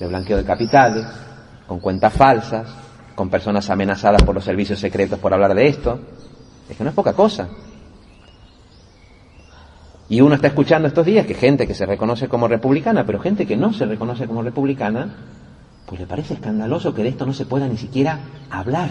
de 0.00 0.08
blanqueo 0.08 0.38
de 0.38 0.44
capitales, 0.44 1.06
con 1.68 1.78
cuentas 1.78 2.12
falsas, 2.12 2.74
con 3.14 3.30
personas 3.30 3.70
amenazadas 3.70 4.24
por 4.24 4.34
los 4.34 4.42
servicios 4.42 4.80
secretos 4.80 5.20
por 5.20 5.32
hablar 5.32 5.54
de 5.54 5.68
esto. 5.68 6.00
Es 6.68 6.76
que 6.76 6.82
no 6.82 6.90
es 6.90 6.96
poca 6.96 7.12
cosa. 7.12 7.48
Y 10.14 10.20
uno 10.20 10.36
está 10.36 10.46
escuchando 10.46 10.86
estos 10.86 11.04
días 11.04 11.26
que 11.26 11.34
gente 11.34 11.66
que 11.66 11.74
se 11.74 11.86
reconoce 11.86 12.28
como 12.28 12.46
republicana, 12.46 13.04
pero 13.04 13.18
gente 13.18 13.46
que 13.46 13.56
no 13.56 13.72
se 13.72 13.84
reconoce 13.84 14.28
como 14.28 14.44
republicana, 14.44 15.12
pues 15.86 16.00
le 16.00 16.06
parece 16.06 16.34
escandaloso 16.34 16.94
que 16.94 17.02
de 17.02 17.08
esto 17.08 17.26
no 17.26 17.32
se 17.32 17.46
pueda 17.46 17.66
ni 17.66 17.76
siquiera 17.76 18.20
hablar. 18.48 18.90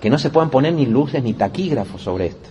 Que 0.00 0.10
no 0.10 0.18
se 0.18 0.30
puedan 0.30 0.50
poner 0.50 0.74
ni 0.74 0.86
luces 0.86 1.22
ni 1.22 1.32
taquígrafos 1.34 2.02
sobre 2.02 2.26
esto. 2.26 2.48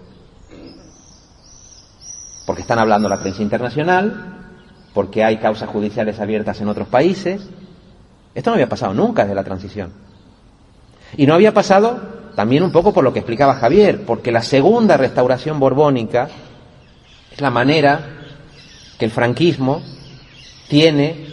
Porque 2.45 2.61
están 2.61 2.79
hablando 2.79 3.09
la 3.09 3.19
prensa 3.19 3.41
internacional, 3.41 4.53
porque 4.93 5.21
hay 5.21 5.39
causas 5.39 5.67
judiciales 5.67 6.21
abiertas 6.21 6.61
en 6.61 6.69
otros 6.69 6.87
países. 6.87 7.45
Esto 8.33 8.51
no 8.51 8.53
había 8.53 8.69
pasado 8.69 8.93
nunca 8.93 9.23
desde 9.23 9.35
la 9.35 9.43
transición. 9.43 9.91
Y 11.17 11.27
no 11.27 11.33
había 11.33 11.53
pasado 11.53 11.99
también 12.37 12.63
un 12.63 12.71
poco 12.71 12.93
por 12.93 13.03
lo 13.03 13.11
que 13.11 13.19
explicaba 13.19 13.55
Javier, 13.55 14.05
porque 14.05 14.31
la 14.31 14.41
segunda 14.41 14.95
restauración 14.95 15.59
borbónica 15.59 16.29
es 17.33 17.41
la 17.41 17.49
manera 17.49 17.99
que 18.97 19.05
el 19.05 19.11
franquismo 19.11 19.81
tiene 20.67 21.25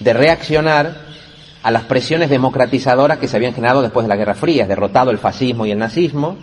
de 0.00 0.12
reaccionar 0.12 0.94
a 1.62 1.70
las 1.70 1.84
presiones 1.84 2.28
democratizadoras 2.28 3.18
que 3.18 3.28
se 3.28 3.36
habían 3.36 3.54
generado 3.54 3.82
después 3.82 4.04
de 4.04 4.08
la 4.08 4.16
Guerra 4.16 4.34
Fría, 4.34 4.66
derrotado 4.66 5.10
el 5.10 5.18
fascismo 5.18 5.64
y 5.64 5.70
el 5.70 5.78
nazismo, 5.78 6.36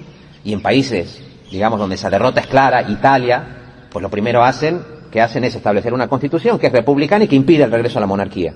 y 0.44 0.54
en 0.54 0.62
países, 0.62 1.22
digamos, 1.52 1.80
donde 1.80 1.96
esa 1.96 2.10
derrota 2.10 2.42
es 2.42 2.48
clara, 2.48 2.90
Italia, 2.90 3.44
pues 3.92 4.02
lo 4.02 4.10
primero 4.10 4.44
hacen, 4.44 4.82
que 5.12 5.22
hacen 5.22 5.44
es 5.44 5.56
establecer 5.56 5.94
una 5.94 6.08
constitución 6.08 6.58
que 6.58 6.68
es 6.68 6.74
republicana 6.74 7.26
y 7.26 7.28
que 7.28 7.36
impide 7.36 7.64
el 7.64 7.72
regreso 7.72 8.00
a 8.00 8.02
la 8.02 8.08
monarquía. 8.08 8.54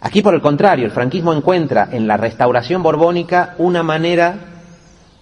Aquí, 0.00 0.20
por 0.22 0.34
el 0.34 0.42
contrario, 0.42 0.84
el 0.84 0.90
franquismo 0.90 1.32
encuentra 1.32 1.88
en 1.90 2.06
la 2.06 2.16
restauración 2.16 2.82
borbónica 2.82 3.54
una 3.58 3.82
manera 3.82 4.34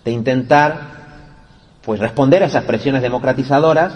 de 0.04 0.10
intentar 0.10 0.91
pues 1.84 2.00
responder 2.00 2.42
a 2.42 2.46
esas 2.46 2.64
presiones 2.64 3.02
democratizadoras 3.02 3.94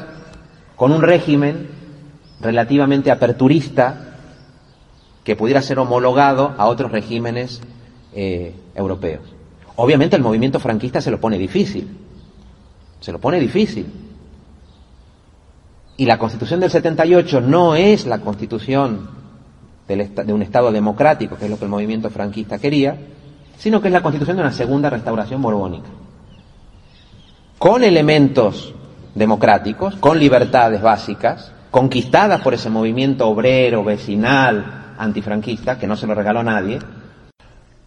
con 0.74 0.92
un 0.92 1.02
régimen 1.02 1.68
relativamente 2.40 3.10
aperturista 3.10 4.16
que 5.24 5.36
pudiera 5.36 5.62
ser 5.62 5.78
homologado 5.78 6.54
a 6.58 6.66
otros 6.66 6.92
regímenes 6.92 7.60
eh, 8.14 8.54
europeos. 8.74 9.22
Obviamente 9.76 10.16
el 10.16 10.22
movimiento 10.22 10.60
franquista 10.60 11.00
se 11.00 11.10
lo 11.10 11.20
pone 11.20 11.38
difícil, 11.38 11.96
se 13.00 13.12
lo 13.12 13.20
pone 13.20 13.40
difícil. 13.40 13.86
Y 15.96 16.04
la 16.04 16.18
constitución 16.18 16.60
del 16.60 16.70
78 16.70 17.40
no 17.40 17.74
es 17.74 18.06
la 18.06 18.18
constitución 18.18 19.08
de 19.88 20.32
un 20.32 20.42
Estado 20.42 20.72
democrático, 20.72 21.36
que 21.36 21.44
es 21.44 21.50
lo 21.50 21.58
que 21.58 21.64
el 21.64 21.70
movimiento 21.70 22.10
franquista 22.10 22.58
quería, 22.58 22.98
sino 23.56 23.80
que 23.80 23.88
es 23.88 23.92
la 23.92 24.02
constitución 24.02 24.36
de 24.36 24.42
una 24.42 24.52
segunda 24.52 24.90
restauración 24.90 25.40
borbónica 25.40 25.88
con 27.58 27.84
elementos 27.84 28.74
democráticos, 29.14 29.96
con 29.96 30.18
libertades 30.18 30.82
básicas, 30.82 31.52
conquistadas 31.70 32.40
por 32.42 32.54
ese 32.54 32.70
movimiento 32.70 33.28
obrero, 33.28 33.82
vecinal, 33.82 34.94
antifranquista, 34.98 35.78
que 35.78 35.86
no 35.86 35.96
se 35.96 36.06
lo 36.06 36.14
regaló 36.14 36.40
a 36.40 36.44
nadie. 36.44 36.78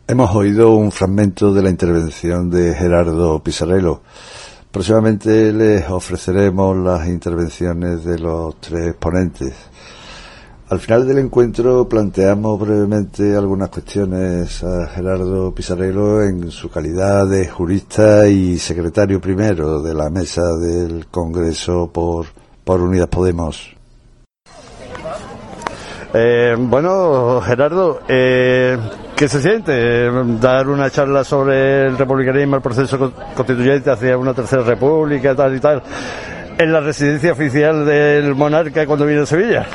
Hemos 0.08 0.36
oído 0.36 0.76
un 0.76 0.92
fragmento 0.92 1.54
de 1.54 1.62
la 1.62 1.70
intervención 1.70 2.50
de 2.50 2.74
Gerardo 2.74 3.44
Pisarello. 3.44 4.02
Próximamente 4.72 5.54
les 5.54 5.88
ofreceremos 5.90 6.78
las 6.78 7.08
intervenciones 7.08 8.04
de 8.04 8.20
los 8.20 8.60
tres 8.60 8.96
ponentes. 8.96 9.54
Al 10.70 10.80
final 10.80 11.08
del 11.08 11.18
encuentro 11.18 11.90
planteamos 11.90 12.60
brevemente 12.60 13.36
algunas 13.36 13.70
cuestiones 13.70 14.64
a 14.64 14.86
Gerardo 14.90 15.52
Pizarrero 15.52 16.22
en 16.24 16.52
su 16.52 16.70
calidad 16.70 17.26
de 17.26 17.48
jurista 17.48 18.28
y 18.28 18.60
secretario 18.60 19.20
primero 19.20 19.82
de 19.82 19.96
la 19.96 20.12
mesa 20.12 20.44
del 20.58 21.08
Congreso 21.08 21.90
por, 21.92 22.28
por 22.64 22.82
Unidas 22.82 23.08
Podemos. 23.08 23.76
Eh, 26.14 26.56
bueno, 26.56 27.42
Gerardo, 27.42 28.02
eh, 28.08 28.78
¿qué 29.16 29.28
se 29.28 29.42
siente 29.42 30.08
dar 30.40 30.68
una 30.68 30.92
charla 30.92 31.24
sobre 31.24 31.88
el 31.88 31.98
republicanismo, 31.98 32.58
el 32.58 32.62
proceso 32.62 33.12
constituyente 33.36 33.90
hacia 33.90 34.16
una 34.20 34.36
tercera 34.36 34.62
república, 34.62 35.34
tal 35.34 35.56
y 35.56 35.60
tal, 35.60 35.82
en 36.60 36.72
la 36.72 36.80
residencia 36.80 37.32
oficial 37.32 37.88
del 37.88 38.36
monarca 38.36 38.86
cuando 38.86 39.08
viene 39.08 39.24
a 39.24 39.26
Sevilla? 39.26 39.66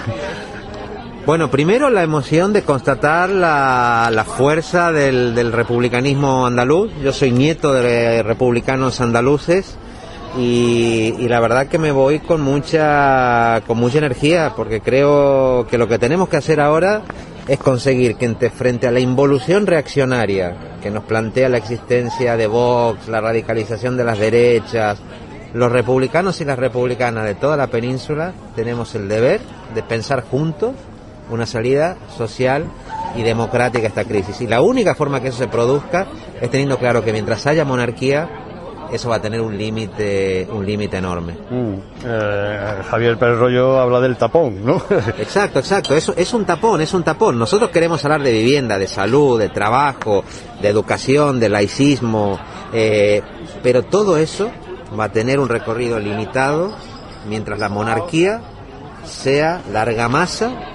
Bueno, 1.27 1.51
primero 1.51 1.89
la 1.89 2.03
emoción 2.03 2.53
de 2.53 2.65
constatar 2.65 3.31
la, 3.31 4.27
fuerza 4.37 4.93
del, 4.93 5.53
republicanismo 5.53 6.45
andaluz. 6.47 6.93
Yo 7.03 7.15
soy 7.15 7.33
nieto 7.33 7.73
de 7.73 8.23
republicanos 8.23 9.01
andaluces 9.01 9.75
y, 10.37 11.27
la 11.27 11.41
verdad 11.41 11.69
que 11.69 11.79
me 11.79 11.93
voy 11.93 12.19
con 12.19 12.43
mucha, 12.43 13.63
con 13.67 13.79
mucha 13.79 13.99
energía 13.99 14.53
porque 14.55 14.83
creo 14.83 15.67
que 15.67 15.79
lo 15.79 15.89
que 15.89 15.99
tenemos 15.99 16.29
que 16.29 16.37
hacer 16.37 16.61
ahora 16.61 17.01
es 17.49 17.59
conseguir 17.59 18.17
que 18.17 18.51
frente 18.51 18.87
a 18.87 18.91
la 18.91 19.01
involución 19.01 19.67
reaccionaria 19.67 20.77
que 20.83 20.91
nos 20.91 21.05
plantea 21.05 21.49
la 21.49 21.57
existencia 21.57 22.37
de 22.37 22.47
Vox, 22.49 23.09
la 23.09 23.23
radicalización 23.23 23.97
de 23.97 24.05
las 24.05 24.19
derechas, 24.19 24.99
los 25.55 25.73
republicanos 25.73 26.43
y 26.43 26.45
las 26.45 26.59
republicanas 26.59 27.25
de 27.25 27.35
toda 27.35 27.57
la 27.57 27.69
península 27.69 28.35
tenemos 28.55 28.95
el 28.95 29.09
deber 29.09 29.41
de 29.75 29.83
pensar 29.83 30.23
juntos 30.23 30.75
una 31.31 31.47
salida 31.47 31.97
social 32.17 32.67
y 33.17 33.23
democrática 33.23 33.85
a 33.85 33.89
esta 33.89 34.05
crisis. 34.05 34.41
Y 34.41 34.47
la 34.47 34.61
única 34.61 34.95
forma 34.95 35.21
que 35.21 35.29
eso 35.29 35.39
se 35.39 35.49
produzca 35.49 36.07
es 36.41 36.51
teniendo 36.51 36.79
claro 36.79 37.05
que 37.05 37.13
mientras 37.13 37.47
haya 37.47 37.65
monarquía, 37.65 38.29
eso 38.93 39.09
va 39.09 39.17
a 39.17 39.21
tener 39.21 39.41
un 39.41 39.57
límite 39.57 40.47
un 40.53 40.65
límite 40.65 40.99
enorme. 40.99 41.35
Mm, 41.51 41.75
eh, 42.05 42.83
Javier 42.89 43.17
Pérez 43.19 43.39
Rollo 43.39 43.79
habla 43.81 44.01
del 44.01 44.17
tapón, 44.17 44.65
¿no? 44.65 44.77
exacto, 45.19 45.59
exacto. 45.59 45.95
Eso 45.95 46.15
es 46.17 46.33
un 46.35 46.45
tapón, 46.45 46.81
es 46.81 46.93
un 46.95 47.03
tapón. 47.03 47.39
Nosotros 47.39 47.71
queremos 47.71 48.05
hablar 48.05 48.23
de 48.23 48.33
vivienda, 48.33 48.79
de 48.79 48.87
salud, 48.87 49.39
de 49.39 49.49
trabajo, 49.49 50.25
de 50.61 50.69
educación, 50.69 51.41
de 51.41 51.49
laicismo, 51.49 52.39
eh, 52.73 53.23
pero 53.63 53.85
todo 53.85 54.17
eso 54.17 54.51
va 54.99 55.05
a 55.05 55.13
tener 55.13 55.39
un 55.41 55.49
recorrido 55.49 55.99
limitado 55.99 56.73
mientras 57.29 57.59
la 57.59 57.69
monarquía 57.69 58.43
sea 59.05 59.63
larga 59.73 60.09
masa 60.09 60.74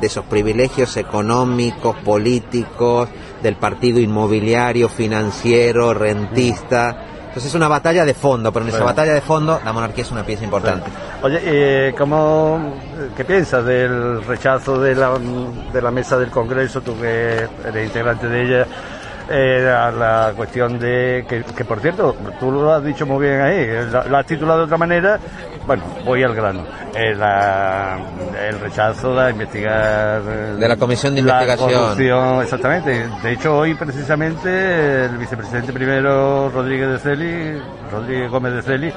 de 0.00 0.06
esos 0.06 0.24
privilegios 0.24 0.96
económicos, 0.96 1.96
políticos, 1.96 3.08
del 3.42 3.56
partido 3.56 4.00
inmobiliario, 4.00 4.88
financiero, 4.88 5.94
rentista. 5.94 6.96
Entonces 7.34 7.46
es 7.46 7.54
una 7.54 7.68
batalla 7.68 8.04
de 8.04 8.14
fondo, 8.14 8.52
pero 8.52 8.64
en 8.64 8.72
esa 8.72 8.84
batalla 8.84 9.12
de 9.12 9.20
fondo 9.20 9.60
la 9.64 9.72
monarquía 9.72 10.04
es 10.04 10.12
una 10.12 10.24
pieza 10.24 10.44
importante. 10.44 10.88
Oye, 11.22 11.40
eh, 11.42 11.94
¿cómo, 11.98 12.74
¿qué 13.16 13.24
piensas 13.24 13.64
del 13.64 14.24
rechazo 14.24 14.80
de 14.80 14.94
la, 14.94 15.18
de 15.72 15.82
la 15.82 15.90
mesa 15.90 16.16
del 16.16 16.30
Congreso, 16.30 16.80
tú 16.80 16.96
que 17.00 17.48
eres 17.66 17.86
integrante 17.86 18.28
de 18.28 18.42
ella? 18.42 18.66
Eh, 19.26 19.66
a 19.66 19.90
la 19.90 20.34
cuestión 20.36 20.78
de 20.78 21.24
que, 21.26 21.64
por 21.64 21.80
cierto, 21.80 22.14
tú 22.38 22.52
lo 22.52 22.70
has 22.70 22.84
dicho 22.84 23.06
muy 23.06 23.26
bien 23.26 23.40
ahí, 23.40 23.66
la, 23.90 24.18
has 24.18 24.26
titulado 24.26 24.58
de 24.58 24.64
otra 24.66 24.76
manera, 24.76 25.18
bueno, 25.66 25.82
voy 26.04 26.22
al 26.22 26.34
grano, 26.34 26.64
eh, 26.94 27.16
el 28.48 28.60
rechazo 28.60 29.14
de 29.14 29.30
investigar 29.30 30.22
eh, 30.26 30.56
de 30.58 30.68
la 30.68 30.76
comisión 30.76 31.14
de 31.14 31.20
investigación, 31.20 32.42
exactamente. 32.42 33.08
De 33.22 33.32
hecho, 33.32 33.56
hoy 33.56 33.74
precisamente 33.74 35.06
el 35.06 35.16
vicepresidente 35.16 35.72
primero 35.72 36.50
Rodríguez 36.50 36.90
de 36.90 36.98
Celi, 36.98 37.62
Rodríguez 37.90 38.30
Gómez 38.30 38.54
de 38.54 38.62
Celi, 38.62 38.92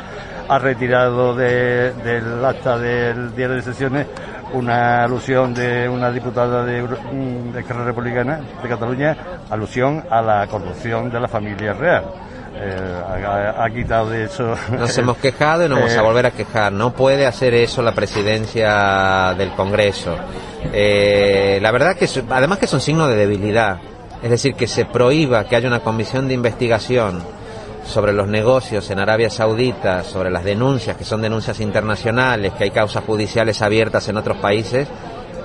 ha 0.49 0.59
retirado 0.59 1.35
del 1.35 2.45
acta 2.45 2.77
del 2.77 3.35
diario 3.35 3.55
de 3.55 3.61
sesiones 3.61 4.07
una 4.53 5.03
alusión 5.03 5.53
de 5.53 5.89
una 5.89 6.11
diputada 6.11 6.63
de, 6.63 6.81
mm, 6.81 7.51
de 7.51 7.59
Esquerra 7.59 7.83
Republicana 7.83 8.39
de 8.61 8.69
Cataluña, 8.69 9.17
alusión 9.49 10.03
a 10.09 10.21
la 10.21 10.47
corrupción 10.47 11.09
de 11.09 11.19
la 11.19 11.27
familia 11.27 11.73
real. 11.73 12.05
Eh, 12.59 13.53
ha, 13.57 13.69
quitado 13.69 14.09
de 14.09 14.25
eso. 14.25 14.55
Nos 14.71 14.97
hemos 14.97 15.17
quejado 15.17 15.65
y 15.65 15.69
nos 15.69 15.79
vamos 15.79 15.95
a 15.95 15.99
eh, 15.99 16.03
volver 16.03 16.25
a 16.25 16.31
quejar. 16.31 16.71
No 16.71 16.93
puede 16.93 17.25
hacer 17.25 17.53
eso 17.53 17.81
la 17.81 17.93
presidencia 17.93 19.33
del 19.37 19.51
Congreso. 19.51 20.15
Eh, 20.73 21.59
la 21.61 21.71
verdad 21.71 21.95
que, 21.95 22.07
además 22.29 22.57
que 22.57 22.65
es 22.65 22.73
un 22.73 22.81
signo 22.81 23.07
de 23.07 23.15
debilidad. 23.15 23.79
Es 24.23 24.31
decir, 24.31 24.55
que 24.55 24.67
se 24.67 24.85
prohíba 24.85 25.45
que 25.45 25.55
haya 25.55 25.67
una 25.67 25.81
comisión 25.81 26.27
de 26.27 26.33
investigación 26.33 27.21
sobre 27.85 28.11
los 28.13 28.27
negocios 28.27 28.89
en 28.89 28.99
Arabia 28.99 29.29
Saudita, 29.29 30.03
sobre 30.03 30.31
las 30.31 30.43
denuncias, 30.43 30.97
que 30.97 31.05
son 31.05 31.21
denuncias 31.21 31.59
internacionales, 31.59 32.53
que 32.53 32.65
hay 32.65 32.71
causas 32.71 33.03
judiciales 33.03 33.61
abiertas 33.61 34.09
en 34.09 34.17
otros 34.17 34.37
países, 34.37 34.87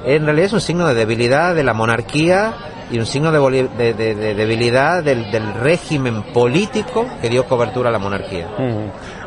en 0.05 0.24
realidad 0.24 0.46
es 0.46 0.53
un 0.53 0.61
signo 0.61 0.86
de 0.88 0.94
debilidad 0.94 1.55
de 1.55 1.62
la 1.62 1.74
monarquía 1.74 2.55
y 2.90 2.98
un 2.98 3.07
signo 3.07 3.32
de, 3.32 3.94
debilidad 4.34 5.03
del, 5.03 5.55
régimen 5.55 6.22
político 6.24 7.07
que 7.20 7.30
dio 7.30 7.44
cobertura 7.44 7.88
a 7.88 7.92
la 7.92 7.98
monarquía. 7.98 8.48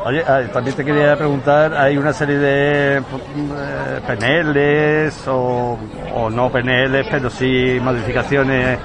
Oye, 0.06 0.24
ah, 0.28 0.42
también 0.54 0.76
te 0.76 0.86
quería 0.86 1.18
preguntar, 1.18 1.74
hay 1.74 1.98
una 1.98 2.14
serie 2.14 2.38
de 2.38 2.98
eh, 2.98 3.02
PNLs 4.06 5.28
o, 5.28 5.80
no 6.32 6.52
PNLs, 6.52 7.08
pero 7.10 7.30
sí 7.32 7.80
modificaciones 7.82 8.78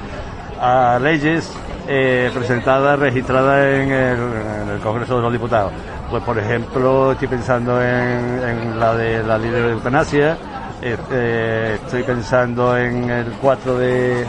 a 0.59 0.99
leyes 0.99 1.53
eh, 1.87 2.31
presentada, 2.33 2.97
registrada 2.97 3.71
en 3.71 3.93
el, 3.93 4.81
Congreso 4.83 5.17
de 5.17 5.23
los 5.23 5.33
Diputados. 5.33 5.73
Pues, 6.09 6.23
por 6.23 6.39
ejemplo, 6.39 7.13
estoy 7.13 7.29
pensando 7.29 7.83
en, 7.83 8.81
la 8.81 8.95
de 8.95 9.23
la 9.23 9.37
ley 9.37 9.51
de 9.51 9.73
eutanasia, 9.73 10.39
eh, 10.83 11.79
estoy 11.83 12.03
pensando 12.03 12.77
en 12.77 13.11
el 13.11 13.33
4 13.33 13.79
de, 13.79 14.27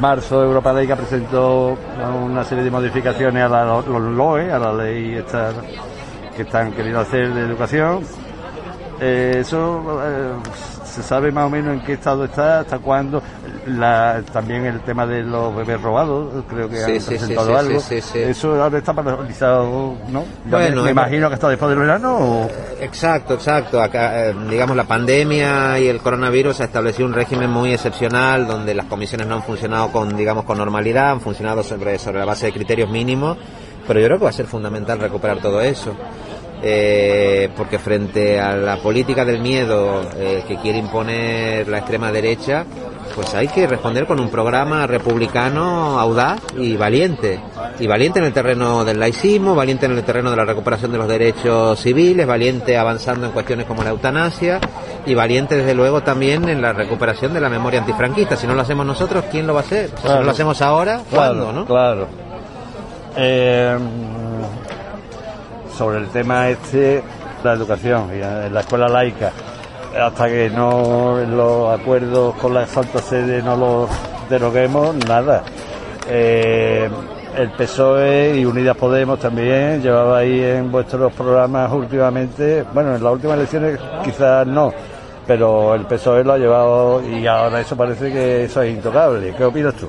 marzo 0.00 0.42
Europa 0.42 0.72
Laica 0.72 0.96
presentó 0.96 1.76
una 2.24 2.44
serie 2.44 2.64
de 2.64 2.70
modificaciones 2.70 3.42
a 3.42 3.48
la, 3.48 3.64
los 3.64 4.02
LOE, 4.02 4.50
a 4.50 4.58
la 4.58 4.72
ley 4.72 5.14
esta, 5.14 5.52
que 6.34 6.42
están 6.42 6.72
queriendo 6.72 7.00
hacer 7.00 7.32
de 7.32 7.42
educación. 7.42 8.00
Eh, 9.00 9.38
eso 9.40 10.00
se 10.92 11.02
sabe 11.02 11.32
más 11.32 11.46
o 11.46 11.50
menos 11.50 11.74
en 11.74 11.82
qué 11.82 11.94
estado 11.94 12.24
está, 12.24 12.60
hasta 12.60 12.78
cuándo. 12.78 13.22
también 14.32 14.66
el 14.66 14.80
tema 14.80 15.06
de 15.06 15.22
los 15.22 15.56
bebés 15.56 15.80
robados, 15.80 16.44
creo 16.48 16.68
que 16.68 16.84
han 16.84 17.04
presentado 17.04 17.56
algo. 17.56 17.80
Eso 17.90 18.62
ahora 18.62 18.78
está 18.78 18.92
paralizado, 18.92 19.94
¿no? 20.08 20.24
Bueno, 20.44 20.82
me, 20.82 20.90
imagino 20.90 21.28
que 21.28 21.34
está 21.34 21.48
después 21.48 21.70
del 21.70 21.78
verano. 21.78 22.48
Exacto, 22.80 23.34
exacto. 23.34 23.80
Acá, 23.80 24.28
eh, 24.28 24.34
digamos, 24.50 24.76
la 24.76 24.84
pandemia 24.84 25.78
y 25.78 25.88
el 25.88 26.00
coronavirus 26.00 26.60
ha 26.60 26.64
establecido 26.64 27.08
un 27.08 27.14
régimen 27.14 27.48
muy 27.48 27.72
excepcional 27.72 28.46
donde 28.46 28.74
las 28.74 28.86
comisiones 28.86 29.26
no 29.26 29.36
han 29.36 29.42
funcionado 29.42 29.90
con, 29.90 30.14
digamos, 30.14 30.44
con 30.44 30.58
normalidad, 30.58 31.12
han 31.12 31.20
funcionado 31.20 31.62
sobre, 31.62 31.98
sobre 31.98 32.18
la 32.18 32.26
base 32.26 32.46
de 32.46 32.52
criterios 32.52 32.90
mínimos, 32.90 33.38
pero 33.88 33.98
yo 33.98 34.06
creo 34.06 34.18
que 34.18 34.24
va 34.24 34.30
a 34.30 34.34
ser 34.34 34.46
fundamental 34.46 34.98
recuperar 34.98 35.38
todo 35.38 35.62
eso 35.62 35.94
eh, 36.64 37.50
porque 37.56 37.78
frente 37.78 38.38
a 38.38 38.54
la 38.56 38.76
política 38.76 39.24
del 39.24 39.40
miedo 39.40 40.02
eh, 40.16 40.44
que 40.46 40.56
quiere 40.58 40.78
imponer 40.78 41.66
la 41.66 41.78
extrema 41.78 42.12
derecha, 42.12 42.64
pues 43.16 43.34
hay 43.34 43.48
que 43.48 43.66
responder 43.66 44.06
con 44.06 44.20
un 44.20 44.28
programa 44.28 44.86
republicano 44.86 45.98
audaz 45.98 46.40
y 46.56 46.76
valiente. 46.76 47.40
Y 47.80 47.86
valiente 47.86 48.20
en 48.20 48.26
el 48.26 48.32
terreno 48.32 48.84
del 48.84 49.00
laicismo, 49.00 49.56
valiente 49.56 49.86
en 49.86 49.92
el 49.92 50.04
terreno 50.04 50.30
de 50.30 50.36
la 50.36 50.44
recuperación 50.44 50.92
de 50.92 50.98
los 50.98 51.08
derechos 51.08 51.80
civiles, 51.80 52.26
valiente 52.26 52.76
avanzando 52.78 53.26
en 53.26 53.32
cuestiones 53.32 53.66
como 53.66 53.82
la 53.82 53.90
eutanasia 53.90 54.60
y 55.04 55.14
valiente 55.14 55.56
desde 55.56 55.74
luego 55.74 56.02
también 56.02 56.48
en 56.48 56.62
la 56.62 56.72
recuperación 56.72 57.34
de 57.34 57.40
la 57.40 57.48
memoria 57.48 57.80
antifranquista. 57.80 58.36
Si 58.36 58.46
no 58.46 58.54
lo 58.54 58.62
hacemos 58.62 58.86
nosotros, 58.86 59.24
¿quién 59.30 59.48
lo 59.48 59.54
va 59.54 59.60
a 59.60 59.64
hacer? 59.64 59.90
Si 60.00 60.08
no 60.08 60.22
lo 60.22 60.30
hacemos 60.30 60.62
ahora, 60.62 61.00
¿cuándo? 61.10 61.52
¿no? 61.52 61.66
Claro. 61.66 62.06
Eh, 63.16 63.76
sobre 65.76 65.98
el 65.98 66.08
tema 66.08 66.48
este, 66.48 67.02
la 67.42 67.52
educación, 67.52 68.10
en 68.10 68.52
la 68.52 68.60
escuela 68.60 68.88
laica, 68.88 69.32
hasta 70.00 70.28
que 70.28 70.50
no 70.50 71.18
los 71.18 71.80
acuerdos 71.80 72.34
con 72.36 72.54
la 72.54 72.66
Santa 72.66 73.00
Sede 73.00 73.42
no 73.42 73.56
los 73.56 73.90
deroguemos, 74.28 74.94
nada. 75.06 75.42
Eh, 76.08 76.88
el 77.36 77.50
PSOE 77.52 78.36
y 78.36 78.44
Unidas 78.44 78.76
Podemos 78.76 79.18
también 79.18 79.80
llevaba 79.80 80.18
ahí 80.18 80.42
en 80.42 80.70
vuestros 80.70 81.12
programas 81.14 81.72
últimamente, 81.72 82.64
bueno, 82.74 82.94
en 82.94 83.02
las 83.02 83.12
últimas 83.12 83.36
elecciones 83.38 83.78
quizás 84.04 84.46
no, 84.46 84.72
pero 85.26 85.74
el 85.74 85.86
PSOE 85.86 86.24
lo 86.24 86.34
ha 86.34 86.38
llevado 86.38 87.02
y 87.08 87.26
ahora 87.26 87.60
eso 87.60 87.76
parece 87.76 88.12
que 88.12 88.44
eso 88.44 88.62
es 88.62 88.74
intocable. 88.74 89.34
¿Qué 89.34 89.44
opinas 89.44 89.74
tú? 89.74 89.88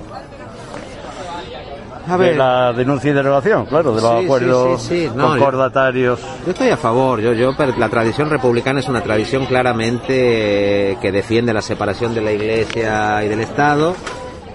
A 2.08 2.18
ver. 2.18 2.32
De 2.32 2.38
la 2.38 2.74
denuncia 2.74 3.12
y 3.12 3.14
derogación, 3.14 3.66
claro, 3.66 3.96
de 3.96 4.02
los 4.02 4.12
Sí, 4.20 4.26
acuerdos 4.26 4.82
sí, 4.82 4.88
sí, 4.90 5.08
sí. 5.08 5.12
No, 5.16 5.30
concordatarios. 5.30 6.20
Yo 6.46 6.52
estoy 6.52 6.70
a 6.70 6.78
favor, 6.78 7.22
yo, 7.22 7.32
yo, 7.34 7.56
pero 7.56 7.74
la 7.78 7.88
tradición 7.90 8.30
republicana 8.30 8.82
es 8.82 8.90
una 8.90 9.02
tradición 9.02 9.46
claramente 9.46 10.92
eh, 10.92 10.98
que 11.02 11.12
defiende 11.12 11.54
la 11.54 11.62
separación 11.62 12.14
de 12.14 12.22
la 12.22 12.32
Iglesia 12.32 13.24
y 13.24 13.30
del 13.30 13.40
Estado 13.40 13.96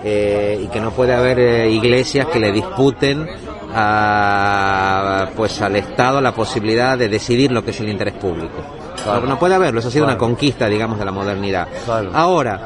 eh, 0.04 0.60
y 0.62 0.68
que 0.68 0.80
no 0.80 0.90
puede 0.90 1.14
haber 1.14 1.38
eh, 1.40 1.70
iglesias 1.70 2.26
que 2.26 2.38
le 2.38 2.52
disputen 2.52 3.26
a, 3.74 5.28
pues 5.36 5.60
al 5.62 5.76
Estado 5.76 6.20
la 6.20 6.32
posibilidad 6.32 6.98
de 6.98 7.08
decidir 7.08 7.52
lo 7.52 7.64
que 7.64 7.70
es 7.70 7.80
el 7.80 7.88
interés 7.88 8.14
público. 8.14 8.54
Claro. 9.02 9.26
No 9.26 9.38
puede 9.38 9.54
haberlo, 9.54 9.80
eso 9.80 9.88
ha 9.88 9.92
sido 9.92 10.04
Claro. 10.04 10.16
una 10.16 10.18
conquista, 10.18 10.66
digamos, 10.66 10.98
de 10.98 11.04
la 11.04 11.12
modernidad. 11.12 11.68
Claro. 11.84 12.10
Ahora, 12.12 12.60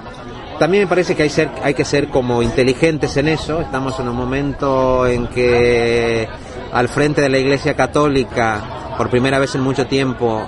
también 0.58 0.84
me 0.84 0.88
parece 0.88 1.14
que 1.14 1.22
hay, 1.22 1.30
ser, 1.30 1.50
hay 1.62 1.74
que 1.74 1.84
ser 1.84 2.08
como 2.08 2.42
inteligentes 2.42 3.16
en 3.16 3.28
eso. 3.28 3.60
Estamos 3.60 3.98
en 3.98 4.08
un 4.08 4.16
momento 4.16 5.06
en 5.06 5.26
que 5.26 6.28
al 6.72 6.88
frente 6.88 7.20
de 7.20 7.28
la 7.28 7.38
Iglesia 7.38 7.74
Católica, 7.74 8.94
por 8.96 9.10
primera 9.10 9.38
vez 9.38 9.54
en 9.54 9.62
mucho 9.62 9.86
tiempo, 9.86 10.46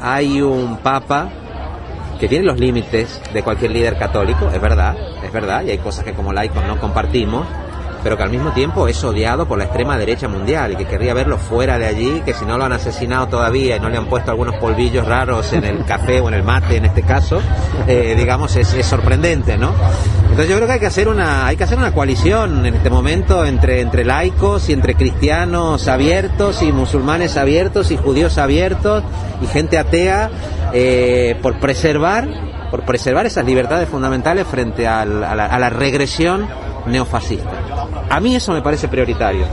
hay 0.00 0.42
un 0.42 0.78
Papa 0.78 1.30
que 2.18 2.28
tiene 2.28 2.44
los 2.44 2.58
límites 2.58 3.20
de 3.32 3.42
cualquier 3.42 3.72
líder 3.72 3.98
católico, 3.98 4.48
es 4.48 4.60
verdad, 4.60 4.96
es 5.24 5.32
verdad, 5.32 5.64
y 5.64 5.70
hay 5.70 5.78
cosas 5.78 6.04
que 6.04 6.12
como 6.12 6.32
laicos 6.32 6.64
no 6.66 6.78
compartimos, 6.78 7.46
pero 8.02 8.16
que 8.16 8.22
al 8.22 8.30
mismo 8.30 8.52
tiempo 8.52 8.88
es 8.88 9.02
odiado 9.04 9.46
por 9.46 9.58
la 9.58 9.64
extrema 9.64 9.96
derecha 9.96 10.28
mundial 10.28 10.72
y 10.72 10.76
que 10.76 10.86
querría 10.86 11.14
verlo 11.14 11.38
fuera 11.38 11.78
de 11.78 11.86
allí, 11.86 12.22
que 12.24 12.34
si 12.34 12.44
no 12.44 12.58
lo 12.58 12.64
han 12.64 12.72
asesinado 12.72 13.28
todavía 13.28 13.76
y 13.76 13.80
no 13.80 13.88
le 13.88 13.96
han 13.96 14.06
puesto 14.06 14.30
algunos 14.30 14.56
polvillos 14.56 15.06
raros 15.06 15.52
en 15.52 15.64
el 15.64 15.84
café 15.84 16.20
o 16.20 16.28
en 16.28 16.34
el 16.34 16.42
mate 16.42 16.76
en 16.76 16.86
este 16.86 17.02
caso, 17.02 17.40
eh, 17.86 18.14
digamos 18.16 18.56
es, 18.56 18.68
sorprendente, 18.84 19.56
¿no? 19.56 19.72
Entonces 20.22 20.48
yo 20.48 20.56
creo 20.56 20.66
que 20.66 20.74
hay 20.74 20.80
que 20.80 20.86
hacer 20.86 21.08
una 21.08 21.46
hay 21.46 21.56
que 21.56 21.64
hacer 21.64 21.78
una 21.78 21.92
coalición 21.92 22.64
en 22.64 22.74
este 22.74 22.90
momento 22.90 23.44
entre 23.44 23.80
entre 23.80 24.04
laicos 24.04 24.68
y 24.68 24.72
entre 24.72 24.94
cristianos 24.94 25.88
abiertos 25.88 26.62
y 26.62 26.72
musulmanes 26.72 27.36
abiertos 27.36 27.90
y 27.90 27.96
judíos 27.96 28.38
abiertos 28.38 29.04
y 29.42 29.46
gente 29.46 29.78
atea 29.78 30.30
eh, 30.72 31.36
por 31.42 31.60
preservar 31.60 32.26
por 32.70 32.84
preservar 32.84 33.26
esas 33.26 33.44
libertades 33.44 33.88
fundamentales 33.88 34.46
frente 34.46 34.88
a 34.88 35.04
la 35.04 35.70
regresión 35.70 36.48
neofascista. 36.86 37.71
A 38.12 38.20
mí 38.20 38.36
eso 38.36 38.52
me 38.52 38.60
parece 38.60 38.88
prioritario 38.88 39.46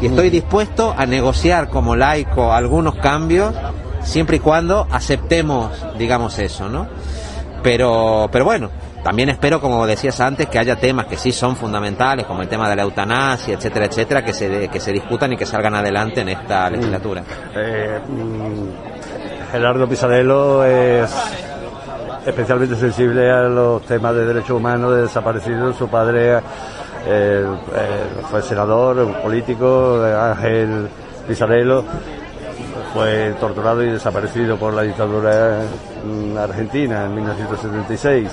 y 0.00 0.06
estoy 0.06 0.28
dispuesto 0.28 0.92
a 0.98 1.06
negociar 1.06 1.68
como 1.68 1.94
laico 1.94 2.52
algunos 2.52 2.96
cambios 2.96 3.54
siempre 4.02 4.38
y 4.38 4.40
cuando 4.40 4.88
aceptemos, 4.90 5.70
digamos 5.96 6.36
eso, 6.40 6.68
¿no? 6.68 6.88
Pero, 7.62 8.28
pero 8.32 8.44
bueno, 8.44 8.70
también 9.04 9.28
espero, 9.28 9.60
como 9.60 9.86
decías 9.86 10.20
antes, 10.20 10.48
que 10.48 10.58
haya 10.58 10.74
temas 10.74 11.06
que 11.06 11.16
sí 11.16 11.30
son 11.30 11.54
fundamentales, 11.54 12.26
como 12.26 12.42
el 12.42 12.48
tema 12.48 12.68
de 12.68 12.74
la 12.74 12.82
eutanasia, 12.82 13.54
etcétera, 13.54 13.86
etcétera, 13.86 14.24
que 14.24 14.32
se, 14.32 14.66
que 14.66 14.80
se 14.80 14.90
discutan 14.90 15.34
y 15.34 15.36
que 15.36 15.46
salgan 15.46 15.76
adelante 15.76 16.22
en 16.22 16.30
esta 16.30 16.68
legislatura. 16.70 17.22
Eh, 17.54 18.00
mm, 18.04 19.52
Gerardo 19.52 19.88
Pisarello 19.88 20.64
es 20.64 21.08
especialmente 22.26 22.74
sensible 22.74 23.30
a 23.30 23.42
los 23.42 23.82
temas 23.82 24.12
de 24.16 24.26
derechos 24.26 24.56
humanos 24.56 24.92
de 24.92 25.02
desaparecidos. 25.02 25.76
Su 25.76 25.86
padre 25.86 26.40
eh, 27.06 27.46
fue 28.30 28.42
senador, 28.42 28.98
un 28.98 29.14
político, 29.14 30.02
Ángel 30.02 30.88
Pisarello, 31.26 31.84
fue 32.92 33.34
torturado 33.40 33.82
y 33.82 33.90
desaparecido 33.90 34.56
por 34.56 34.74
la 34.74 34.82
dictadura 34.82 35.62
argentina 36.38 37.04
en 37.04 37.14
1976. 37.14 38.28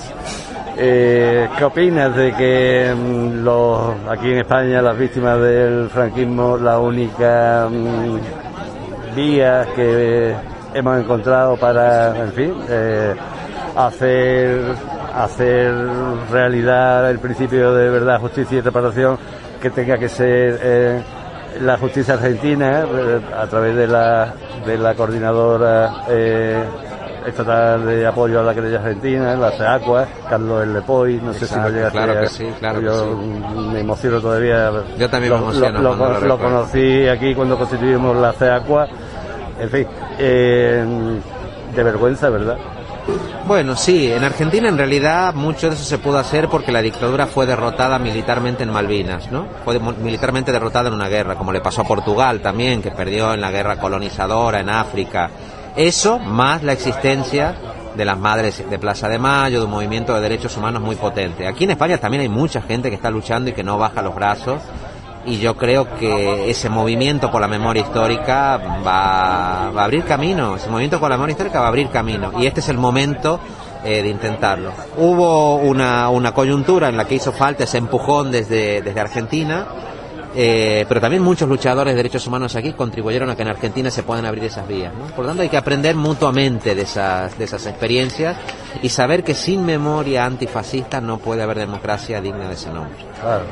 Eh, 0.76 1.48
¿Qué 1.58 1.64
opinas 1.64 2.14
de 2.16 2.32
que 2.32 2.94
mm, 2.94 4.08
aquí 4.08 4.30
en 4.30 4.38
España 4.38 4.80
las 4.80 4.96
víctimas 4.96 5.40
del 5.40 5.88
franquismo 5.90 6.56
la 6.56 6.78
única 6.78 7.68
mm, 7.68 9.14
vía 9.14 9.66
que 9.74 10.34
hemos 10.72 11.00
encontrado 11.00 11.56
para, 11.56 12.16
en 12.24 12.32
fin, 12.32 12.54
eh, 12.68 13.14
hacer 13.76 14.74
hacer 15.14 15.72
realidad 16.30 17.10
el 17.10 17.18
principio 17.18 17.74
de 17.74 17.88
verdad, 17.90 18.20
justicia 18.20 18.58
y 18.58 18.60
reparación 18.60 19.18
que 19.60 19.70
tenga 19.70 19.98
que 19.98 20.08
ser 20.08 20.58
eh, 20.62 21.02
la 21.60 21.76
justicia 21.78 22.14
argentina 22.14 22.80
eh, 22.84 23.20
a 23.36 23.46
través 23.46 23.76
de 23.76 23.86
la 23.86 24.32
de 24.66 24.78
la 24.78 24.94
coordinadora 24.94 26.04
eh, 26.08 26.62
estatal 27.26 27.84
de 27.86 28.06
apoyo 28.06 28.40
a 28.40 28.42
la 28.42 28.54
querella 28.54 28.78
argentina, 28.78 29.34
la 29.36 29.50
CEACUA, 29.50 30.06
Carlos 30.28 30.62
El 30.62 30.72
Lepoy, 30.74 31.20
no 31.22 31.32
sé 31.34 31.46
si 31.46 31.54
lo 31.54 31.68
llegaste 31.68 31.98
claro 31.98 32.12
a- 32.12 32.20
que 32.20 32.28
sí, 32.28 32.48
claro 32.58 32.80
yo 32.80 32.90
que 32.92 32.98
sí. 33.24 33.68
me 33.72 33.80
emociono 33.80 34.20
todavía. 34.20 34.70
Yo 34.98 35.10
también 35.10 35.32
me 35.34 35.38
Lo- 35.38 35.44
emociono 35.44 35.80
Lo, 35.82 35.88
cuando 35.96 36.04
lo 36.04 36.20
lo- 36.20 36.26
lo 36.26 36.36
recuerdo. 36.36 36.38
conocí 36.56 37.08
aquí 37.08 37.34
cuando 37.34 37.58
constituimos 37.58 38.16
la 38.16 38.32
CEACUA, 38.32 38.88
en 39.60 39.68
fin, 39.70 39.86
de 41.74 41.82
vergüenza, 41.82 42.30
¿verdad? 42.30 42.56
Bueno, 43.46 43.76
sí, 43.76 44.10
en 44.10 44.22
Argentina 44.22 44.68
en 44.68 44.78
realidad 44.78 45.34
mucho 45.34 45.68
de 45.68 45.74
eso 45.74 45.84
se 45.84 45.98
pudo 45.98 46.18
hacer 46.18 46.48
porque 46.48 46.72
la 46.72 46.82
dictadura 46.82 47.26
fue 47.26 47.46
derrotada 47.46 47.98
militarmente 47.98 48.62
en 48.62 48.70
Malvinas, 48.70 49.30
¿no? 49.30 49.46
Fue 49.64 49.78
militarmente 49.78 50.52
derrotada 50.52 50.88
en 50.88 50.94
una 50.94 51.08
guerra, 51.08 51.34
como 51.34 51.52
le 51.52 51.60
pasó 51.60 51.82
a 51.82 51.84
Portugal 51.84 52.40
también, 52.40 52.82
que 52.82 52.90
perdió 52.90 53.34
en 53.34 53.40
la 53.40 53.50
guerra 53.50 53.78
colonizadora 53.78 54.60
en 54.60 54.70
África. 54.70 55.30
Eso, 55.76 56.18
más 56.18 56.62
la 56.62 56.72
existencia 56.72 57.54
de 57.96 58.04
las 58.04 58.18
madres 58.18 58.68
de 58.68 58.78
Plaza 58.78 59.08
de 59.08 59.18
Mayo, 59.18 59.58
de 59.58 59.64
un 59.64 59.70
movimiento 59.70 60.14
de 60.14 60.20
derechos 60.20 60.56
humanos 60.56 60.82
muy 60.82 60.96
potente. 60.96 61.46
Aquí 61.46 61.64
en 61.64 61.70
España 61.70 61.98
también 61.98 62.22
hay 62.22 62.28
mucha 62.28 62.62
gente 62.62 62.88
que 62.88 62.96
está 62.96 63.10
luchando 63.10 63.50
y 63.50 63.52
que 63.52 63.64
no 63.64 63.78
baja 63.78 64.02
los 64.02 64.14
brazos 64.14 64.60
y 65.26 65.38
yo 65.38 65.56
creo 65.56 65.96
que 65.96 66.50
ese 66.50 66.68
movimiento 66.68 67.30
por 67.30 67.40
la 67.40 67.48
memoria 67.48 67.82
histórica 67.82 68.56
va, 68.56 69.70
va 69.70 69.82
a 69.82 69.84
abrir 69.84 70.04
camino, 70.04 70.56
ese 70.56 70.68
movimiento 70.68 70.98
por 70.98 71.10
la 71.10 71.16
memoria 71.16 71.32
histórica 71.32 71.60
va 71.60 71.66
a 71.66 71.68
abrir 71.68 71.88
camino 71.90 72.32
y 72.38 72.46
este 72.46 72.60
es 72.60 72.68
el 72.68 72.78
momento 72.78 73.38
eh, 73.84 74.02
de 74.02 74.08
intentarlo. 74.08 74.72
Hubo 74.98 75.56
una, 75.56 76.10
una 76.10 76.32
coyuntura 76.32 76.88
en 76.88 76.96
la 76.96 77.06
que 77.06 77.14
hizo 77.14 77.32
falta 77.32 77.64
ese 77.64 77.78
empujón 77.78 78.30
desde, 78.30 78.82
desde 78.82 79.00
Argentina, 79.00 79.66
eh, 80.34 80.84
pero 80.86 81.00
también 81.00 81.22
muchos 81.22 81.48
luchadores 81.48 81.92
de 81.92 81.96
derechos 81.96 82.26
humanos 82.26 82.54
aquí 82.56 82.74
contribuyeron 82.74 83.30
a 83.30 83.36
que 83.36 83.42
en 83.42 83.48
Argentina 83.48 83.90
se 83.90 84.02
puedan 84.02 84.26
abrir 84.26 84.44
esas 84.44 84.68
vías. 84.68 84.92
¿no? 84.94 85.06
Por 85.06 85.24
lo 85.24 85.30
tanto, 85.30 85.42
hay 85.42 85.48
que 85.48 85.56
aprender 85.56 85.96
mutuamente 85.96 86.74
de 86.74 86.82
esas, 86.82 87.38
de 87.38 87.44
esas 87.44 87.66
experiencias 87.66 88.36
y 88.82 88.88
saber 88.90 89.24
que 89.24 89.34
sin 89.34 89.64
memoria 89.64 90.24
antifascista 90.24 91.00
no 91.00 91.18
puede 91.18 91.42
haber 91.42 91.58
democracia 91.58 92.20
digna 92.20 92.48
de 92.48 92.54
ese 92.54 92.70
nombre. 92.70 92.98
Claro. 93.20 93.44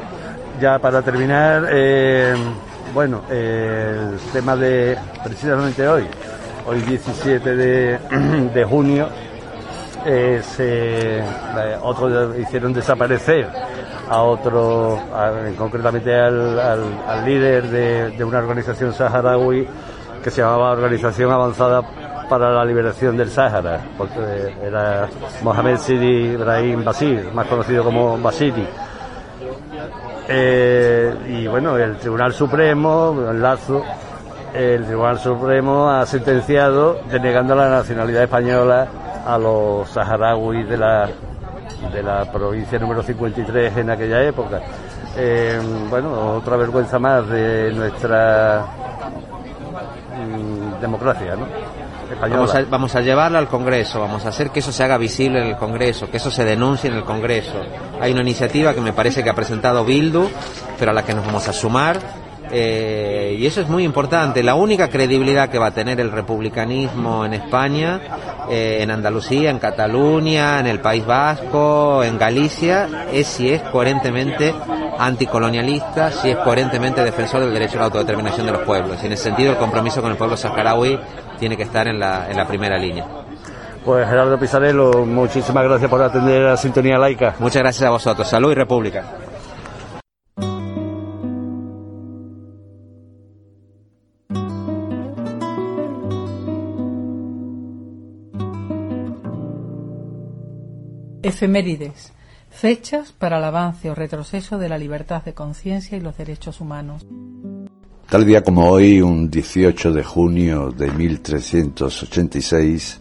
Ya 0.61 0.78
para 0.78 1.02
terminar, 1.02 1.66
eh, 1.70 2.34
bueno, 2.92 3.22
el 3.30 4.18
tema 4.32 4.56
de 4.56 4.98
precisamente 5.22 5.86
hoy, 5.86 6.04
hoy 6.66 6.80
17 6.80 7.56
de, 7.56 8.64
junio, 8.68 9.09
eh, 10.04 10.40
se, 10.42 11.18
eh, 11.18 11.22
otros 11.82 12.36
hicieron 12.38 12.72
desaparecer 12.72 13.48
a 14.11 14.22
otro, 14.22 14.98
concretamente 15.56 16.14
al, 16.18 16.59
al- 16.59 17.24
líder 17.24 17.64
de, 17.68 18.11
de 18.11 18.24
una 18.24 18.38
organización 18.38 18.92
saharaui 18.92 19.68
que 20.24 20.30
se 20.30 20.40
llamaba 20.40 20.72
Organización 20.72 21.30
Avanzada 21.30 21.82
para 22.28 22.50
la 22.50 22.64
Liberación 22.64 23.16
del 23.16 23.30
Sáhara, 23.30 23.80
porque 23.96 24.54
era 24.62 25.09
Mohamed 25.42 25.76
Sidi 25.78 26.32
Ibrahim 26.32 26.84
Basir, 26.84 27.30
más 27.32 27.46
conocido 27.46 27.84
como 27.84 28.18
Basiri. 28.18 28.66
Eh, 30.29 31.14
y 31.26 31.47
bueno, 31.47 31.76
el 31.79 31.97
Tribunal 31.97 32.35
Supremo, 32.35 33.16
el 33.31 33.41
Lazo, 33.41 33.83
el 34.53 34.85
Tribunal 34.85 35.18
Supremo 35.18 35.91
ha 35.91 36.05
sentenciado 36.05 37.01
denegando 37.11 37.55
la 37.55 37.70
nacionalidad 37.70 38.24
española 38.24 38.87
a 39.26 39.39
los 39.39 39.89
saharauis 39.89 40.68
de 40.68 40.76
la 40.76 41.09
de 41.93 42.03
la 42.03 42.31
provincia 42.31 42.79
número 42.79 43.03
53 43.03 43.76
en 43.76 43.91
aquella 43.91 44.22
época. 44.22 44.61
Eh, 45.16 45.59
bueno, 45.89 46.37
otra 46.37 46.57
vergüenza 46.57 46.99
más 46.99 47.29
de 47.29 47.72
nuestra 47.72 48.64
mm, 50.16 50.81
democracia, 50.81 51.37
¿no? 51.37 51.47
Vamos 52.20 52.54
a, 52.54 52.62
vamos 52.62 52.94
a 52.94 53.00
llevarla 53.00 53.38
al 53.38 53.48
Congreso, 53.48 54.00
vamos 54.00 54.24
a 54.24 54.30
hacer 54.30 54.50
que 54.50 54.61
eso 54.61 54.72
se 54.72 54.82
haga 54.82 54.98
visible 54.98 55.40
en 55.40 55.48
el 55.48 55.56
Congreso, 55.56 56.11
que 56.11 56.16
eso 56.16 56.30
se 56.30 56.44
denuncie 56.44 56.90
en 56.90 56.96
el 56.96 57.04
Congreso. 57.04 57.61
Hay 58.00 58.12
una 58.12 58.22
iniciativa 58.22 58.74
que 58.74 58.80
me 58.80 58.92
parece 58.92 59.22
que 59.22 59.30
ha 59.30 59.34
presentado 59.34 59.84
Bildu, 59.84 60.28
pero 60.78 60.90
a 60.90 60.94
la 60.94 61.04
que 61.04 61.14
nos 61.14 61.26
vamos 61.26 61.46
a 61.48 61.52
sumar 61.52 62.00
eh, 62.50 63.36
y 63.38 63.46
eso 63.46 63.61
es 63.61 63.68
muy 63.68 63.84
importante. 63.84 64.42
La 64.42 64.54
única 64.54 64.88
credibilidad 64.88 65.48
que 65.48 65.59
va 65.59 65.66
a 65.66 65.70
tener 65.70 66.00
el 66.00 66.11
republicanismo 66.11 67.24
en 67.24 67.34
España, 67.34 68.00
eh, 68.50 68.78
en 68.80 68.90
Andalucía, 68.90 69.50
en 69.50 69.59
Cataluña, 69.59 70.61
en 70.61 70.66
el 70.66 70.80
País 70.80 71.04
Vasco, 71.04 72.02
en 72.02 72.18
Galicia, 72.18 72.88
es 73.12 73.26
si 73.26 73.50
es 73.50 73.62
coherentemente 73.62 74.54
anticolonialista, 74.98 76.11
si 76.11 76.30
es 76.30 76.36
coherentemente 76.38 77.04
defensor 77.04 77.40
del 77.40 77.52
derecho 77.52 77.76
a 77.76 77.80
la 77.80 77.84
autodeterminación 77.86 78.46
de 78.46 78.52
los 78.52 78.62
pueblos. 78.62 78.98
Y 79.02 79.06
en 79.06 79.12
ese 79.12 79.24
sentido 79.24 79.52
el 79.52 79.59
compromiso 79.59 80.00
con 80.00 80.11
el 80.11 80.16
pueblo 80.16 80.36
saharaui 80.36 80.98
tiene 81.39 81.57
que 81.57 81.62
estar 81.62 81.86
en 81.89 81.99
la, 81.99 82.30
en 82.30 82.36
la 82.36 82.47
primera 82.47 82.76
línea. 82.76 83.07
Pues 83.84 84.07
Gerardo 84.07 84.39
Pizarello, 84.39 85.07
muchísimas 85.07 85.64
gracias 85.64 85.89
por 85.89 86.03
atender 86.03 86.43
a 86.43 86.51
la 86.51 86.57
sintonía 86.57 86.99
laica. 86.99 87.34
Muchas 87.39 87.62
gracias 87.62 87.86
a 87.86 87.91
vosotros. 87.91 88.28
Salud 88.28 88.53
y 88.53 88.55
República. 88.55 89.05
Efemérides. 101.22 102.12
Fechas 102.51 103.12
para 103.12 103.39
el 103.39 103.45
avance 103.45 103.91
o 103.91 103.95
retroceso 103.95 104.59
de 104.59 104.68
la 104.68 104.78
libertad 104.78 105.22
de 105.22 105.34
conciencia 105.34 105.97
y 105.97 106.01
los 106.01 106.16
derechos 106.16 106.61
humanos. 106.61 107.07
Tal 108.09 108.24
día 108.24 108.42
como 108.42 108.70
hoy, 108.70 109.02
un 109.02 109.28
18 109.28 109.92
de 109.92 110.02
junio 110.02 110.70
de 110.70 110.90
1386, 110.90 113.00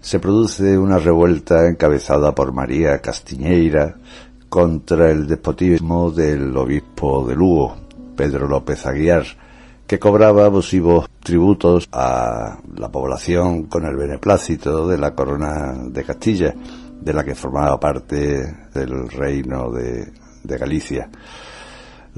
se 0.00 0.20
produce 0.20 0.78
una 0.78 0.98
revuelta 0.98 1.68
encabezada 1.68 2.34
por 2.34 2.54
María 2.54 2.98
Castiñeira 3.02 3.96
contra 4.48 5.10
el 5.10 5.26
despotismo 5.26 6.10
del 6.10 6.56
obispo 6.56 7.28
de 7.28 7.36
Lugo, 7.36 7.76
Pedro 8.16 8.48
López 8.48 8.86
Aguiar, 8.86 9.26
que 9.86 9.98
cobraba 9.98 10.46
abusivos 10.46 11.10
tributos 11.22 11.86
a 11.92 12.56
la 12.74 12.90
población 12.90 13.64
con 13.64 13.84
el 13.84 13.96
beneplácito 13.96 14.88
de 14.88 14.96
la 14.96 15.14
corona 15.14 15.74
de 15.90 16.04
Castilla 16.04 16.54
de 16.98 17.12
la 17.12 17.22
que 17.22 17.34
formaba 17.34 17.78
parte 17.78 18.50
del 18.72 19.10
reino 19.10 19.70
de, 19.70 20.10
Galicia. 20.42 21.10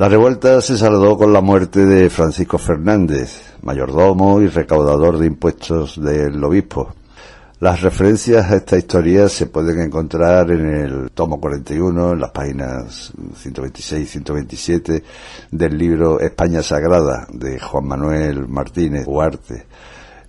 La 0.01 0.09
revuelta 0.09 0.63
se 0.63 0.79
saldó 0.79 1.19
con 1.19 1.31
la 1.31 1.43
muerte 1.43 1.85
de 1.85 2.09
Francisco 2.09 2.57
Fernández, 2.57 3.43
mayordomo 3.61 4.41
y 4.41 4.47
recaudador 4.47 5.19
de 5.19 5.27
impuestos 5.27 6.03
del 6.03 6.43
obispo. 6.43 6.95
Las 7.59 7.83
referencias 7.83 8.51
a 8.51 8.57
esta 8.57 8.79
historia 8.79 9.29
se 9.29 9.45
pueden 9.45 9.79
encontrar 9.79 10.53
en 10.53 10.75
el 10.75 11.11
tomo 11.11 11.39
41, 11.39 12.13
en 12.13 12.19
las 12.19 12.31
páginas 12.31 13.13
126 13.37 14.03
y 14.03 14.07
127 14.07 15.05
del 15.51 15.77
libro 15.77 16.19
España 16.19 16.63
Sagrada 16.63 17.27
de 17.31 17.61
Juan 17.61 17.85
Manuel 17.85 18.49
Martínez 18.49 19.05
Huarte, 19.07 19.67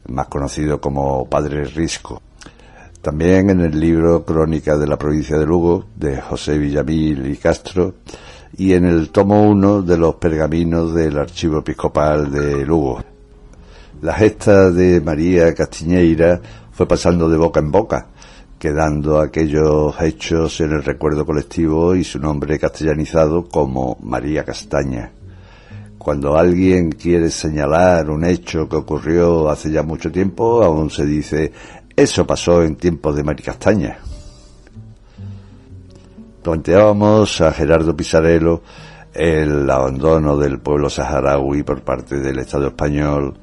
más 0.09 0.28
conocido 0.28 0.82
como 0.82 1.30
Padre 1.30 1.63
Risco. 1.63 2.22
También 3.01 3.49
en 3.51 3.61
el 3.61 3.80
libro 3.80 4.26
Crónica 4.26 4.78
de 4.78 4.88
la 4.88 4.97
provincia 4.97 5.38
de 5.38 5.45
Lugo 5.45 5.86
de 5.95 6.19
José 6.19 6.57
Villamil 6.57 7.26
y 7.32 7.38
Castro 7.38 7.95
y 8.57 8.73
en 8.73 8.85
el 8.85 9.09
tomo 9.09 9.49
1 9.49 9.81
de 9.81 9.97
los 9.97 10.15
pergaminos 10.15 10.93
del 10.93 11.17
Archivo 11.17 11.59
Episcopal 11.59 12.31
de 12.31 12.65
Lugo. 12.65 13.03
La 14.01 14.13
gesta 14.13 14.71
de 14.71 14.99
María 15.01 15.53
Castiñeira 15.53 16.41
fue 16.71 16.87
pasando 16.87 17.29
de 17.29 17.37
boca 17.37 17.59
en 17.59 17.71
boca, 17.71 18.07
quedando 18.57 19.19
aquellos 19.19 19.95
hechos 20.01 20.59
en 20.61 20.71
el 20.71 20.83
recuerdo 20.83 21.25
colectivo 21.25 21.95
y 21.95 22.03
su 22.03 22.19
nombre 22.19 22.59
castellanizado 22.59 23.47
como 23.47 23.97
María 24.01 24.43
Castaña. 24.43 25.11
Cuando 25.97 26.35
alguien 26.35 26.91
quiere 26.91 27.29
señalar 27.29 28.09
un 28.09 28.25
hecho 28.25 28.67
que 28.67 28.75
ocurrió 28.75 29.49
hace 29.49 29.71
ya 29.71 29.83
mucho 29.83 30.11
tiempo, 30.11 30.63
aún 30.63 30.89
se 30.89 31.05
dice 31.05 31.51
eso 31.95 32.25
pasó 32.25 32.63
en 32.63 32.75
tiempos 32.75 33.15
de 33.15 33.23
Maricastaña. 33.23 33.99
Planteábamos 36.41 37.39
a 37.41 37.51
Gerardo 37.53 37.95
Pisarello 37.95 38.63
el 39.13 39.69
abandono 39.69 40.37
del 40.37 40.59
pueblo 40.59 40.89
saharaui 40.89 41.63
por 41.63 41.83
parte 41.83 42.19
del 42.19 42.39
Estado 42.39 42.67
español 42.67 43.37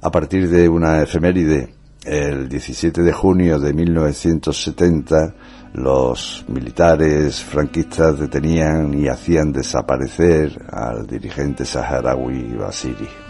a 0.00 0.10
partir 0.10 0.48
de 0.48 0.68
una 0.68 1.02
efeméride. 1.02 1.74
El 2.02 2.48
17 2.48 3.02
de 3.02 3.12
junio 3.12 3.58
de 3.58 3.74
1970 3.74 5.34
los 5.74 6.46
militares 6.48 7.42
franquistas 7.42 8.18
detenían 8.18 8.94
y 8.94 9.08
hacían 9.08 9.52
desaparecer 9.52 10.66
al 10.72 11.06
dirigente 11.06 11.66
saharaui 11.66 12.54
Basiri. 12.54 13.29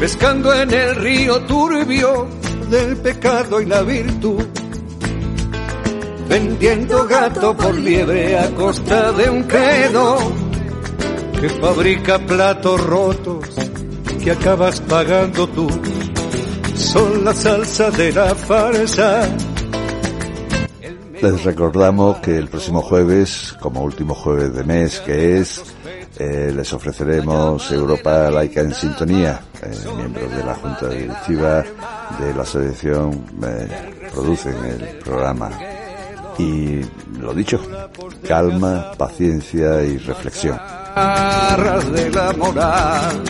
pescando 0.00 0.54
en 0.54 0.72
el 0.72 0.96
río 0.96 1.42
turbio 1.42 2.26
del 2.70 2.96
pecado 2.96 3.60
y 3.60 3.66
la 3.66 3.82
virtud, 3.82 4.42
vendiendo 6.26 7.06
gato 7.06 7.54
por 7.54 7.74
liebre 7.74 8.38
a 8.38 8.50
costa 8.54 9.12
de 9.12 9.28
un 9.28 9.42
credo 9.42 10.16
que 11.38 11.50
fabrica 11.50 12.18
platos 12.18 12.82
rotos 12.82 13.44
que 14.24 14.30
acabas 14.30 14.80
pagando 14.80 15.46
tú. 15.48 15.68
Son 16.74 17.22
la 17.22 17.34
salsa 17.34 17.90
de 17.90 18.10
la 18.10 18.34
farsa. 18.34 19.28
Les 21.20 21.44
recordamos 21.44 22.16
que 22.20 22.38
el 22.38 22.48
próximo 22.48 22.80
jueves, 22.80 23.54
como 23.60 23.82
último 23.82 24.14
jueves 24.14 24.54
de 24.54 24.64
mes 24.64 24.98
que 25.00 25.40
es, 25.40 25.62
eh, 26.22 26.52
les 26.54 26.70
ofreceremos 26.74 27.72
Europa 27.72 28.30
Laica 28.30 28.60
en 28.60 28.74
Sintonía, 28.74 29.40
eh, 29.62 29.74
miembros 29.96 30.30
de 30.36 30.44
la 30.44 30.54
Junta 30.54 30.88
Directiva 30.88 31.64
de 32.18 32.34
la 32.34 32.42
Asociación 32.42 33.24
eh, 33.42 34.08
producen 34.12 34.54
el 34.66 34.98
programa. 34.98 35.50
Y 36.36 36.82
lo 37.18 37.32
dicho, 37.32 37.58
calma, 38.28 38.92
paciencia 38.98 39.82
y 39.82 39.96
reflexión. 39.96 40.60
de 41.90 42.10
la 42.10 42.32
moral. 42.34 43.22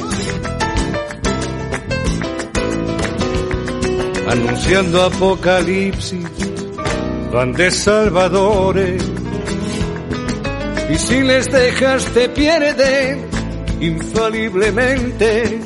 Anunciando 4.29 5.05
apocalipsis, 5.05 6.27
van 7.33 7.55
salvadores 7.71 9.20
y 10.93 10.99
si 10.99 11.21
les 11.23 11.47
dejas 11.51 12.05
te 12.07 12.29
pierden 12.29 13.27
infaliblemente. 13.81 15.61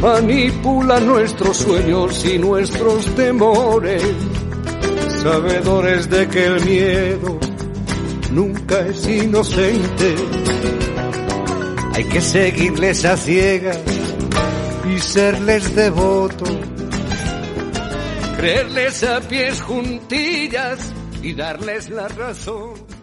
Manipula 0.00 1.00
nuestros 1.00 1.56
sueños 1.58 2.24
y 2.24 2.38
nuestros 2.38 3.06
temores. 3.14 4.02
sabedores 5.22 6.10
de 6.10 6.28
que 6.28 6.44
el 6.44 6.64
miedo 6.64 7.38
nunca 8.30 8.80
es 8.80 9.06
inocente. 9.06 10.14
Hay 11.94 12.04
que 12.04 12.20
seguirles 12.20 13.04
a 13.04 13.16
ciegas 13.16 13.80
y 14.92 14.98
serles 14.98 15.74
devoto, 15.74 16.44
creerles 18.36 19.04
a 19.04 19.20
pies 19.20 19.62
juntillas 19.62 20.92
y 21.22 21.32
darles 21.34 21.88
la 21.88 22.08
razón. 22.08 22.93